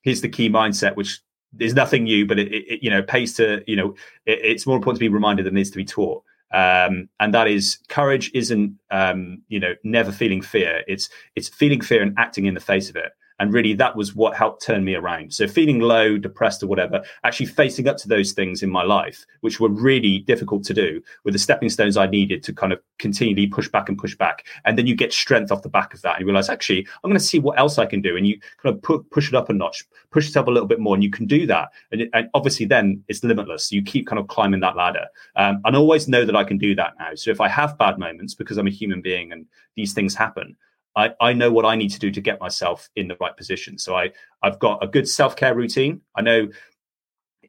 here's 0.02 0.22
the 0.22 0.30
key 0.30 0.50
mindset, 0.50 0.96
which 0.96 1.20
is 1.60 1.74
nothing 1.74 2.04
new, 2.04 2.26
but 2.26 2.39
it, 2.39 2.52
it 2.52 2.84
you 2.84 2.89
know 2.89 3.02
pays 3.02 3.34
to 3.36 3.64
you 3.68 3.76
know 3.76 3.96
it, 4.26 4.39
it's 4.43 4.66
more 4.66 4.78
important 4.78 5.00
to 5.00 5.06
be 5.06 5.10
reminded 5.10 5.46
than 5.46 5.58
it 5.58 5.62
is 5.62 5.72
to 5.72 5.78
be 5.78 5.86
taught. 5.86 6.24
Um, 6.54 7.10
and 7.20 7.34
that 7.34 7.48
is 7.48 7.80
courage 7.89 8.32
isn't 8.34 8.78
um, 8.91 9.41
you 9.48 9.60
know 9.60 9.74
never 9.84 10.12
feeling 10.12 10.41
fear. 10.41 10.84
It's 10.88 11.10
it's 11.36 11.50
feeling 11.50 11.82
fear 11.82 12.02
and 12.02 12.14
acting 12.18 12.46
in 12.46 12.54
the 12.54 12.60
face 12.60 12.89
of 12.89 12.96
it. 12.96 13.12
And 13.40 13.54
really, 13.54 13.74
that 13.74 13.96
was 13.96 14.16
what 14.16 14.36
helped 14.36 14.64
turn 14.64 14.84
me 14.86 14.96
around. 14.96 15.34
So, 15.34 15.48
feeling 15.48 15.80
low, 15.80 16.18
depressed, 16.18 16.64
or 16.64 16.68
whatever, 16.68 17.04
actually 17.24 17.48
facing 17.48 17.88
up 17.88 17.98
to 17.98 18.08
those 18.08 18.32
things 18.32 18.64
in 18.64 18.70
my 18.70 18.84
life, 18.84 19.26
which 19.42 19.60
were 19.60 19.70
really 19.70 20.20
difficult 20.20 20.64
to 20.66 20.74
do, 20.74 21.02
with 21.24 21.34
the 21.34 21.40
stepping 21.40 21.70
stones 21.70 21.98
I 21.98 22.08
needed 22.08 22.44
to 22.44 22.54
kind 22.54 22.72
of 22.72 22.80
continually 22.98 23.48
push 23.48 23.68
back 23.68 23.90
and 23.90 23.98
push 23.98 24.16
back. 24.16 24.46
And 24.64 24.78
then 24.78 24.88
you 24.88 24.96
get 24.96 25.12
strength 25.12 25.52
off 25.52 25.64
the 25.64 25.70
back 25.70 25.94
of 25.94 26.02
that. 26.04 26.16
And 26.16 26.22
you 26.22 26.28
realize, 26.28 26.50
actually, 26.50 26.88
I'm 27.04 27.10
going 27.10 27.20
to 27.20 27.26
see 27.26 27.40
what 27.40 27.60
else 27.60 27.78
I 27.78 27.86
can 27.86 28.02
do. 28.02 28.16
And 28.16 28.26
you 28.26 28.40
kind 28.62 28.76
of 28.76 29.10
push 29.10 29.28
it 29.28 29.36
up 29.36 29.50
a 29.50 29.54
notch, 29.54 29.84
push 30.12 30.26
yourself 30.26 30.48
a 30.48 30.52
little 30.52 30.68
bit 30.68 30.80
more, 30.80 30.96
and 30.96 31.04
you 31.04 31.12
can 31.12 31.26
do 31.26 31.46
that. 31.48 31.70
And, 31.92 32.02
it, 32.02 32.10
and 32.14 32.30
obviously, 32.34 32.66
then 32.66 33.04
it's 33.08 33.24
limitless. 33.24 33.70
So 33.70 33.76
You 33.76 33.84
keep 33.84 34.08
kind 34.08 34.20
of 34.20 34.28
climbing 34.28 34.62
that 34.62 34.76
ladder. 34.76 35.08
Um, 35.36 35.62
and 35.66 35.76
always 35.76 36.08
know 36.08 36.26
that 36.26 36.36
I 36.36 36.44
can 36.44 36.58
do 36.58 36.74
that 36.76 36.94
now. 37.00 37.16
So, 37.16 37.32
if 37.32 37.42
I 37.42 37.50
have 37.50 37.78
bad 37.78 37.98
moments, 37.98 38.34
because 38.34 38.58
I'm 38.58 38.68
a 38.68 38.72
human 38.72 39.02
being 39.02 39.32
and 39.32 39.46
these 39.76 39.94
things 39.94 40.16
happen, 40.16 40.56
I, 40.96 41.14
I 41.20 41.34
know 41.34 41.52
what 41.52 41.66
I 41.66 41.76
need 41.76 41.89
to 41.89 42.00
do 42.00 42.12
to 42.12 42.22
get 42.22 42.39
myself 42.39 42.89
in 42.96 43.08
the 43.08 43.18
right 43.20 43.36
position. 43.36 43.78
So 43.78 43.96
I 43.96 44.12
I've 44.41 44.60
got 44.60 44.84
a 44.84 44.88
good 44.88 45.08
self 45.08 45.36
care 45.36 45.56
routine. 45.56 46.02
I 46.16 46.22
know 46.22 46.50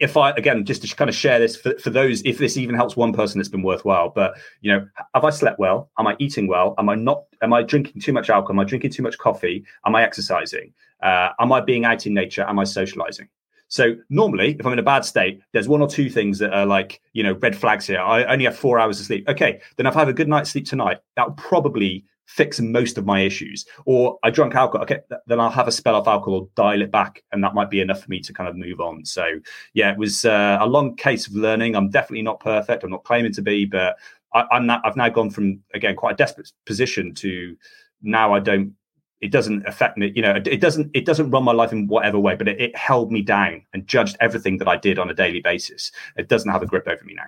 if 0.01 0.17
I 0.17 0.31
again 0.31 0.65
just 0.65 0.83
to 0.83 0.95
kind 0.95 1.09
of 1.09 1.15
share 1.15 1.39
this 1.39 1.57
for, 1.57 1.79
for 1.79 1.91
those 1.91 2.23
if 2.23 2.39
this 2.39 2.57
even 2.57 2.75
helps 2.75 2.97
one 2.97 3.13
person, 3.13 3.41
it's 3.41 3.49
been 3.49 3.63
worthwhile. 3.63 4.11
But 4.11 4.35
you 4.61 4.73
know, 4.73 4.87
have 5.15 5.25
I 5.25 5.31
slept 5.31 5.59
well? 5.59 5.91
Am 5.99 6.07
I 6.07 6.17
eating 6.19 6.47
well? 6.47 6.75
Am 6.79 6.89
I 6.89 6.95
not? 6.95 7.25
Am 7.43 7.53
I 7.53 7.63
drinking 7.63 8.03
too 8.03 8.13
much 8.13 8.31
alcohol? 8.31 8.55
Am 8.55 8.61
I 8.61 8.65
drinking 8.65 8.91
too 8.91 9.03
much 9.03 9.19
coffee? 9.19 9.65
Am 9.85 9.95
I 9.95 10.03
exercising? 10.03 10.73
Uh, 11.03 11.31
am 11.39 11.53
I 11.53 11.61
being 11.61 11.85
out 11.85 12.07
in 12.07 12.15
nature? 12.15 12.43
Am 12.43 12.59
I 12.59 12.65
socializing? 12.65 13.29
So 13.69 13.97
normally, 14.11 14.57
if 14.59 14.65
I'm 14.65 14.73
in 14.73 14.79
a 14.79 14.85
bad 14.85 15.05
state, 15.05 15.41
there's 15.53 15.69
one 15.69 15.83
or 15.83 15.89
two 15.89 16.09
things 16.09 16.39
that 16.39 16.53
are 16.53 16.67
like, 16.67 17.01
you 17.15 17.23
know, 17.23 17.33
red 17.35 17.57
flags 17.57 17.87
here. 17.87 18.01
I 18.01 18.25
only 18.25 18.45
have 18.45 18.57
four 18.57 18.79
hours 18.79 19.01
of 19.01 19.07
sleep. 19.07 19.29
Okay, 19.29 19.61
then 19.77 19.87
if 19.87 19.97
I 19.97 20.01
have 20.01 20.09
a 20.09 20.13
good 20.13 20.29
night's 20.29 20.51
sleep 20.51 20.67
tonight, 20.67 20.99
that'll 21.17 21.33
probably 21.33 22.05
fix 22.27 22.61
most 22.61 22.99
of 22.99 23.07
my 23.07 23.21
issues. 23.21 23.65
Or 23.85 24.19
I 24.23 24.31
drunk 24.31 24.55
alcohol, 24.55 24.83
okay, 24.83 25.01
then 25.27 25.41
I'll 25.41 25.51
have 25.51 25.69
a 25.69 25.73
spell 25.73 25.95
off 25.95 26.09
alcohol, 26.09 26.51
dial 26.55 26.83
it 26.83 26.91
back, 26.91 27.23
and 27.33 27.43
that 27.43 27.55
might 27.55 27.71
be 27.71 27.81
enough 27.81 28.03
for 28.03 28.11
me 28.11 28.21
to 28.21 28.33
kind 28.33 28.49
of 28.49 28.57
move 28.57 28.81
on. 28.81 29.05
So 29.05 29.41
yeah, 29.73 29.93
it 29.93 29.99
was 29.99 30.25
uh, 30.25 30.59
a 30.61 30.67
long 30.67 30.97
case 30.97 31.27
of 31.27 31.35
learning. 31.35 31.75
I'm 31.75 31.91
definitely 31.91 32.23
not 32.23 32.41
perfect. 32.41 32.85
I'm 32.85 32.91
not 32.91 33.05
claiming 33.05 33.33
to 33.33 33.43
be, 33.43 33.65
but 33.65 33.97
I, 34.35 34.45
am 34.53 34.67
not, 34.67 34.83
I've 34.85 34.97
now 34.97 35.09
gone 35.09 35.31
from 35.31 35.61
again 35.73 35.97
quite 35.97 36.15
a 36.15 36.17
desperate 36.17 36.53
position 36.67 37.15
to 37.15 37.57
now 38.03 38.35
I 38.35 38.41
don't. 38.41 38.75
It 39.23 39.33
doesn't 39.33 39.67
affect 39.67 39.97
me, 39.97 40.13
you 40.15 40.21
know. 40.21 40.35
It 40.35 40.61
doesn't. 40.61 40.91
It 40.95 41.07
doesn't 41.07 41.31
run 41.31 41.43
my 41.43 41.53
life 41.53 41.73
in 41.73 41.87
whatever 41.87 42.19
way, 42.19 42.35
but 42.35 42.49
it, 42.49 42.61
it 42.61 42.77
held 42.77 43.11
me 43.11 43.23
down 43.23 43.63
and 43.73 43.87
judged 43.87 44.17
everything 44.21 44.59
that 44.59 44.69
I 44.69 44.77
did 44.77 44.99
on 44.99 45.09
a 45.09 45.15
daily 45.15 45.41
basis. 45.41 45.91
It 46.17 46.29
doesn't 46.29 46.51
have 46.51 46.63
a 46.63 46.67
grip 46.67 46.87
over 46.87 47.03
me 47.03 47.15
now. 47.15 47.25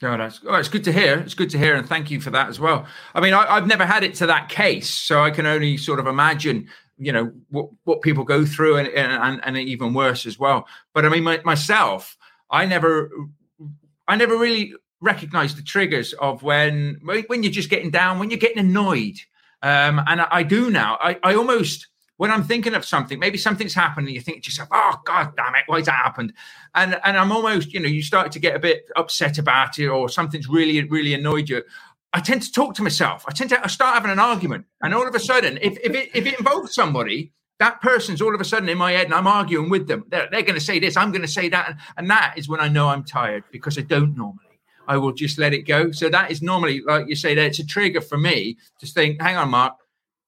Oh, 0.00 0.16
that's 0.16 0.40
oh, 0.46 0.54
it's 0.54 0.68
good 0.68 0.84
to 0.84 0.92
hear. 0.92 1.18
It's 1.18 1.34
good 1.34 1.50
to 1.50 1.58
hear, 1.58 1.74
and 1.74 1.88
thank 1.88 2.10
you 2.10 2.20
for 2.20 2.30
that 2.30 2.48
as 2.48 2.60
well. 2.60 2.86
I 3.14 3.20
mean, 3.20 3.34
I, 3.34 3.56
have 3.56 3.66
never 3.66 3.84
had 3.84 4.04
it 4.04 4.14
to 4.16 4.26
that 4.26 4.48
case, 4.48 4.88
so 4.88 5.22
I 5.22 5.32
can 5.32 5.44
only 5.44 5.76
sort 5.76 5.98
of 5.98 6.06
imagine, 6.06 6.68
you 6.98 7.10
know, 7.10 7.32
what, 7.50 7.70
what 7.82 8.02
people 8.02 8.22
go 8.22 8.46
through, 8.46 8.76
and, 8.76 8.88
and 8.88 9.40
and 9.44 9.56
even 9.56 9.94
worse 9.94 10.24
as 10.24 10.38
well. 10.38 10.68
But 10.94 11.04
I 11.04 11.08
mean, 11.08 11.24
my, 11.24 11.40
myself, 11.44 12.16
I 12.48 12.64
never, 12.64 13.10
I 14.06 14.14
never 14.14 14.38
really 14.38 14.72
recognized 15.00 15.58
the 15.58 15.62
triggers 15.62 16.12
of 16.12 16.44
when 16.44 17.00
when 17.02 17.42
you're 17.42 17.50
just 17.50 17.70
getting 17.70 17.90
down, 17.90 18.20
when 18.20 18.30
you're 18.30 18.38
getting 18.38 18.58
annoyed, 18.58 19.16
um, 19.62 20.00
and 20.06 20.20
I, 20.20 20.28
I 20.30 20.42
do 20.44 20.70
now. 20.70 20.96
I, 21.00 21.18
I 21.24 21.34
almost 21.34 21.88
when 22.18 22.30
I'm 22.30 22.44
thinking 22.44 22.74
of 22.74 22.84
something, 22.84 23.18
maybe 23.18 23.38
something's 23.38 23.74
happened 23.74 24.08
and 24.08 24.14
you 24.14 24.20
think 24.20 24.42
to 24.42 24.48
yourself, 24.48 24.68
oh, 24.72 25.00
God 25.04 25.34
damn 25.36 25.54
it, 25.54 25.64
why's 25.66 25.86
that 25.86 25.92
happened? 25.92 26.34
And 26.74 27.00
and 27.04 27.16
I'm 27.16 27.32
almost, 27.32 27.72
you 27.72 27.80
know, 27.80 27.88
you 27.88 28.02
start 28.02 28.32
to 28.32 28.38
get 28.38 28.54
a 28.54 28.58
bit 28.58 28.84
upset 28.96 29.38
about 29.38 29.78
it 29.78 29.88
or 29.88 30.08
something's 30.08 30.48
really, 30.48 30.82
really 30.84 31.14
annoyed 31.14 31.48
you. 31.48 31.62
I 32.12 32.20
tend 32.20 32.42
to 32.42 32.52
talk 32.52 32.74
to 32.74 32.82
myself. 32.82 33.24
I 33.28 33.32
tend 33.32 33.50
to 33.50 33.62
I 33.62 33.68
start 33.68 33.94
having 33.94 34.10
an 34.10 34.18
argument. 34.18 34.66
And 34.82 34.94
all 34.94 35.06
of 35.06 35.14
a 35.14 35.20
sudden, 35.20 35.58
if, 35.62 35.78
if, 35.78 35.94
it, 35.94 36.10
if 36.12 36.26
it 36.26 36.38
involves 36.38 36.74
somebody, 36.74 37.32
that 37.60 37.80
person's 37.80 38.20
all 38.20 38.34
of 38.34 38.40
a 38.40 38.44
sudden 38.44 38.68
in 38.68 38.78
my 38.78 38.92
head 38.92 39.06
and 39.06 39.14
I'm 39.14 39.26
arguing 39.26 39.70
with 39.70 39.86
them. 39.86 40.04
They're, 40.08 40.28
they're 40.30 40.42
going 40.42 40.54
to 40.54 40.60
say 40.60 40.78
this, 40.78 40.96
I'm 40.96 41.12
going 41.12 41.22
to 41.22 41.28
say 41.28 41.48
that. 41.50 41.76
And, 41.96 42.10
that 42.10 42.34
is 42.36 42.48
when 42.48 42.60
I 42.60 42.68
know 42.68 42.88
I'm 42.88 43.04
tired 43.04 43.44
because 43.52 43.78
I 43.78 43.82
don't 43.82 44.16
normally. 44.16 44.44
I 44.86 44.96
will 44.96 45.12
just 45.12 45.38
let 45.38 45.52
it 45.52 45.62
go. 45.62 45.92
So 45.92 46.08
that 46.08 46.30
is 46.30 46.40
normally, 46.40 46.80
like 46.80 47.08
you 47.08 47.14
say, 47.14 47.34
that 47.34 47.46
it's 47.46 47.58
a 47.58 47.66
trigger 47.66 48.00
for 48.00 48.16
me 48.16 48.56
to 48.78 48.86
think, 48.86 49.20
hang 49.20 49.36
on, 49.36 49.50
Mark, 49.50 49.74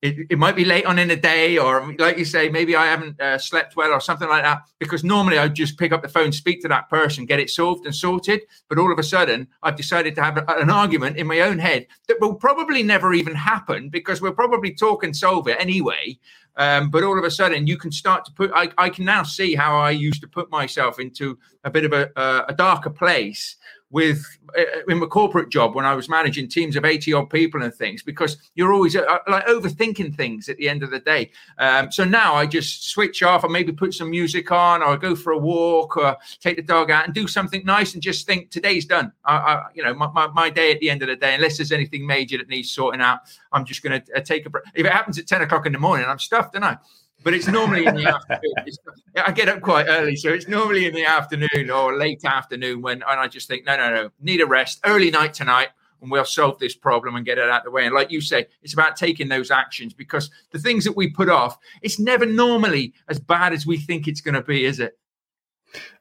it, 0.03 0.27
it 0.31 0.39
might 0.39 0.57
be 0.57 0.65
late 0.65 0.87
on 0.87 0.99
in 0.99 1.09
the 1.09 1.17
day, 1.17 1.59
or 1.59 1.95
like 1.99 2.17
you 2.17 2.25
say, 2.25 2.49
maybe 2.49 2.75
I 2.75 2.87
haven't 2.87 3.21
uh, 3.21 3.37
slept 3.37 3.77
well 3.77 3.93
or 3.93 4.01
something 4.01 4.29
like 4.29 4.43
that. 4.43 4.63
Because 4.79 5.05
normally 5.05 5.39
I'd 5.39 5.55
just 5.55 5.79
pick 5.79 5.93
up 5.93 6.03
the 6.03 6.09
phone, 6.09 6.33
speak 6.33 6.63
to 6.63 6.69
that 6.69 6.89
person, 6.89 7.27
get 7.27 7.39
it 7.39 7.51
solved 7.51 7.85
and 7.85 7.95
sorted. 7.95 8.41
But 8.69 8.79
all 8.79 8.91
of 8.91 8.99
a 8.99 9.03
sudden, 9.03 9.47
I've 9.63 9.77
decided 9.77 10.15
to 10.15 10.23
have 10.23 10.39
a, 10.39 10.45
an 10.59 10.71
argument 10.71 11.19
in 11.19 11.27
my 11.27 11.41
own 11.41 11.59
head 11.59 11.87
that 12.09 12.21
will 12.21 12.35
probably 12.35 12.83
never 12.83 13.13
even 13.13 13.35
happen 13.35 13.91
because 13.91 14.23
we'll 14.23 14.33
probably 14.33 14.73
talk 14.73 15.05
and 15.05 15.15
solve 15.15 15.49
it 15.49 15.61
anyway. 15.61 16.19
Um, 16.57 16.91
but 16.91 17.05
all 17.05 17.19
of 17.19 17.25
a 17.25 17.31
sudden, 17.31 17.67
you 17.67 17.77
can 17.77 17.93
start 17.93 18.25
to 18.25 18.33
put. 18.33 18.51
I, 18.55 18.71
I, 18.77 18.91
can 18.91 19.05
now 19.05 19.23
see 19.23 19.55
how 19.55 19.79
I 19.79 19.91
used 19.91 20.21
to 20.23 20.29
put 20.29 20.51
myself 20.51 20.99
into 20.99 21.39
a 21.65 21.71
bit 21.71 21.85
of 21.85 21.93
a, 21.93 22.11
a, 22.17 22.45
a 22.49 22.55
darker 22.55 22.91
place 22.91 23.57
with 23.91 24.25
uh, 24.57 24.63
in 24.89 24.99
my 24.99 25.07
corporate 25.07 25.51
job 25.51 25.75
when 25.75 25.85
I 25.85 25.95
was 25.95 26.09
managing 26.09 26.49
teams 26.49 26.77
of 26.77 26.85
80 26.85 27.13
odd 27.13 27.31
people 27.31 27.63
and 27.63 27.75
things 27.75 28.03
because 28.03 28.37
you're 28.55 28.73
always 28.73 28.97
uh, 28.97 29.19
like 29.29 29.47
overthinking 29.47 30.15
things 30.15 30.49
at 30.49 30.57
the 30.57 30.69
end 30.69 30.83
of 30.83 30.91
the 30.91 31.01
day. 31.01 31.31
Um, 31.59 31.91
so 31.91 32.05
now 32.05 32.35
I 32.35 32.47
just 32.47 32.89
switch 32.89 33.23
off 33.23 33.45
or 33.45 33.49
maybe 33.49 33.73
put 33.73 33.95
some 33.95 34.11
music 34.11 34.51
on 34.53 34.83
or 34.83 34.97
go 34.97 35.15
for 35.17 35.33
a 35.33 35.39
walk 35.39 35.97
or 35.97 36.17
take 36.41 36.57
the 36.57 36.63
dog 36.63 36.91
out 36.91 37.05
and 37.05 37.15
do 37.15 37.27
something 37.27 37.65
nice 37.65 37.95
and 37.95 38.03
just 38.03 38.27
think 38.27 38.51
today's 38.51 38.87
done. 38.87 39.13
I, 39.25 39.37
I 39.37 39.65
you 39.75 39.83
know, 39.83 39.95
my, 39.95 40.09
my, 40.09 40.29
my, 40.29 40.51
day 40.51 40.73
at 40.73 40.81
the 40.81 40.91
end 40.91 41.03
of 41.03 41.09
the 41.09 41.17
day, 41.17 41.35
unless 41.35 41.59
there's 41.59 41.73
anything 41.73 42.07
major 42.07 42.39
that 42.39 42.49
needs 42.49 42.71
sorting 42.71 43.01
out, 43.01 43.21
I'm 43.53 43.65
just 43.65 43.83
going 43.83 44.01
to 44.01 44.17
uh, 44.17 44.21
take 44.21 44.47
a 44.47 44.51
break. 44.51 44.65
If 44.75 44.85
it 44.85 44.93
happens 44.93 45.19
at 45.19 45.27
10 45.27 45.43
o'clock 45.43 45.67
in 45.67 45.73
the 45.73 45.79
morning, 45.79 46.07
I'm 46.07 46.19
stuffed, 46.19 46.55
don't 46.55 46.65
I? 46.65 46.77
But 47.23 47.35
it's 47.35 47.49
normally 47.49 47.87
in 47.87 47.95
the 47.95 48.07
afternoon. 48.15 48.55
It's, 48.67 48.79
I 49.17 49.33
get 49.33 49.49
up 49.49 49.61
quite 49.61 49.87
early, 49.89 50.17
so 50.17 50.31
it's 50.31 50.49
normally 50.49 50.87
in 50.87 50.95
the 50.95 51.05
afternoon 51.05 51.71
or 51.71 51.97
late 51.97 52.25
afternoon 52.25 52.83
when, 52.83 53.03
and 53.03 53.21
I 53.21 53.29
just 53.29 53.49
think, 53.49 53.67
no, 53.67 53.77
no, 53.77 53.95
no, 53.95 54.11
need 54.21 54.41
a 54.41 54.47
rest, 54.47 54.81
early 54.85 55.11
night 55.11 55.35
tonight, 55.35 55.69
and 56.01 56.11
we'll 56.11 56.25
solve 56.25 56.59
this 56.59 56.75
problem 56.75 57.17
and 57.17 57.27
get 57.27 57.39
it 57.39 57.49
out 57.49 57.61
of 57.61 57.65
the 57.65 57.71
way. 57.71 57.85
And 57.85 57.95
like 57.95 58.11
you 58.11 58.21
say, 58.21 58.47
it's 58.63 58.73
about 58.73 58.97
taking 58.97 59.29
those 59.29 59.51
actions 59.51 59.93
because 59.93 60.31
the 60.51 60.59
things 60.59 60.85
that 60.85 60.97
we 60.97 61.11
put 61.11 61.29
off, 61.29 61.59
it's 61.83 61.99
never 61.99 62.27
normally 62.27 62.95
as 63.09 63.19
bad 63.19 63.53
as 63.53 63.67
we 63.67 63.77
think 63.77 64.09
it's 64.09 64.21
going 64.21 64.35
to 64.35 64.43
be, 64.43 64.65
is 64.65 64.81
it? 64.81 64.99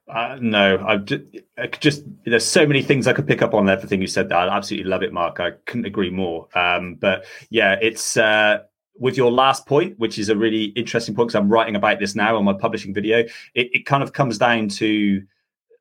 Uh, 0.08 0.38
no, 0.42 0.84
I 0.88 0.98
just, 0.98 1.24
I 1.58 1.68
just, 1.68 2.04
there's 2.26 2.46
so 2.46 2.66
many 2.66 2.82
things 2.82 3.06
I 3.06 3.14
could 3.14 3.28
pick 3.28 3.44
up 3.44 3.54
on 3.54 3.70
everything 3.70 4.02
you 4.02 4.08
said. 4.08 4.30
That 4.30 4.38
I 4.50 4.58
absolutely 4.58 4.90
love 4.90 5.04
it, 5.04 5.14
Mark. 5.14 5.40
I 5.40 5.52
couldn't 5.66 5.86
agree 5.86 6.10
more. 6.10 6.48
Um, 6.58 6.96
but 6.96 7.26
yeah, 7.52 7.76
it's 7.80 8.18
uh, 8.18 8.64
with 9.00 9.18
your 9.18 9.32
last 9.32 9.66
point, 9.66 9.97
which 9.97 10.20
is 10.20 10.30
a 10.30 10.36
really 10.36 10.66
interesting 10.76 11.16
point 11.16 11.30
because 11.30 11.39
I'm 11.39 11.50
writing 11.50 11.76
about 11.76 12.00
this 12.00 12.16
now 12.16 12.38
on 12.38 12.43
my 12.43 12.54
publishing 12.54 12.93
video, 12.93 13.20
it, 13.20 13.70
it 13.74 13.86
kind 13.86 14.04
of 14.04 14.14
comes 14.14 14.38
down 14.38 14.68
to 14.70 15.24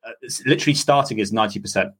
uh, 0.05 0.11
literally 0.45 0.75
starting 0.75 1.19
is 1.19 1.31
90% 1.31 1.91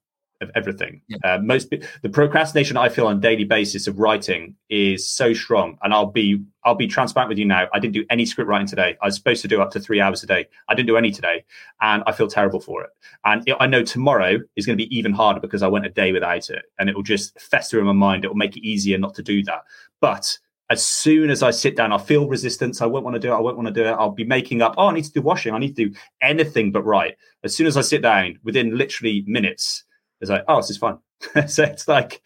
of 0.42 0.50
everything. 0.56 1.02
Yeah. 1.08 1.18
Uh, 1.24 1.40
most 1.40 1.70
the 1.70 2.10
procrastination 2.10 2.78
I 2.78 2.90
feel 2.90 3.08
on 3.08 3.18
a 3.18 3.20
daily 3.20 3.44
basis 3.44 3.88
of 3.88 4.00
writing 4.00 4.56
is 4.70 5.10
so 5.10 5.34
strong, 5.34 5.78
and 5.84 5.94
I'll 5.94 6.06
be 6.06 6.42
I'll 6.64 6.76
be 6.76 6.88
transparent 6.88 7.30
with 7.30 7.38
you 7.38 7.46
now. 7.46 7.68
I 7.74 7.80
didn't 7.80 7.94
do 7.94 8.06
any 8.10 8.26
script 8.26 8.48
writing 8.48 8.68
today. 8.68 8.98
I 9.02 9.08
was 9.08 9.16
supposed 9.16 9.42
to 9.42 9.48
do 9.48 9.62
up 9.62 9.72
to 9.72 9.80
three 9.80 10.00
hours 10.00 10.24
a 10.24 10.28
day. 10.28 10.48
I 10.70 10.76
didn't 10.76 10.88
do 10.88 10.98
any 10.98 11.12
today, 11.12 11.44
and 11.82 12.04
I 12.08 12.14
feel 12.14 12.28
terrible 12.28 12.60
for 12.60 12.84
it. 12.84 12.90
And 13.26 13.46
it, 13.48 13.58
I 13.60 13.68
know 13.68 13.84
tomorrow 13.84 14.38
is 14.56 14.66
going 14.66 14.78
to 14.78 14.84
be 14.84 14.96
even 14.96 15.12
harder 15.12 15.42
because 15.42 15.62
I 15.62 15.68
went 15.68 15.86
a 15.86 15.90
day 15.90 16.14
without 16.14 16.50
it, 16.50 16.64
and 16.78 16.90
it 16.90 16.96
will 16.96 17.04
just 17.04 17.40
fester 17.40 17.80
in 17.80 17.86
my 17.86 17.92
mind. 17.92 18.24
It 18.24 18.30
will 18.30 18.36
make 18.36 18.56
it 18.56 18.66
easier 18.66 18.98
not 18.98 19.16
to 19.16 19.24
do 19.24 19.44
that, 19.44 19.64
but 20.00 20.38
as 20.70 20.86
soon 20.86 21.32
as 21.32 21.42
I 21.42 21.50
sit 21.50 21.76
down, 21.76 21.92
I 21.92 21.98
feel 21.98 22.28
resistance. 22.28 22.82
I 22.82 22.86
won't 22.86 23.04
want 23.04 23.16
to 23.16 23.20
do 23.20 23.32
it. 23.32 23.36
I 23.36 23.40
won't 23.40 23.58
want 23.58 23.68
to 23.68 23.74
do 23.74 23.86
it. 23.86 23.92
I'll 23.92 24.12
be 24.12 24.24
making 24.24 24.62
up, 24.62 24.76
oh, 24.78 24.88
I 24.88 24.94
need 24.94 25.06
to 25.06 25.12
do 25.12 25.22
washing. 25.22 25.54
I 25.54 25.58
need 25.58 25.76
to 25.76 25.90
do 25.90 25.96
anything 26.22 26.72
but 26.72 26.86
right. 26.86 27.16
As 27.44 27.56
soon 27.56 27.66
as 27.66 27.76
I 27.76 27.82
sit 27.82 28.04
down, 28.04 28.38
within 28.44 28.78
literally 28.78 29.24
minutes, 29.26 29.84
it's 30.22 30.30
like, 30.30 30.44
oh, 30.48 30.58
this 30.58 30.70
is 30.70 30.78
fun. 30.78 31.00
so 31.48 31.64
it's 31.64 31.88
like, 31.88 32.22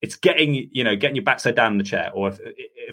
it's 0.00 0.16
getting, 0.16 0.68
you 0.72 0.82
know, 0.82 0.96
getting 0.96 1.16
your 1.16 1.24
backside 1.24 1.56
down 1.56 1.72
in 1.72 1.78
the 1.78 1.84
chair. 1.84 2.10
Or 2.14 2.28
if, 2.28 2.40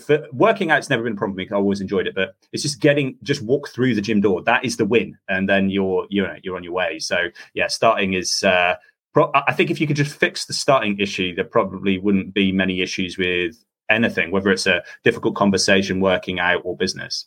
if 0.10 0.34
working 0.34 0.72
out's 0.72 0.90
never 0.90 1.04
been 1.04 1.14
a 1.14 1.18
problem 1.18 1.38
me, 1.38 1.48
I 1.50 1.56
always 1.56 1.80
enjoyed 1.80 2.08
it, 2.08 2.16
but 2.16 2.36
it's 2.52 2.64
just 2.64 2.82
getting, 2.82 3.18
just 3.24 3.42
walk 3.42 3.70
through 3.70 3.96
the 3.96 4.02
gym 4.02 4.20
door. 4.20 4.42
That 4.44 4.66
is 4.66 4.76
the 4.76 4.86
win. 4.86 5.18
And 5.30 5.48
then 5.48 5.70
you're, 5.70 6.06
you 6.10 6.24
know, 6.24 6.36
you're 6.44 6.58
on 6.58 6.64
your 6.64 6.74
way. 6.74 7.00
So 7.00 7.28
yeah, 7.54 7.68
starting 7.68 8.14
is, 8.14 8.44
uh, 8.44 8.76
I 9.16 9.54
think 9.54 9.72
if 9.72 9.80
you 9.80 9.88
could 9.88 9.98
just 9.98 10.16
fix 10.16 10.46
the 10.46 10.54
starting 10.54 11.00
issue, 11.00 11.36
there 11.36 11.46
probably 11.46 11.98
wouldn't 11.98 12.34
be 12.34 12.52
many 12.52 12.82
issues 12.82 13.18
with 13.18 13.58
anything, 13.92 14.32
whether 14.32 14.52
it's 14.52 14.68
a 14.68 14.84
difficult 15.04 15.36
conversation, 15.36 16.00
working 16.00 16.40
out, 16.40 16.62
or 16.64 16.76
business. 16.76 17.26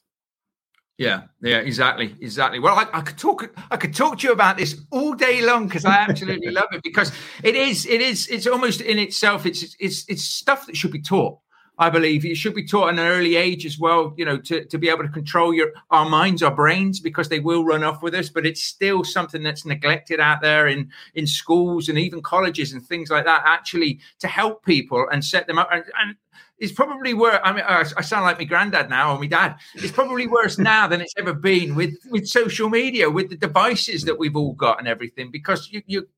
Yeah, 0.96 1.22
yeah, 1.42 1.58
exactly, 1.58 2.14
exactly. 2.20 2.60
Well, 2.60 2.76
I, 2.76 2.86
I, 2.92 3.00
could 3.00 3.18
talk, 3.18 3.52
I 3.70 3.76
could 3.76 3.94
talk 3.94 4.18
to 4.18 4.28
you 4.28 4.32
about 4.32 4.56
this 4.56 4.80
all 4.92 5.14
day 5.14 5.42
long 5.42 5.66
because 5.66 5.84
I 5.84 5.96
absolutely 5.96 6.52
love 6.52 6.68
it 6.70 6.84
because 6.84 7.10
it 7.42 7.56
is, 7.56 7.84
it 7.86 8.00
is, 8.00 8.28
it's 8.28 8.46
almost 8.46 8.80
in 8.80 9.00
itself, 9.00 9.44
it's, 9.44 9.74
it's, 9.80 10.04
it's 10.08 10.22
stuff 10.22 10.66
that 10.66 10.76
should 10.76 10.92
be 10.92 11.02
taught. 11.02 11.38
I 11.76 11.90
believe 11.90 12.24
it 12.24 12.36
should 12.36 12.54
be 12.54 12.64
taught 12.64 12.88
at 12.88 12.94
an 12.94 13.00
early 13.00 13.34
age 13.34 13.66
as 13.66 13.78
well, 13.78 14.14
you 14.16 14.24
know, 14.24 14.38
to, 14.38 14.64
to 14.64 14.78
be 14.78 14.88
able 14.88 15.02
to 15.02 15.08
control 15.08 15.52
your 15.52 15.72
our 15.90 16.08
minds, 16.08 16.42
our 16.42 16.54
brains, 16.54 17.00
because 17.00 17.28
they 17.28 17.40
will 17.40 17.64
run 17.64 17.82
off 17.82 18.00
with 18.00 18.14
us. 18.14 18.28
But 18.28 18.46
it's 18.46 18.62
still 18.62 19.02
something 19.02 19.42
that's 19.42 19.66
neglected 19.66 20.20
out 20.20 20.40
there 20.40 20.68
in 20.68 20.90
in 21.14 21.26
schools 21.26 21.88
and 21.88 21.98
even 21.98 22.22
colleges 22.22 22.72
and 22.72 22.86
things 22.86 23.10
like 23.10 23.24
that. 23.24 23.42
Actually, 23.44 23.98
to 24.20 24.28
help 24.28 24.64
people 24.64 25.06
and 25.10 25.24
set 25.24 25.48
them 25.48 25.58
up, 25.58 25.68
and, 25.72 25.84
and 26.00 26.16
it's 26.64 26.72
probably 26.72 27.14
worse. 27.14 27.38
I 27.44 27.52
mean, 27.52 27.64
I 27.66 27.82
sound 27.82 28.24
like 28.24 28.38
my 28.38 28.44
granddad 28.44 28.88
now 28.88 29.14
or 29.14 29.18
my 29.18 29.26
dad. 29.26 29.56
It's 29.74 29.92
probably 29.92 30.26
worse 30.26 30.58
now 30.58 30.86
than 30.86 31.00
it's 31.00 31.14
ever 31.18 31.34
been 31.34 31.74
with 31.74 31.94
with 32.10 32.26
social 32.26 32.68
media, 32.70 33.10
with 33.10 33.28
the 33.28 33.36
devices 33.36 34.04
that 34.04 34.18
we've 34.18 34.36
all 34.36 34.54
got 34.54 34.78
and 34.78 34.88
everything, 34.88 35.30
because 35.30 35.68
you 35.70 35.82
you 35.86 36.08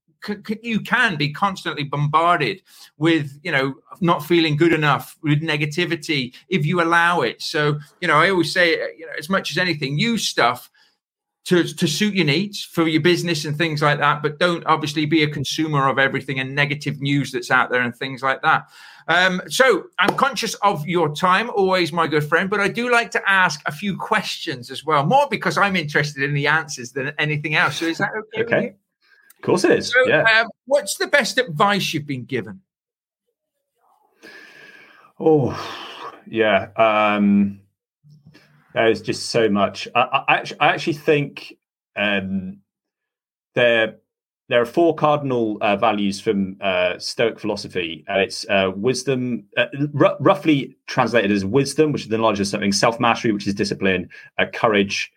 you 0.62 0.80
can 0.80 1.16
be 1.16 1.32
constantly 1.32 1.84
bombarded 1.84 2.62
with 2.96 3.38
you 3.42 3.52
know 3.52 3.74
not 4.00 4.24
feeling 4.24 4.56
good 4.56 4.72
enough 4.72 5.16
with 5.22 5.40
negativity 5.42 6.34
if 6.48 6.66
you 6.66 6.82
allow 6.82 7.20
it 7.20 7.40
so 7.40 7.78
you 8.00 8.08
know 8.08 8.16
i 8.16 8.30
always 8.30 8.52
say 8.52 8.72
you 8.96 9.06
know 9.06 9.12
as 9.18 9.28
much 9.28 9.50
as 9.50 9.58
anything 9.58 9.98
use 9.98 10.26
stuff 10.26 10.70
to, 11.46 11.64
to 11.64 11.86
suit 11.86 12.14
your 12.14 12.26
needs 12.26 12.62
for 12.62 12.86
your 12.86 13.00
business 13.00 13.44
and 13.44 13.56
things 13.56 13.82
like 13.82 13.98
that 13.98 14.22
but 14.22 14.38
don't 14.38 14.64
obviously 14.66 15.06
be 15.06 15.22
a 15.22 15.28
consumer 15.28 15.88
of 15.88 15.98
everything 15.98 16.38
and 16.38 16.54
negative 16.54 17.00
news 17.00 17.32
that's 17.32 17.50
out 17.50 17.70
there 17.70 17.82
and 17.82 17.96
things 17.96 18.22
like 18.22 18.42
that 18.42 18.68
um, 19.08 19.40
so 19.48 19.84
i'm 19.98 20.14
conscious 20.16 20.54
of 20.56 20.86
your 20.86 21.14
time 21.14 21.48
always 21.50 21.92
my 21.92 22.06
good 22.06 22.24
friend 22.24 22.50
but 22.50 22.60
i 22.60 22.68
do 22.68 22.90
like 22.90 23.10
to 23.10 23.30
ask 23.30 23.60
a 23.66 23.72
few 23.72 23.96
questions 23.96 24.70
as 24.70 24.84
well 24.84 25.04
more 25.06 25.26
because 25.30 25.56
i'm 25.56 25.76
interested 25.76 26.22
in 26.22 26.34
the 26.34 26.46
answers 26.46 26.92
than 26.92 27.12
anything 27.18 27.54
else 27.54 27.76
so 27.76 27.86
is 27.86 27.98
that 27.98 28.10
okay, 28.34 28.42
okay. 28.42 28.74
Of 29.38 29.42
course 29.42 29.64
it 29.64 29.72
is. 29.72 29.92
So, 29.92 30.06
yeah. 30.06 30.22
Um, 30.40 30.48
what's 30.64 30.96
the 30.96 31.06
best 31.06 31.38
advice 31.38 31.92
you've 31.92 32.06
been 32.06 32.24
given? 32.24 32.62
Oh, 35.18 35.54
yeah. 36.26 36.68
Um, 36.76 37.60
there's 38.76 39.00
just 39.00 39.30
so 39.30 39.48
much. 39.48 39.88
I, 39.94 40.24
I, 40.28 40.34
actually, 40.36 40.60
I 40.60 40.66
actually 40.68 40.92
think 40.92 41.54
um, 41.96 42.58
there 43.54 43.96
there 44.48 44.60
are 44.60 44.66
four 44.66 44.94
cardinal 44.94 45.58
uh, 45.60 45.76
values 45.76 46.20
from 46.20 46.56
uh, 46.60 46.98
Stoic 46.98 47.40
philosophy. 47.40 48.04
Uh, 48.08 48.18
it's 48.18 48.46
uh, 48.48 48.70
wisdom, 48.76 49.44
uh, 49.56 49.66
r- 49.98 50.16
roughly 50.20 50.76
translated 50.86 51.32
as 51.32 51.44
wisdom, 51.44 51.90
which 51.90 52.02
is 52.02 52.08
the 52.08 52.18
knowledge 52.18 52.38
of 52.38 52.46
something, 52.46 52.70
self 52.70 53.00
mastery, 53.00 53.32
which 53.32 53.46
is 53.48 53.54
discipline, 53.54 54.08
uh, 54.38 54.44
courage, 54.52 55.10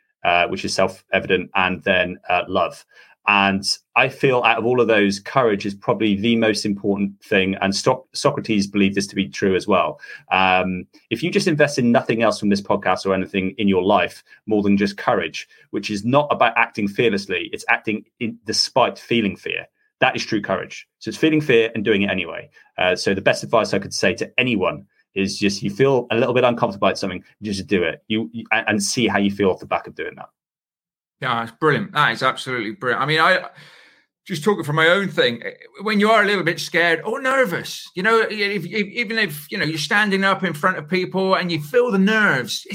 which 0.48 0.64
is 0.66 0.74
self 0.74 1.04
evident, 1.12 1.52
and 1.56 1.84
then 1.84 2.18
love. 2.48 2.86
And 3.30 3.64
I 3.96 4.10
feel 4.10 4.42
out 4.42 4.58
of 4.58 4.66
all 4.66 4.82
of 4.82 4.88
those, 4.88 5.20
courage 5.20 5.64
is 5.64 5.76
probably 5.76 6.16
the 6.16 6.36
most 6.36 6.66
important 6.66 7.24
thing. 7.24 7.54
And 7.62 7.76
Socrates 7.76 8.66
believed 8.66 8.96
this 8.96 9.06
to 9.06 9.16
be 9.16 9.30
true 9.30 9.56
as 9.56 9.68
well. 9.68 10.00
Um, 10.32 10.88
if 11.12 11.22
you 11.22 11.30
just 11.30 11.48
invest 11.48 11.78
in 11.78 11.92
nothing 11.92 12.24
else 12.24 12.40
from 12.40 12.50
this 12.50 12.60
podcast 12.60 13.06
or 13.06 13.14
anything 13.14 13.54
in 13.60 13.68
your 13.68 13.84
life 13.84 14.24
more 14.48 14.64
than 14.64 14.78
just 14.78 14.98
courage, 14.98 15.48
which 15.70 15.92
is 15.92 16.04
not 16.04 16.28
about 16.32 16.58
acting 16.58 16.88
fearlessly, 16.88 17.52
it's 17.54 17.64
acting 17.70 18.04
in, 18.20 18.40
despite 18.46 18.98
feeling 18.98 19.36
fear. 19.36 19.68
That 20.00 20.16
is 20.16 20.26
true 20.26 20.42
courage. 20.42 20.88
So 20.98 21.10
it's 21.10 21.18
feeling 21.18 21.40
fear 21.40 21.70
and 21.76 21.86
doing 21.86 22.02
it 22.02 22.10
anyway. 22.10 22.50
Uh, 22.80 22.96
so 22.96 23.14
the 23.14 23.22
best 23.22 23.44
advice 23.44 23.76
I 23.76 23.80
could 23.80 23.94
say 23.94 24.16
to 24.16 24.40
anyone 24.40 24.88
is 25.14 25.38
just 25.38 25.62
you 25.62 25.70
feel 25.70 26.08
a 26.10 26.16
little 26.16 26.34
bit 26.34 26.46
uncomfortable 26.46 26.88
about 26.88 26.98
something, 26.98 27.24
just 27.44 27.68
do 27.68 27.84
it. 27.84 28.04
You, 28.08 28.28
you 28.34 28.46
and 28.52 28.82
see 28.82 29.08
how 29.08 29.20
you 29.20 29.30
feel 29.30 29.52
off 29.52 29.60
the 29.60 29.68
back 29.68 29.86
of 29.86 29.94
doing 29.94 30.16
that. 30.16 30.30
Yeah, 31.22 31.44
it's 31.44 31.52
brilliant. 31.52 31.92
That 31.92 32.14
is 32.14 32.24
absolutely 32.24 32.72
brilliant. 32.72 33.02
I 33.02 33.06
mean, 33.06 33.20
I 33.20 33.50
just 34.30 34.44
talking 34.44 34.64
from 34.64 34.76
my 34.76 34.88
own 34.88 35.10
thing. 35.10 35.42
Eh, 35.44 35.52
when 35.82 36.00
you 36.00 36.10
are 36.10 36.22
a 36.22 36.26
little 36.26 36.44
bit 36.44 36.60
scared 36.60 37.02
or 37.04 37.20
nervous, 37.20 37.90
you 37.96 38.04
know, 38.04 38.22
if, 38.22 38.64
if, 38.64 38.66
even 38.66 39.18
if 39.18 39.52
you 39.52 39.58
know 39.58 39.66
you're 39.66 39.78
standing 39.78 40.24
up 40.24 40.44
in 40.44 40.54
front 40.54 40.78
of 40.78 40.88
people 40.88 41.36
and 41.36 41.52
you 41.52 41.62
feel 41.62 41.92
the 41.92 42.00
nerves. 42.00 42.66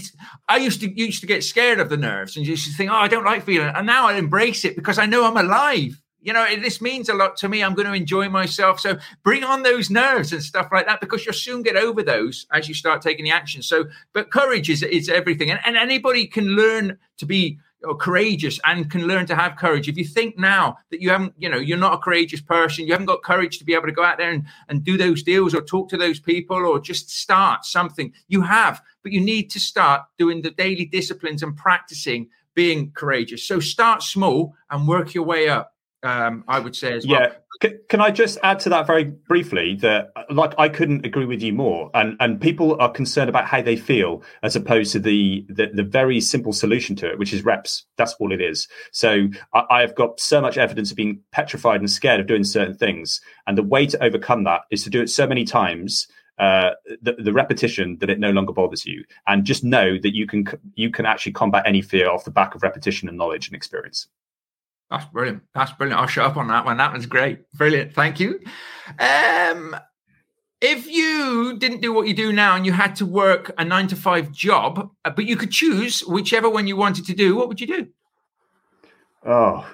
I 0.48 0.58
used 0.58 0.80
to 0.80 1.00
used 1.00 1.20
to 1.20 1.26
get 1.26 1.44
scared 1.44 1.80
of 1.80 1.88
the 1.88 1.96
nerves 1.96 2.36
and 2.36 2.46
used 2.46 2.66
to 2.66 2.76
think, 2.76 2.90
oh, 2.90 2.96
I 2.96 3.08
don't 3.08 3.24
like 3.24 3.44
feeling. 3.44 3.68
It. 3.68 3.76
And 3.76 3.86
now 3.86 4.08
I 4.08 4.14
embrace 4.14 4.64
it 4.64 4.76
because 4.76 4.98
I 4.98 5.06
know 5.06 5.24
I'm 5.24 5.36
alive. 5.36 6.00
You 6.20 6.32
know, 6.32 6.46
this 6.56 6.80
means 6.80 7.10
a 7.10 7.14
lot 7.14 7.36
to 7.36 7.50
me. 7.50 7.62
I'm 7.62 7.74
going 7.74 7.86
to 7.86 7.92
enjoy 7.92 8.30
myself. 8.30 8.80
So 8.80 8.96
bring 9.22 9.44
on 9.44 9.62
those 9.62 9.90
nerves 9.90 10.32
and 10.32 10.42
stuff 10.42 10.68
like 10.72 10.86
that 10.86 11.00
because 11.00 11.24
you'll 11.24 11.34
soon 11.34 11.62
get 11.62 11.76
over 11.76 12.02
those 12.02 12.46
as 12.50 12.66
you 12.66 12.74
start 12.74 13.02
taking 13.02 13.26
the 13.26 13.30
action. 13.30 13.62
So, 13.62 13.84
but 14.14 14.30
courage 14.30 14.70
is 14.70 14.82
is 14.82 15.08
everything, 15.08 15.50
and, 15.50 15.60
and 15.64 15.76
anybody 15.76 16.26
can 16.26 16.48
learn 16.48 16.98
to 17.18 17.26
be 17.26 17.58
or 17.84 17.96
courageous 17.96 18.58
and 18.64 18.90
can 18.90 19.06
learn 19.06 19.26
to 19.26 19.34
have 19.34 19.56
courage. 19.56 19.88
If 19.88 19.96
you 19.96 20.04
think 20.04 20.38
now 20.38 20.78
that 20.90 21.00
you 21.00 21.10
haven't, 21.10 21.34
you 21.38 21.48
know, 21.48 21.58
you're 21.58 21.78
not 21.78 21.94
a 21.94 21.98
courageous 21.98 22.40
person, 22.40 22.86
you 22.86 22.92
haven't 22.92 23.06
got 23.06 23.22
courage 23.22 23.58
to 23.58 23.64
be 23.64 23.74
able 23.74 23.86
to 23.86 23.92
go 23.92 24.04
out 24.04 24.18
there 24.18 24.30
and, 24.30 24.44
and 24.68 24.84
do 24.84 24.96
those 24.96 25.22
deals 25.22 25.54
or 25.54 25.60
talk 25.60 25.88
to 25.90 25.96
those 25.96 26.20
people 26.20 26.56
or 26.56 26.80
just 26.80 27.10
start 27.10 27.64
something, 27.64 28.12
you 28.28 28.42
have, 28.42 28.82
but 29.02 29.12
you 29.12 29.20
need 29.20 29.50
to 29.50 29.60
start 29.60 30.02
doing 30.18 30.42
the 30.42 30.50
daily 30.50 30.84
disciplines 30.84 31.42
and 31.42 31.56
practicing 31.56 32.28
being 32.54 32.90
courageous. 32.92 33.46
So 33.46 33.60
start 33.60 34.02
small 34.02 34.54
and 34.70 34.88
work 34.88 35.14
your 35.14 35.24
way 35.24 35.48
up. 35.48 35.73
Um, 36.04 36.44
I 36.46 36.60
would 36.60 36.76
say 36.76 36.92
as 36.92 37.06
well. 37.06 37.32
Yeah, 37.62 37.70
can 37.88 38.00
I 38.00 38.10
just 38.10 38.36
add 38.42 38.60
to 38.60 38.68
that 38.68 38.86
very 38.86 39.04
briefly 39.04 39.76
that, 39.76 40.12
like, 40.28 40.52
I 40.58 40.68
couldn't 40.68 41.06
agree 41.06 41.24
with 41.24 41.42
you 41.42 41.54
more. 41.54 41.90
And 41.94 42.16
and 42.20 42.38
people 42.38 42.78
are 42.78 42.90
concerned 42.90 43.30
about 43.30 43.46
how 43.46 43.62
they 43.62 43.76
feel 43.76 44.22
as 44.42 44.54
opposed 44.54 44.92
to 44.92 44.98
the 44.98 45.46
the, 45.48 45.68
the 45.72 45.82
very 45.82 46.20
simple 46.20 46.52
solution 46.52 46.94
to 46.96 47.10
it, 47.10 47.18
which 47.18 47.32
is 47.32 47.42
reps. 47.42 47.86
That's 47.96 48.14
all 48.20 48.32
it 48.32 48.42
is. 48.42 48.68
So 48.92 49.28
I, 49.54 49.64
I've 49.70 49.94
got 49.94 50.20
so 50.20 50.42
much 50.42 50.58
evidence 50.58 50.90
of 50.90 50.96
being 50.98 51.20
petrified 51.32 51.80
and 51.80 51.90
scared 51.90 52.20
of 52.20 52.26
doing 52.26 52.44
certain 52.44 52.74
things, 52.74 53.20
and 53.46 53.56
the 53.56 53.62
way 53.62 53.86
to 53.86 54.04
overcome 54.04 54.44
that 54.44 54.62
is 54.70 54.84
to 54.84 54.90
do 54.90 55.00
it 55.00 55.08
so 55.08 55.26
many 55.26 55.44
times 55.44 56.06
uh, 56.38 56.70
the, 57.00 57.12
the 57.14 57.32
repetition 57.32 57.96
that 58.00 58.10
it 58.10 58.18
no 58.18 58.30
longer 58.30 58.52
bothers 58.52 58.84
you, 58.84 59.04
and 59.26 59.44
just 59.44 59.64
know 59.64 59.98
that 60.02 60.14
you 60.14 60.26
can 60.26 60.44
you 60.74 60.90
can 60.90 61.06
actually 61.06 61.32
combat 61.32 61.62
any 61.66 61.80
fear 61.80 62.10
off 62.10 62.24
the 62.24 62.30
back 62.30 62.54
of 62.54 62.62
repetition 62.62 63.08
and 63.08 63.16
knowledge 63.16 63.48
and 63.48 63.56
experience. 63.56 64.08
That's 64.90 65.06
brilliant. 65.06 65.42
That's 65.54 65.72
brilliant. 65.72 66.00
I'll 66.00 66.06
shut 66.06 66.26
up 66.26 66.36
on 66.36 66.48
that 66.48 66.64
one. 66.64 66.76
That 66.76 66.92
one's 66.92 67.06
great. 67.06 67.50
Brilliant. 67.52 67.94
Thank 67.94 68.20
you. 68.20 68.40
Um, 68.98 69.76
if 70.60 70.86
you 70.86 71.56
didn't 71.58 71.80
do 71.80 71.92
what 71.92 72.06
you 72.06 72.14
do 72.14 72.32
now 72.32 72.56
and 72.56 72.64
you 72.64 72.72
had 72.72 72.96
to 72.96 73.06
work 73.06 73.50
a 73.58 73.64
nine 73.64 73.86
to 73.88 73.96
five 73.96 74.30
job, 74.30 74.90
uh, 75.04 75.10
but 75.10 75.26
you 75.26 75.36
could 75.36 75.50
choose 75.50 76.00
whichever 76.00 76.48
one 76.48 76.66
you 76.66 76.76
wanted 76.76 77.06
to 77.06 77.14
do, 77.14 77.34
what 77.34 77.48
would 77.48 77.60
you 77.60 77.66
do? 77.66 77.88
Oh, 79.26 79.66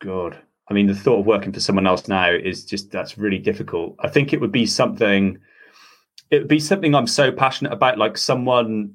God. 0.00 0.38
I 0.70 0.74
mean, 0.74 0.86
the 0.86 0.94
thought 0.94 1.20
of 1.20 1.26
working 1.26 1.52
for 1.52 1.60
someone 1.60 1.86
else 1.86 2.08
now 2.08 2.30
is 2.30 2.64
just 2.64 2.90
that's 2.90 3.18
really 3.18 3.38
difficult. 3.38 3.96
I 4.00 4.08
think 4.08 4.32
it 4.32 4.40
would 4.40 4.52
be 4.52 4.66
something. 4.66 5.38
It 6.30 6.40
would 6.40 6.48
be 6.48 6.60
something 6.60 6.94
I'm 6.94 7.06
so 7.06 7.32
passionate 7.32 7.72
about, 7.72 7.96
like 7.96 8.18
someone 8.18 8.94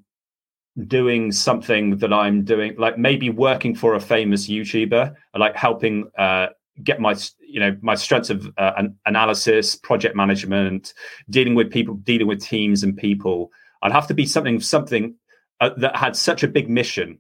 doing 0.88 1.32
something 1.32 1.98
that 1.98 2.12
I'm 2.12 2.44
doing, 2.44 2.76
like 2.78 2.98
maybe 2.98 3.30
working 3.30 3.76
for 3.76 3.94
a 3.96 4.00
famous 4.00 4.48
YouTuber, 4.48 5.16
like 5.38 5.56
helping 5.56 6.10
uh, 6.18 6.48
get 6.82 7.00
my 7.00 7.16
you 7.40 7.60
know 7.60 7.78
my 7.82 7.96
strengths 7.96 8.30
of 8.30 8.48
uh, 8.58 8.74
an 8.78 8.98
analysis, 9.06 9.76
project 9.76 10.16
management, 10.16 10.94
dealing 11.30 11.56
with 11.56 11.72
people, 11.72 11.96
dealing 11.96 12.28
with 12.28 12.42
teams 12.42 12.84
and 12.84 12.98
people. 12.98 13.52
I'd 13.82 13.92
have 13.92 14.08
to 14.08 14.14
be 14.14 14.26
something 14.26 14.60
something 14.60 15.16
uh, 15.62 15.72
that 15.78 15.96
had 15.96 16.16
such 16.16 16.44
a 16.44 16.48
big 16.48 16.70
mission. 16.70 17.20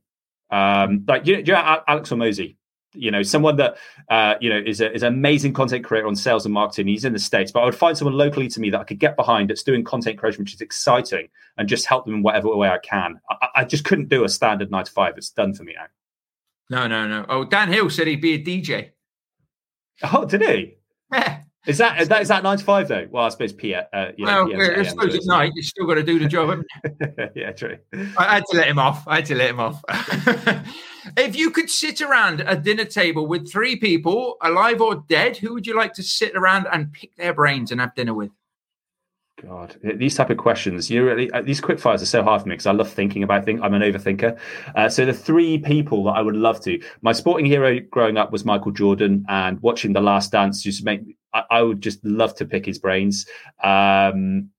Um, 0.50 1.06
like 1.08 1.28
you, 1.28 1.38
you 1.38 1.54
know, 1.54 1.82
Alex 1.88 2.10
Hormozi, 2.10 2.58
you 2.94 3.12
know 3.12 3.24
someone 3.24 3.56
that 3.58 3.78
uh, 4.10 4.36
you 4.40 4.50
know 4.50 4.62
is 4.66 4.82
a, 4.82 4.94
is 4.94 5.04
an 5.04 5.14
amazing 5.14 5.54
content 5.54 5.84
creator 5.84 6.08
on 6.08 6.16
sales 6.16 6.46
and 6.46 6.54
marketing. 6.54 6.88
He's 6.88 7.06
in 7.06 7.14
the 7.14 7.20
states 7.20 7.52
but 7.52 7.62
i 7.62 7.66
would 7.66 7.76
find 7.76 7.98
someone 7.98 8.16
locally 8.16 8.48
to 8.50 8.60
me 8.60 8.70
that 8.70 8.80
i 8.80 8.84
could 8.84 9.00
get 9.00 9.16
behind 9.16 9.50
that's 9.50 9.64
doing 9.64 9.84
content 9.84 10.18
creation 10.18 10.44
which 10.44 10.54
is 10.54 10.62
exciting 10.62 11.28
and 11.58 11.68
just 11.68 11.86
help 11.86 12.06
them 12.06 12.16
in 12.16 12.24
whatever 12.24 12.56
way 12.56 12.70
i 12.70 12.78
can. 12.80 13.20
I, 13.30 13.48
I 13.56 13.64
just 13.66 13.86
couldn't 13.86 14.10
do 14.10 14.24
a 14.24 14.30
standard 14.30 14.72
nine 14.72 14.86
to 14.86 14.92
five 14.92 15.18
it's 15.18 15.30
done 15.30 15.54
for 15.54 15.64
me 15.64 15.74
now. 15.76 15.88
No 16.70 16.88
no 16.88 17.08
no. 17.08 17.26
Oh 17.30 17.46
dan 17.46 17.72
hill 17.72 17.90
said 17.90 18.08
he'd 18.08 18.22
be 18.22 18.34
a 18.34 18.44
dj 18.44 18.92
oh 20.04 20.26
did 20.26 20.42
he? 20.42 20.78
Yeah 21.12 21.42
Is 21.66 21.78
that 21.78 22.02
is 22.02 22.10
that 22.10 22.22
is 22.22 22.28
that 22.28 22.44
nine 22.44 22.58
to 22.58 22.64
five 22.64 22.90
though? 22.90 23.08
Well, 23.10 23.24
I 23.24 23.30
suppose 23.30 23.54
P. 23.54 23.74
Uh, 23.74 24.12
you 24.18 24.26
know, 24.26 24.46
well, 24.46 24.80
I 24.80 24.84
suppose 24.84 25.16
at 25.16 25.22
night 25.26 25.54
you 25.56 25.64
still 25.64 25.88
got 25.88 25.96
to 25.96 26.04
do 26.04 26.20
the 26.20 26.28
job. 26.28 26.62
yeah, 27.36 27.54
true. 27.54 27.78
I 28.18 28.36
had 28.36 28.44
to 28.52 28.58
let 28.58 28.68
him 28.68 28.80
off. 28.80 29.08
I 29.08 29.18
had 29.18 29.26
to 29.28 29.36
let 29.36 29.50
him 29.50 29.62
off. 29.62 29.82
if 31.18 31.38
you 31.38 31.52
could 31.52 31.70
sit 31.70 32.02
around 32.02 32.44
a 32.46 32.58
dinner 32.58 32.84
table 32.84 33.28
with 33.28 33.50
three 33.50 33.78
people, 33.78 34.36
alive 34.42 34.82
or 34.82 35.06
dead, 35.08 35.38
who 35.38 35.54
would 35.54 35.66
you 35.66 35.76
like 35.76 35.94
to 35.94 36.04
sit 36.04 36.36
around 36.36 36.68
and 36.70 36.92
pick 36.92 37.16
their 37.16 37.34
brains 37.34 37.72
and 37.72 37.80
have 37.80 37.96
dinner 37.96 38.14
with? 38.14 38.32
God, 39.42 39.78
these 39.82 40.16
type 40.16 40.30
of 40.30 40.38
questions, 40.38 40.90
you 40.90 41.06
really 41.06 41.32
uh, 41.32 41.42
these 41.42 41.62
quick 41.62 41.80
fires 41.80 42.02
are 42.02 42.08
so 42.08 42.24
hard 42.24 42.42
for 42.42 42.50
me 42.50 42.54
because 42.54 42.68
I 42.68 42.72
love 42.72 42.90
thinking 42.90 43.24
about 43.24 43.46
things. 43.46 43.62
I'm 43.64 43.74
an 43.74 43.82
overthinker. 43.82 44.38
Uh, 44.76 44.90
so 44.90 45.06
the 45.06 45.14
three 45.14 45.58
people 45.58 46.04
that 46.06 46.12
I 46.12 46.22
would 46.22 46.36
love 46.36 46.62
to, 46.66 46.82
my 47.02 47.14
sporting 47.14 47.46
hero 47.46 47.80
growing 47.80 48.18
up 48.18 48.32
was 48.34 48.44
Michael 48.44 48.72
Jordan, 48.72 49.26
and 49.30 49.62
watching 49.62 49.94
The 49.94 50.02
Last 50.02 50.34
Dance 50.34 50.62
just 50.62 50.84
make 50.84 51.02
I, 51.34 51.44
I 51.50 51.62
would 51.62 51.82
just 51.82 52.04
love 52.06 52.36
to 52.36 52.46
pick 52.46 52.66
his 52.66 52.80
brains. 52.80 53.26
Um, 53.64 54.50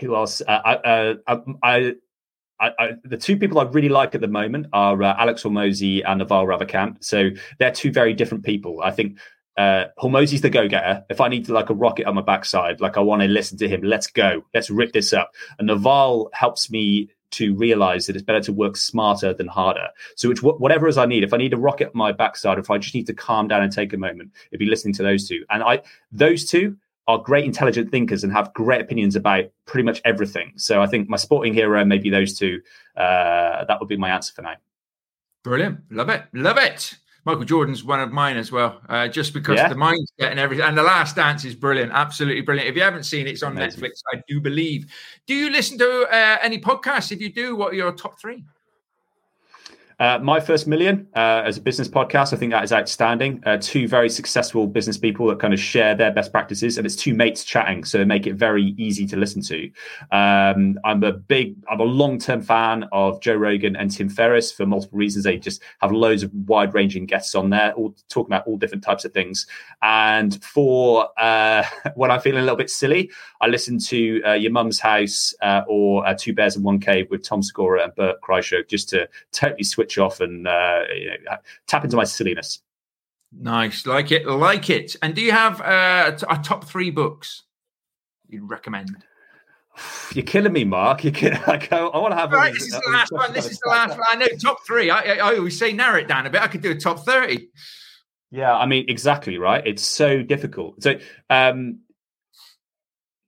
who 0.00 0.16
else? 0.16 0.40
Uh, 0.40 0.60
I, 0.64 0.74
uh, 0.74 1.14
I, 1.62 1.94
I, 2.60 2.70
I, 2.78 2.90
the 3.04 3.16
two 3.16 3.36
people 3.36 3.58
I 3.58 3.64
really 3.64 3.88
like 3.88 4.14
at 4.14 4.20
the 4.20 4.28
moment 4.28 4.66
are 4.72 5.02
uh, 5.02 5.14
Alex 5.18 5.42
Hormozi 5.42 6.02
and 6.06 6.18
Naval 6.18 6.46
Ravikant. 6.46 7.04
So 7.04 7.30
they're 7.58 7.72
two 7.72 7.92
very 7.92 8.14
different 8.14 8.44
people. 8.44 8.80
I 8.82 8.90
think 8.90 9.18
uh, 9.56 9.84
Hormozi's 9.98 10.40
the 10.40 10.50
go-getter. 10.50 11.04
If 11.10 11.20
I 11.20 11.28
need 11.28 11.44
to 11.46 11.52
like 11.52 11.70
a 11.70 11.74
rocket 11.74 12.06
on 12.06 12.14
my 12.14 12.22
backside, 12.22 12.80
like 12.80 12.96
I 12.96 13.00
want 13.00 13.22
to 13.22 13.28
listen 13.28 13.58
to 13.58 13.68
him, 13.68 13.82
let's 13.82 14.06
go, 14.06 14.44
let's 14.52 14.70
rip 14.70 14.92
this 14.92 15.12
up. 15.12 15.32
And 15.58 15.68
Naval 15.68 16.30
helps 16.32 16.70
me 16.70 17.10
to 17.36 17.54
realize 17.54 18.06
that 18.06 18.16
it's 18.16 18.24
better 18.24 18.40
to 18.40 18.52
work 18.52 18.76
smarter 18.76 19.32
than 19.32 19.46
harder. 19.46 19.88
So 20.16 20.30
it's 20.30 20.42
whatever 20.42 20.88
is 20.88 20.98
I 20.98 21.06
need. 21.06 21.24
If 21.24 21.32
I 21.32 21.36
need 21.36 21.52
a 21.52 21.58
rocket 21.58 21.88
on 21.88 21.98
my 21.98 22.12
backside, 22.12 22.58
if 22.58 22.70
I 22.70 22.78
just 22.78 22.94
need 22.94 23.06
to 23.06 23.14
calm 23.14 23.48
down 23.48 23.62
and 23.62 23.72
take 23.72 23.92
a 23.92 23.96
moment, 23.96 24.32
it'd 24.50 24.60
be 24.60 24.66
listening 24.66 24.94
to 24.94 25.02
those 25.02 25.28
two. 25.28 25.44
And 25.50 25.62
I, 25.62 25.82
those 26.12 26.44
two 26.44 26.76
are 27.06 27.18
great 27.18 27.44
intelligent 27.44 27.90
thinkers 27.90 28.24
and 28.24 28.32
have 28.32 28.52
great 28.54 28.80
opinions 28.80 29.14
about 29.14 29.44
pretty 29.66 29.84
much 29.84 30.00
everything. 30.04 30.52
So 30.56 30.82
I 30.82 30.86
think 30.86 31.08
my 31.08 31.16
sporting 31.16 31.52
hero, 31.52 31.84
maybe 31.84 32.08
those 32.08 32.38
two, 32.38 32.60
uh, 32.96 33.64
that 33.64 33.76
would 33.78 33.88
be 33.88 33.96
my 33.96 34.10
answer 34.10 34.32
for 34.32 34.42
now. 34.42 34.54
Brilliant. 35.42 35.80
Love 35.90 36.08
it. 36.08 36.24
Love 36.32 36.56
it. 36.56 36.96
Michael 37.24 37.44
Jordan's 37.44 37.82
one 37.84 38.00
of 38.00 38.12
mine 38.12 38.36
as 38.36 38.52
well, 38.52 38.80
uh, 38.88 39.08
just 39.08 39.32
because 39.32 39.56
yeah. 39.56 39.68
the 39.68 39.74
mindset 39.74 40.30
and 40.30 40.38
everything. 40.38 40.66
And 40.66 40.76
The 40.76 40.82
Last 40.82 41.16
Dance 41.16 41.44
is 41.44 41.54
brilliant, 41.54 41.92
absolutely 41.92 42.42
brilliant. 42.42 42.68
If 42.68 42.76
you 42.76 42.82
haven't 42.82 43.04
seen 43.04 43.26
it, 43.26 43.30
it's 43.30 43.42
on 43.42 43.52
Amazing. 43.52 43.82
Netflix, 43.82 44.02
I 44.12 44.20
do 44.28 44.40
believe. 44.40 44.92
Do 45.26 45.34
you 45.34 45.50
listen 45.50 45.78
to 45.78 46.06
uh, 46.10 46.38
any 46.42 46.58
podcasts? 46.58 47.12
If 47.12 47.20
you 47.20 47.32
do, 47.32 47.56
what 47.56 47.72
are 47.72 47.76
your 47.76 47.92
top 47.92 48.20
three? 48.20 48.44
Uh, 50.00 50.18
My 50.20 50.40
First 50.40 50.66
Million 50.66 51.06
uh, 51.14 51.42
as 51.44 51.56
a 51.56 51.60
business 51.60 51.86
podcast, 51.86 52.32
I 52.32 52.36
think 52.36 52.50
that 52.52 52.64
is 52.64 52.72
outstanding. 52.72 53.40
Uh, 53.46 53.58
two 53.60 53.86
very 53.86 54.10
successful 54.10 54.66
business 54.66 54.98
people 54.98 55.26
that 55.28 55.38
kind 55.38 55.54
of 55.54 55.60
share 55.60 55.94
their 55.94 56.10
best 56.10 56.32
practices, 56.32 56.78
and 56.78 56.86
it's 56.86 56.96
two 56.96 57.14
mates 57.14 57.44
chatting, 57.44 57.84
so 57.84 57.98
they 57.98 58.04
make 58.04 58.26
it 58.26 58.34
very 58.34 58.74
easy 58.76 59.06
to 59.06 59.16
listen 59.16 59.40
to. 59.42 59.70
Um, 60.10 60.78
I'm 60.84 61.02
a 61.04 61.12
big, 61.12 61.56
I'm 61.70 61.80
a 61.80 61.84
long 61.84 62.18
term 62.18 62.42
fan 62.42 62.86
of 62.90 63.20
Joe 63.20 63.36
Rogan 63.36 63.76
and 63.76 63.90
Tim 63.90 64.08
Ferriss 64.08 64.50
for 64.50 64.66
multiple 64.66 64.98
reasons. 64.98 65.24
They 65.24 65.38
just 65.38 65.62
have 65.80 65.92
loads 65.92 66.24
of 66.24 66.32
wide 66.48 66.74
ranging 66.74 67.06
guests 67.06 67.34
on 67.34 67.50
there, 67.50 67.72
all 67.74 67.94
talking 68.08 68.32
about 68.32 68.46
all 68.48 68.56
different 68.56 68.82
types 68.82 69.04
of 69.04 69.12
things. 69.12 69.46
And 69.82 70.42
for 70.42 71.08
uh, 71.18 71.64
when 71.94 72.10
I'm 72.10 72.20
feeling 72.20 72.40
a 72.40 72.44
little 72.44 72.56
bit 72.56 72.70
silly, 72.70 73.10
I 73.40 73.46
listen 73.46 73.78
to 73.78 74.22
uh, 74.26 74.32
Your 74.32 74.50
Mum's 74.50 74.80
House 74.80 75.34
uh, 75.40 75.62
or 75.68 76.04
Two 76.14 76.32
Bears 76.32 76.56
in 76.56 76.64
One 76.64 76.80
Cave 76.80 77.06
with 77.10 77.22
Tom 77.22 77.42
Segura 77.42 77.84
and 77.84 77.94
Bert 77.94 78.16
Kreischer, 78.22 78.68
just 78.68 78.88
to 78.88 79.08
totally 79.32 79.62
switch 79.62 79.83
switch 79.84 79.98
off 79.98 80.20
and 80.20 80.46
uh, 80.46 80.82
you 80.94 81.06
know, 81.06 81.36
tap 81.66 81.84
into 81.84 81.96
my 81.96 82.04
silliness. 82.04 82.60
Nice, 83.32 83.86
like 83.86 84.12
it, 84.12 84.26
like 84.26 84.70
it. 84.70 84.96
And 85.02 85.14
do 85.14 85.20
you 85.20 85.32
have 85.32 85.60
uh, 85.60 86.16
a 86.28 86.38
top 86.38 86.64
three 86.64 86.90
books 86.90 87.42
you'd 88.28 88.48
recommend? 88.48 88.96
You're 90.14 90.24
killing 90.24 90.52
me, 90.52 90.64
Mark. 90.64 91.02
You're 91.04 91.12
kidding. 91.12 91.38
I, 91.46 91.58
I 91.70 91.98
want 91.98 92.12
to 92.12 92.16
have. 92.16 92.32
Right, 92.32 92.52
this 92.52 92.66
is 92.66 92.72
the 92.72 92.90
last 92.92 93.12
one. 93.12 93.32
This 93.32 93.50
is 93.50 93.58
the 93.58 93.70
last 93.70 93.90
one. 93.90 94.06
I 94.08 94.14
know 94.14 94.28
top 94.40 94.58
three. 94.66 94.90
I, 94.90 95.00
I, 95.00 95.14
I 95.16 95.36
always 95.36 95.58
say 95.58 95.72
narrow 95.72 95.98
it 95.98 96.08
down 96.08 96.26
a 96.26 96.30
bit. 96.30 96.42
I 96.42 96.46
could 96.46 96.62
do 96.62 96.70
a 96.70 96.76
top 96.76 97.00
thirty. 97.00 97.48
Yeah, 98.30 98.54
I 98.54 98.66
mean, 98.66 98.86
exactly 98.88 99.38
right. 99.38 99.64
It's 99.64 99.82
so 99.82 100.22
difficult. 100.22 100.82
So, 100.82 100.98
um, 101.30 101.78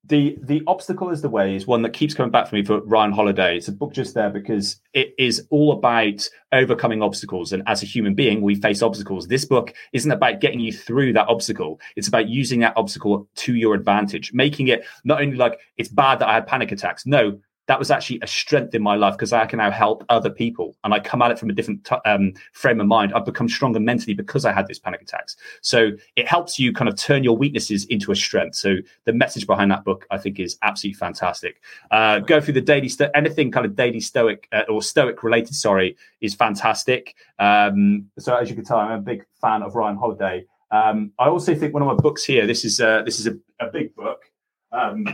the 0.09 0.39
the 0.43 0.63
obstacle 0.67 1.11
is 1.11 1.23
the 1.23 1.29
way 1.29 1.57
is 1.57 1.67
one 1.67 1.83
that 1.83 1.93
keeps 1.93 2.15
coming 2.15 2.31
back 2.31 2.47
for 2.47 2.55
me 2.55 2.65
for 2.65 2.81
Ryan 2.81 3.13
Holiday. 3.13 3.57
It's 3.57 3.69
a 3.69 3.73
book 3.73 3.93
just 3.93 4.15
there 4.15 4.31
because 4.31 4.77
it 4.93 5.15
is 5.19 5.47
all 5.51 5.73
about 5.73 6.29
overcoming 6.53 7.03
obstacles. 7.03 7.53
And 7.53 7.63
as 7.67 7.83
a 7.83 7.87
human 7.87 8.15
being, 8.15 8.41
we 8.41 8.55
face 8.55 8.83
obstacles. 8.83 9.27
This 9.27 9.45
book 9.45 9.75
isn't 9.93 10.11
about 10.11 10.41
getting 10.41 10.61
you 10.61 10.73
through 10.73 11.15
that 11.15 11.29
obstacle. 11.29 11.81
It's 11.97 12.09
about 12.09 12.29
using 12.29 12.61
that 12.61 12.75
obstacle 12.77 13.29
to 13.37 13.55
your 13.55 13.75
advantage, 13.75 14.33
making 14.33 14.69
it 14.69 14.85
not 15.05 15.21
only 15.21 15.37
like 15.37 15.59
it's 15.77 15.89
bad 15.89 16.21
that 16.21 16.29
I 16.29 16.35
had 16.35 16.47
panic 16.47 16.73
attacks. 16.73 17.07
No, 17.07 17.39
that 17.67 17.79
was 17.79 17.91
actually 17.91 18.21
a 18.23 18.27
strength 18.27 18.75
in 18.75 18.83
my 18.83 18.95
life 18.95 19.15
because 19.15 19.33
I 19.33 19.47
can 19.47 19.59
now 19.59 19.71
help 19.71 20.05
other 20.09 20.31
people 20.31 20.77
and 20.85 20.95
I 20.95 21.01
come 21.01 21.21
at 21.23 21.31
it 21.31 21.39
from 21.39 21.51
a 21.51 21.53
different 21.53 21.85
t- 21.85 21.97
um, 22.05 22.33
frame 22.53 22.81
of 22.81 22.87
mind. 22.87 23.13
I've 23.13 23.25
become 23.25 23.49
stronger 23.49 23.81
mentally 23.81 24.15
because 24.15 24.45
I 24.45 24.53
had 24.53 24.67
these 24.67 24.79
panic 24.79 25.03
attacks. 25.03 25.37
So 25.61 25.91
it 26.15 26.29
helps 26.29 26.59
you 26.59 26.73
kind 26.73 26.89
of 26.89 26.97
turn 26.97 27.25
your 27.25 27.37
weaknesses 27.37 27.85
into 27.87 28.13
a 28.13 28.17
strength. 28.17 28.55
So 28.57 28.77
the 29.05 29.13
message 29.13 29.47
behind 29.47 29.71
that 29.73 29.85
book, 29.85 30.07
I 30.11 30.19
think, 30.19 30.39
is 30.39 30.57
absolutely 30.63 30.99
fantastic. 30.99 31.61
Uh, 31.91 32.21
go 32.21 32.41
through 32.41 32.55
the 32.55 32.61
daily, 32.61 32.89
sto- 32.89 33.11
anything 33.15 33.51
kind 33.51 33.67
of 33.67 33.75
daily 33.75 34.01
stoic 34.01 34.49
uh, 34.53 34.63
or 34.69 34.83
stoic 34.83 35.23
related, 35.23 35.55
sorry, 35.55 35.97
is 36.21 36.35
fantastic. 36.35 37.17
Um, 37.39 38.11
so 38.19 38.37
as 38.37 38.49
you 38.49 38.55
can 38.55 38.65
tell, 38.65 38.79
I'm 38.79 38.93
a 38.93 39.03
big 39.03 39.25
fan 39.41 39.63
of 39.63 39.75
Ryan 39.75 39.97
Holiday. 39.97 40.47
Um, 40.71 41.13
I 41.19 41.29
also 41.29 41.55
think 41.55 41.75
one 41.75 41.83
of 41.83 41.89
my 41.89 41.95
books 41.95 42.25
here, 42.25 42.47
this 42.47 42.65
is, 42.65 42.81
uh, 42.81 43.03
this 43.05 43.19
is 43.21 43.27
a, 43.27 43.37
a 43.61 43.71
big 43.71 43.95
book. 43.95 44.31
Um, 44.73 45.07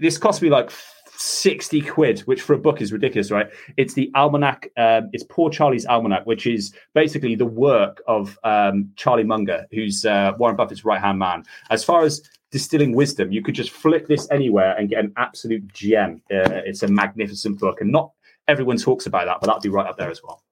this 0.00 0.18
cost 0.18 0.42
me 0.42 0.50
like 0.50 0.70
60 1.18 1.80
quid, 1.82 2.20
which 2.20 2.42
for 2.42 2.54
a 2.54 2.58
book 2.58 2.80
is 2.80 2.92
ridiculous, 2.92 3.30
right? 3.30 3.48
It's 3.76 3.94
the 3.94 4.10
Almanac, 4.14 4.70
um, 4.76 5.10
it's 5.12 5.24
Poor 5.24 5.50
Charlie's 5.50 5.84
Almanac, 5.84 6.26
which 6.26 6.46
is 6.46 6.72
basically 6.94 7.34
the 7.34 7.46
work 7.46 8.00
of 8.06 8.38
um, 8.44 8.90
Charlie 8.96 9.24
Munger, 9.24 9.66
who's 9.72 10.04
uh, 10.04 10.32
Warren 10.38 10.56
Buffett's 10.56 10.84
right 10.84 11.00
hand 11.00 11.18
man. 11.18 11.44
As 11.70 11.82
far 11.82 12.02
as 12.04 12.22
distilling 12.50 12.94
wisdom, 12.94 13.32
you 13.32 13.42
could 13.42 13.54
just 13.54 13.70
flip 13.70 14.06
this 14.06 14.28
anywhere 14.30 14.76
and 14.76 14.88
get 14.88 15.04
an 15.04 15.12
absolute 15.16 15.66
gem. 15.72 16.22
Uh, 16.30 16.62
it's 16.64 16.84
a 16.84 16.88
magnificent 16.88 17.58
book, 17.58 17.80
and 17.80 17.90
not 17.90 18.12
everyone 18.46 18.76
talks 18.76 19.06
about 19.06 19.26
that, 19.26 19.38
but 19.40 19.48
that'd 19.48 19.62
be 19.62 19.68
right 19.68 19.86
up 19.86 19.96
there 19.96 20.10
as 20.10 20.22
well. 20.22 20.42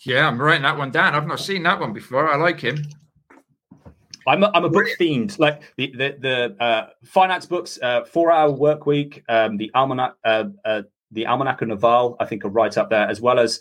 Yeah, 0.00 0.28
I'm 0.28 0.40
writing 0.40 0.62
that 0.62 0.78
one 0.78 0.90
down. 0.90 1.14
I've 1.14 1.26
not 1.26 1.40
seen 1.40 1.62
that 1.64 1.80
one 1.80 1.92
before. 1.92 2.30
I 2.30 2.36
like 2.36 2.60
him. 2.60 2.84
I'm 4.26 4.42
a, 4.42 4.50
I'm 4.54 4.64
a 4.64 4.68
book 4.68 4.88
fiend. 4.98 5.38
Like 5.38 5.62
the 5.76 5.92
the, 5.92 6.16
the 6.20 6.62
uh, 6.62 6.88
finance 7.04 7.46
books, 7.46 7.78
uh, 7.82 8.04
Four 8.04 8.30
Hour 8.30 8.50
Work 8.50 8.86
Week, 8.86 9.22
um, 9.28 9.56
the 9.56 9.70
Almanac, 9.74 10.14
uh, 10.24 10.44
uh, 10.64 10.82
the 11.12 11.26
Almanac 11.26 11.62
of 11.62 11.68
Naval, 11.68 12.16
I 12.20 12.26
think 12.26 12.44
are 12.44 12.48
right 12.48 12.76
up 12.76 12.90
there, 12.90 13.08
as 13.08 13.20
well 13.20 13.38
as 13.38 13.60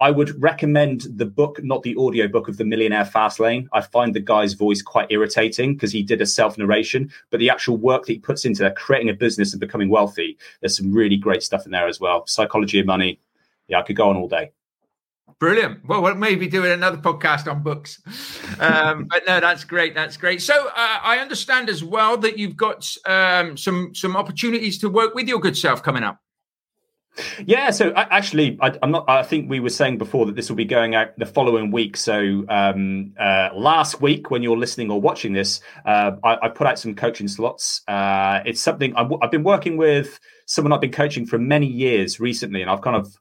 I 0.00 0.10
would 0.10 0.42
recommend 0.42 1.06
the 1.14 1.26
book, 1.26 1.62
not 1.62 1.84
the 1.84 1.94
audio 1.96 2.26
book 2.26 2.48
of 2.48 2.56
the 2.56 2.64
Millionaire 2.64 3.04
Fast 3.04 3.38
Lane. 3.38 3.68
I 3.72 3.82
find 3.82 4.12
the 4.12 4.20
guy's 4.20 4.54
voice 4.54 4.82
quite 4.82 5.06
irritating 5.10 5.74
because 5.74 5.92
he 5.92 6.02
did 6.02 6.20
a 6.20 6.26
self 6.26 6.58
narration, 6.58 7.08
but 7.30 7.38
the 7.38 7.50
actual 7.50 7.76
work 7.76 8.06
that 8.06 8.14
he 8.14 8.18
puts 8.18 8.44
into 8.44 8.68
creating 8.72 9.10
a 9.10 9.14
business 9.14 9.52
and 9.52 9.60
becoming 9.60 9.88
wealthy, 9.88 10.36
there's 10.60 10.76
some 10.76 10.92
really 10.92 11.16
great 11.16 11.44
stuff 11.44 11.66
in 11.66 11.70
there 11.70 11.86
as 11.86 12.00
well. 12.00 12.26
Psychology 12.26 12.80
of 12.80 12.86
Money. 12.86 13.20
Yeah, 13.68 13.78
I 13.78 13.82
could 13.82 13.94
go 13.94 14.08
on 14.08 14.16
all 14.16 14.28
day. 14.28 14.50
Brilliant. 15.38 15.84
Well, 15.86 16.02
we'll 16.02 16.14
maybe 16.14 16.46
do 16.46 16.64
another 16.64 16.98
podcast 16.98 17.50
on 17.50 17.62
books. 17.62 18.00
Um, 18.60 19.04
but 19.10 19.24
no, 19.26 19.40
that's 19.40 19.64
great. 19.64 19.94
That's 19.94 20.16
great. 20.16 20.40
So 20.40 20.54
uh, 20.54 20.70
I 21.02 21.18
understand 21.18 21.68
as 21.68 21.82
well 21.82 22.16
that 22.18 22.38
you've 22.38 22.56
got 22.56 22.88
um, 23.06 23.56
some 23.56 23.94
some 23.94 24.16
opportunities 24.16 24.78
to 24.78 24.88
work 24.88 25.14
with 25.14 25.28
your 25.28 25.40
good 25.40 25.56
self 25.56 25.82
coming 25.82 26.04
up. 26.04 26.18
Yeah, 27.44 27.70
so 27.70 27.90
I, 27.90 28.02
actually, 28.16 28.58
I, 28.62 28.78
am 28.82 28.90
not. 28.90 29.04
I 29.08 29.22
think 29.22 29.50
we 29.50 29.60
were 29.60 29.68
saying 29.68 29.98
before 29.98 30.24
that 30.26 30.34
this 30.34 30.48
will 30.48 30.56
be 30.56 30.64
going 30.64 30.94
out 30.94 31.18
the 31.18 31.26
following 31.26 31.70
week. 31.70 31.96
So 31.96 32.44
um, 32.48 33.12
uh, 33.18 33.50
last 33.54 34.00
week, 34.00 34.30
when 34.30 34.42
you're 34.42 34.56
listening 34.56 34.90
or 34.90 35.00
watching 35.00 35.34
this, 35.34 35.60
uh, 35.84 36.12
I, 36.24 36.38
I, 36.42 36.48
put 36.48 36.66
out 36.66 36.78
some 36.78 36.94
coaching 36.94 37.28
slots. 37.28 37.82
Uh, 37.86 38.40
it's 38.46 38.60
something 38.60 38.96
i 38.96 39.06
I've 39.20 39.30
been 39.30 39.44
working 39.44 39.76
with 39.76 40.18
someone 40.46 40.72
I've 40.72 40.80
been 40.80 40.92
coaching 40.92 41.26
for 41.26 41.38
many 41.38 41.66
years 41.66 42.18
recently, 42.18 42.62
and 42.62 42.70
I've 42.70 42.80
kind 42.80 42.96
of 42.96 43.14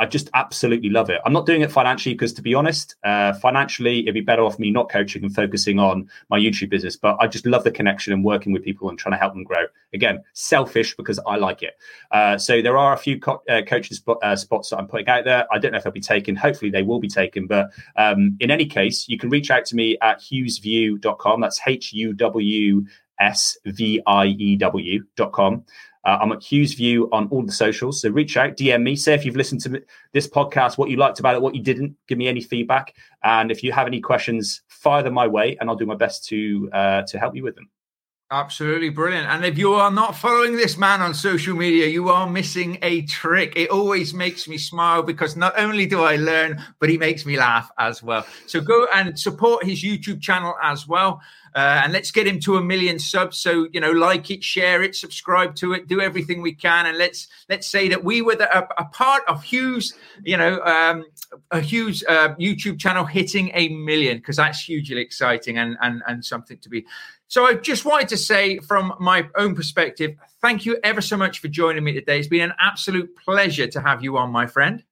I 0.00 0.06
just 0.06 0.30
absolutely 0.32 0.88
love 0.88 1.10
it. 1.10 1.20
I'm 1.26 1.32
not 1.34 1.44
doing 1.44 1.60
it 1.60 1.70
financially 1.70 2.14
because, 2.14 2.32
to 2.32 2.42
be 2.42 2.54
honest, 2.54 2.96
uh, 3.04 3.34
financially 3.34 4.00
it'd 4.00 4.14
be 4.14 4.22
better 4.22 4.42
off 4.42 4.58
me 4.58 4.70
not 4.70 4.90
coaching 4.90 5.22
and 5.22 5.34
focusing 5.34 5.78
on 5.78 6.08
my 6.30 6.38
YouTube 6.38 6.70
business. 6.70 6.96
But 6.96 7.18
I 7.20 7.26
just 7.26 7.44
love 7.44 7.64
the 7.64 7.70
connection 7.70 8.14
and 8.14 8.24
working 8.24 8.50
with 8.52 8.64
people 8.64 8.88
and 8.88 8.98
trying 8.98 9.12
to 9.12 9.18
help 9.18 9.34
them 9.34 9.44
grow. 9.44 9.66
Again, 9.92 10.22
selfish 10.32 10.96
because 10.96 11.20
I 11.26 11.36
like 11.36 11.62
it. 11.62 11.74
Uh, 12.10 12.38
so 12.38 12.62
there 12.62 12.78
are 12.78 12.94
a 12.94 12.96
few 12.96 13.20
co- 13.20 13.42
uh, 13.46 13.60
coaching 13.66 13.94
sp- 14.00 14.22
uh, 14.22 14.36
spots 14.36 14.70
that 14.70 14.78
I'm 14.78 14.88
putting 14.88 15.06
out 15.08 15.24
there. 15.26 15.46
I 15.52 15.58
don't 15.58 15.72
know 15.72 15.78
if 15.78 15.84
they'll 15.84 15.92
be 15.92 16.00
taken. 16.00 16.34
Hopefully 16.34 16.70
they 16.70 16.82
will 16.82 16.98
be 16.98 17.08
taken. 17.08 17.46
But 17.46 17.68
um, 17.96 18.38
in 18.40 18.50
any 18.50 18.64
case, 18.64 19.06
you 19.06 19.18
can 19.18 19.28
reach 19.28 19.50
out 19.50 19.66
to 19.66 19.76
me 19.76 19.98
at 20.00 20.20
huwsview.com. 20.20 21.42
That's 21.42 21.60
H 21.66 21.92
U 21.92 22.14
W 22.14 22.86
S 23.20 23.58
V 23.66 24.00
I 24.06 24.26
E 24.26 24.56
W.com. 24.56 25.64
Uh, 26.04 26.18
I'm 26.20 26.32
at 26.32 26.40
Huws 26.40 26.76
View 26.76 27.08
on 27.12 27.28
all 27.28 27.42
the 27.42 27.52
socials. 27.52 28.00
So 28.00 28.10
reach 28.10 28.36
out, 28.36 28.56
DM 28.56 28.82
me, 28.82 28.96
say 28.96 29.14
if 29.14 29.24
you've 29.24 29.36
listened 29.36 29.60
to 29.62 29.82
this 30.12 30.26
podcast, 30.26 30.78
what 30.78 30.90
you 30.90 30.96
liked 30.96 31.20
about 31.20 31.34
it, 31.34 31.42
what 31.42 31.54
you 31.54 31.62
didn't. 31.62 31.96
Give 32.08 32.18
me 32.18 32.28
any 32.28 32.40
feedback, 32.40 32.94
and 33.22 33.50
if 33.50 33.62
you 33.62 33.72
have 33.72 33.86
any 33.86 34.00
questions, 34.00 34.62
fire 34.68 35.02
them 35.02 35.14
my 35.14 35.26
way, 35.26 35.56
and 35.60 35.68
I'll 35.68 35.76
do 35.76 35.86
my 35.86 35.96
best 35.96 36.24
to 36.28 36.70
uh, 36.72 37.02
to 37.02 37.18
help 37.18 37.36
you 37.36 37.42
with 37.42 37.54
them. 37.54 37.68
Absolutely 38.32 38.90
brilliant. 38.90 39.26
And 39.26 39.44
if 39.44 39.58
you 39.58 39.72
are 39.74 39.90
not 39.90 40.14
following 40.14 40.56
this 40.56 40.78
man 40.78 41.02
on 41.02 41.14
social 41.14 41.56
media, 41.56 41.88
you 41.88 42.10
are 42.10 42.30
missing 42.30 42.78
a 42.80 43.02
trick. 43.02 43.54
It 43.56 43.70
always 43.70 44.14
makes 44.14 44.46
me 44.46 44.56
smile 44.56 45.02
because 45.02 45.34
not 45.34 45.58
only 45.58 45.84
do 45.84 46.02
I 46.02 46.14
learn, 46.14 46.62
but 46.78 46.88
he 46.88 46.96
makes 46.96 47.26
me 47.26 47.36
laugh 47.36 47.72
as 47.76 48.04
well. 48.04 48.24
So 48.46 48.60
go 48.60 48.86
and 48.94 49.18
support 49.18 49.64
his 49.64 49.82
YouTube 49.82 50.20
channel 50.20 50.54
as 50.62 50.86
well. 50.86 51.20
Uh, 51.54 51.82
and 51.84 51.92
let's 51.92 52.10
get 52.10 52.26
him 52.26 52.40
to 52.40 52.56
a 52.56 52.62
million 52.62 52.98
subs. 52.98 53.38
So 53.38 53.68
you 53.72 53.80
know, 53.80 53.90
like 53.90 54.30
it, 54.30 54.42
share 54.44 54.82
it, 54.82 54.94
subscribe 54.94 55.54
to 55.56 55.72
it, 55.72 55.88
do 55.88 56.00
everything 56.00 56.42
we 56.42 56.54
can, 56.54 56.86
and 56.86 56.98
let's 56.98 57.28
let's 57.48 57.66
say 57.66 57.88
that 57.88 58.04
we 58.04 58.22
were 58.22 58.36
the, 58.36 58.56
a, 58.56 58.68
a, 58.78 58.84
part 58.86 59.22
of 59.28 59.42
Huws, 59.44 59.94
you 60.24 60.36
know, 60.36 60.60
um, 60.62 61.04
a 61.50 61.58
Huws 61.58 62.02
uh, 62.08 62.34
YouTube 62.36 62.78
channel 62.78 63.04
hitting 63.04 63.50
a 63.54 63.68
million 63.68 64.18
because 64.18 64.36
that's 64.36 64.62
hugely 64.62 65.00
exciting 65.00 65.58
and 65.58 65.76
and 65.80 66.02
and 66.06 66.24
something 66.24 66.58
to 66.58 66.68
be 66.68 66.84
so 67.30 67.46
I 67.46 67.54
just 67.54 67.84
wanted 67.84 68.08
to 68.08 68.16
say, 68.16 68.58
from 68.58 68.92
my 68.98 69.28
own 69.36 69.54
perspective, 69.54 70.16
thank 70.42 70.66
you 70.66 70.80
ever 70.82 71.00
so 71.00 71.16
much 71.16 71.38
for 71.38 71.46
joining 71.46 71.84
me 71.84 71.92
today. 71.92 72.18
It's 72.18 72.26
been 72.26 72.40
an 72.40 72.54
absolute 72.58 73.14
pleasure 73.14 73.68
to 73.68 73.80
have 73.80 74.02
you 74.02 74.18
on, 74.18 74.32
my 74.32 74.48
friend. 74.48 74.82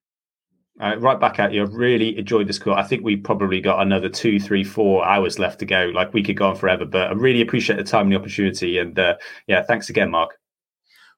Uh, 0.79 0.95
right 0.99 1.19
back 1.19 1.39
at 1.39 1.51
you. 1.51 1.61
I've 1.61 1.73
really 1.73 2.17
enjoyed 2.17 2.47
this 2.47 2.57
call. 2.57 2.75
I 2.75 2.83
think 2.83 3.03
we 3.03 3.17
probably 3.17 3.59
got 3.59 3.81
another 3.81 4.07
two, 4.07 4.39
three, 4.39 4.63
four 4.63 5.05
hours 5.05 5.37
left 5.37 5.59
to 5.59 5.65
go. 5.65 5.91
Like 5.93 6.13
we 6.13 6.23
could 6.23 6.37
go 6.37 6.47
on 6.47 6.55
forever, 6.55 6.85
but 6.85 7.09
I 7.09 7.11
really 7.11 7.41
appreciate 7.41 7.75
the 7.75 7.83
time 7.83 8.03
and 8.03 8.13
the 8.13 8.15
opportunity. 8.15 8.77
And 8.77 8.97
uh, 8.97 9.17
yeah, 9.47 9.61
thanks 9.63 9.89
again, 9.89 10.09
Mark. 10.09 10.39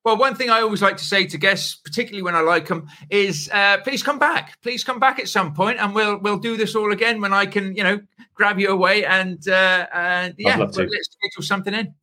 Well, 0.04 0.18
one 0.18 0.34
thing 0.34 0.50
I 0.50 0.62
always 0.62 0.82
like 0.82 0.98
to 0.98 1.04
say 1.04 1.28
to 1.28 1.38
guests, 1.38 1.76
particularly 1.76 2.24
when 2.24 2.34
I 2.34 2.42
like 2.42 2.68
them, 2.68 2.88
is 3.12 3.52
uh, 3.54 3.78
please 3.84 4.02
come 4.02 4.18
back. 4.18 4.60
Please 4.64 4.84
come 4.84 5.00
back 5.00 5.20
at 5.20 5.30
some 5.30 5.54
point, 5.54 5.80
and 5.80 5.94
we'll 5.94 6.18
we'll 6.18 6.40
do 6.40 6.58
this 6.58 6.76
all 6.76 6.92
again 6.92 7.22
when 7.22 7.34
I 7.34 7.46
can, 7.46 7.76
you 7.76 7.84
know, 7.84 8.00
grab 8.34 8.60
you 8.60 8.70
away 8.70 9.06
and 9.06 9.48
uh, 9.48 9.86
and 9.94 10.34
yeah, 10.40 10.58
let's 10.58 10.76
schedule 10.76 11.44
something 11.44 11.76
in. 11.76 11.94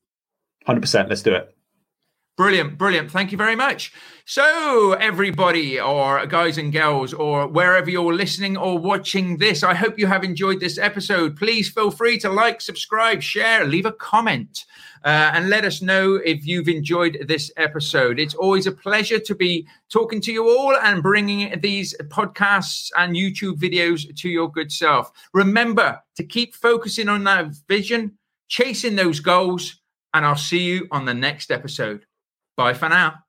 Hundred 0.64 0.82
percent. 0.82 1.09
Let's 1.09 1.22
do 1.22 1.34
it. 1.34 1.52
Brilliant, 2.36 2.78
brilliant. 2.78 3.11
Thank 3.11 3.32
you 3.32 3.38
very 3.38 3.56
much. 3.56 3.92
So, 4.31 4.93
everybody, 4.93 5.81
or 5.81 6.26
guys 6.26 6.59
and 6.59 6.70
girls, 6.70 7.14
or 7.14 7.49
wherever 7.49 7.89
you're 7.89 8.12
listening 8.12 8.59
or 8.59 8.79
watching 8.79 9.39
this, 9.39 9.62
I 9.62 9.72
hope 9.72 9.99
you 9.99 10.07
have 10.07 10.22
enjoyed 10.22 10.61
this 10.61 10.76
episode. 10.76 11.35
Please 11.35 11.70
feel 11.70 11.91
free 11.91 12.18
to 12.18 12.29
like, 12.29 12.61
subscribe, 12.61 13.22
share, 13.22 13.64
leave 13.64 13.87
a 13.87 13.93
comment, 13.93 14.66
uh, 15.03 15.31
and 15.33 15.49
let 15.49 15.64
us 15.64 15.81
know 15.81 16.16
if 16.16 16.47
you've 16.47 16.68
enjoyed 16.68 17.24
this 17.26 17.51
episode. 17.57 18.20
It's 18.20 18.35
always 18.35 18.66
a 18.66 18.72
pleasure 18.72 19.18
to 19.18 19.35
be 19.35 19.66
talking 19.91 20.20
to 20.20 20.31
you 20.31 20.47
all 20.47 20.76
and 20.76 21.03
bringing 21.03 21.59
these 21.62 21.97
podcasts 22.09 22.91
and 22.99 23.16
YouTube 23.16 23.55
videos 23.55 24.14
to 24.14 24.29
your 24.29 24.53
good 24.53 24.70
self. 24.70 25.11
Remember 25.33 26.03
to 26.16 26.22
keep 26.22 26.55
focusing 26.55 27.09
on 27.09 27.24
that 27.24 27.55
vision, 27.66 28.18
chasing 28.49 28.95
those 28.95 29.20
goals, 29.20 29.81
and 30.12 30.26
I'll 30.26 30.37
see 30.37 30.64
you 30.64 30.87
on 30.91 31.07
the 31.07 31.14
next 31.14 31.51
episode. 31.51 32.05
Bye 32.59 32.74
for 32.74 32.91
now. 32.91 33.24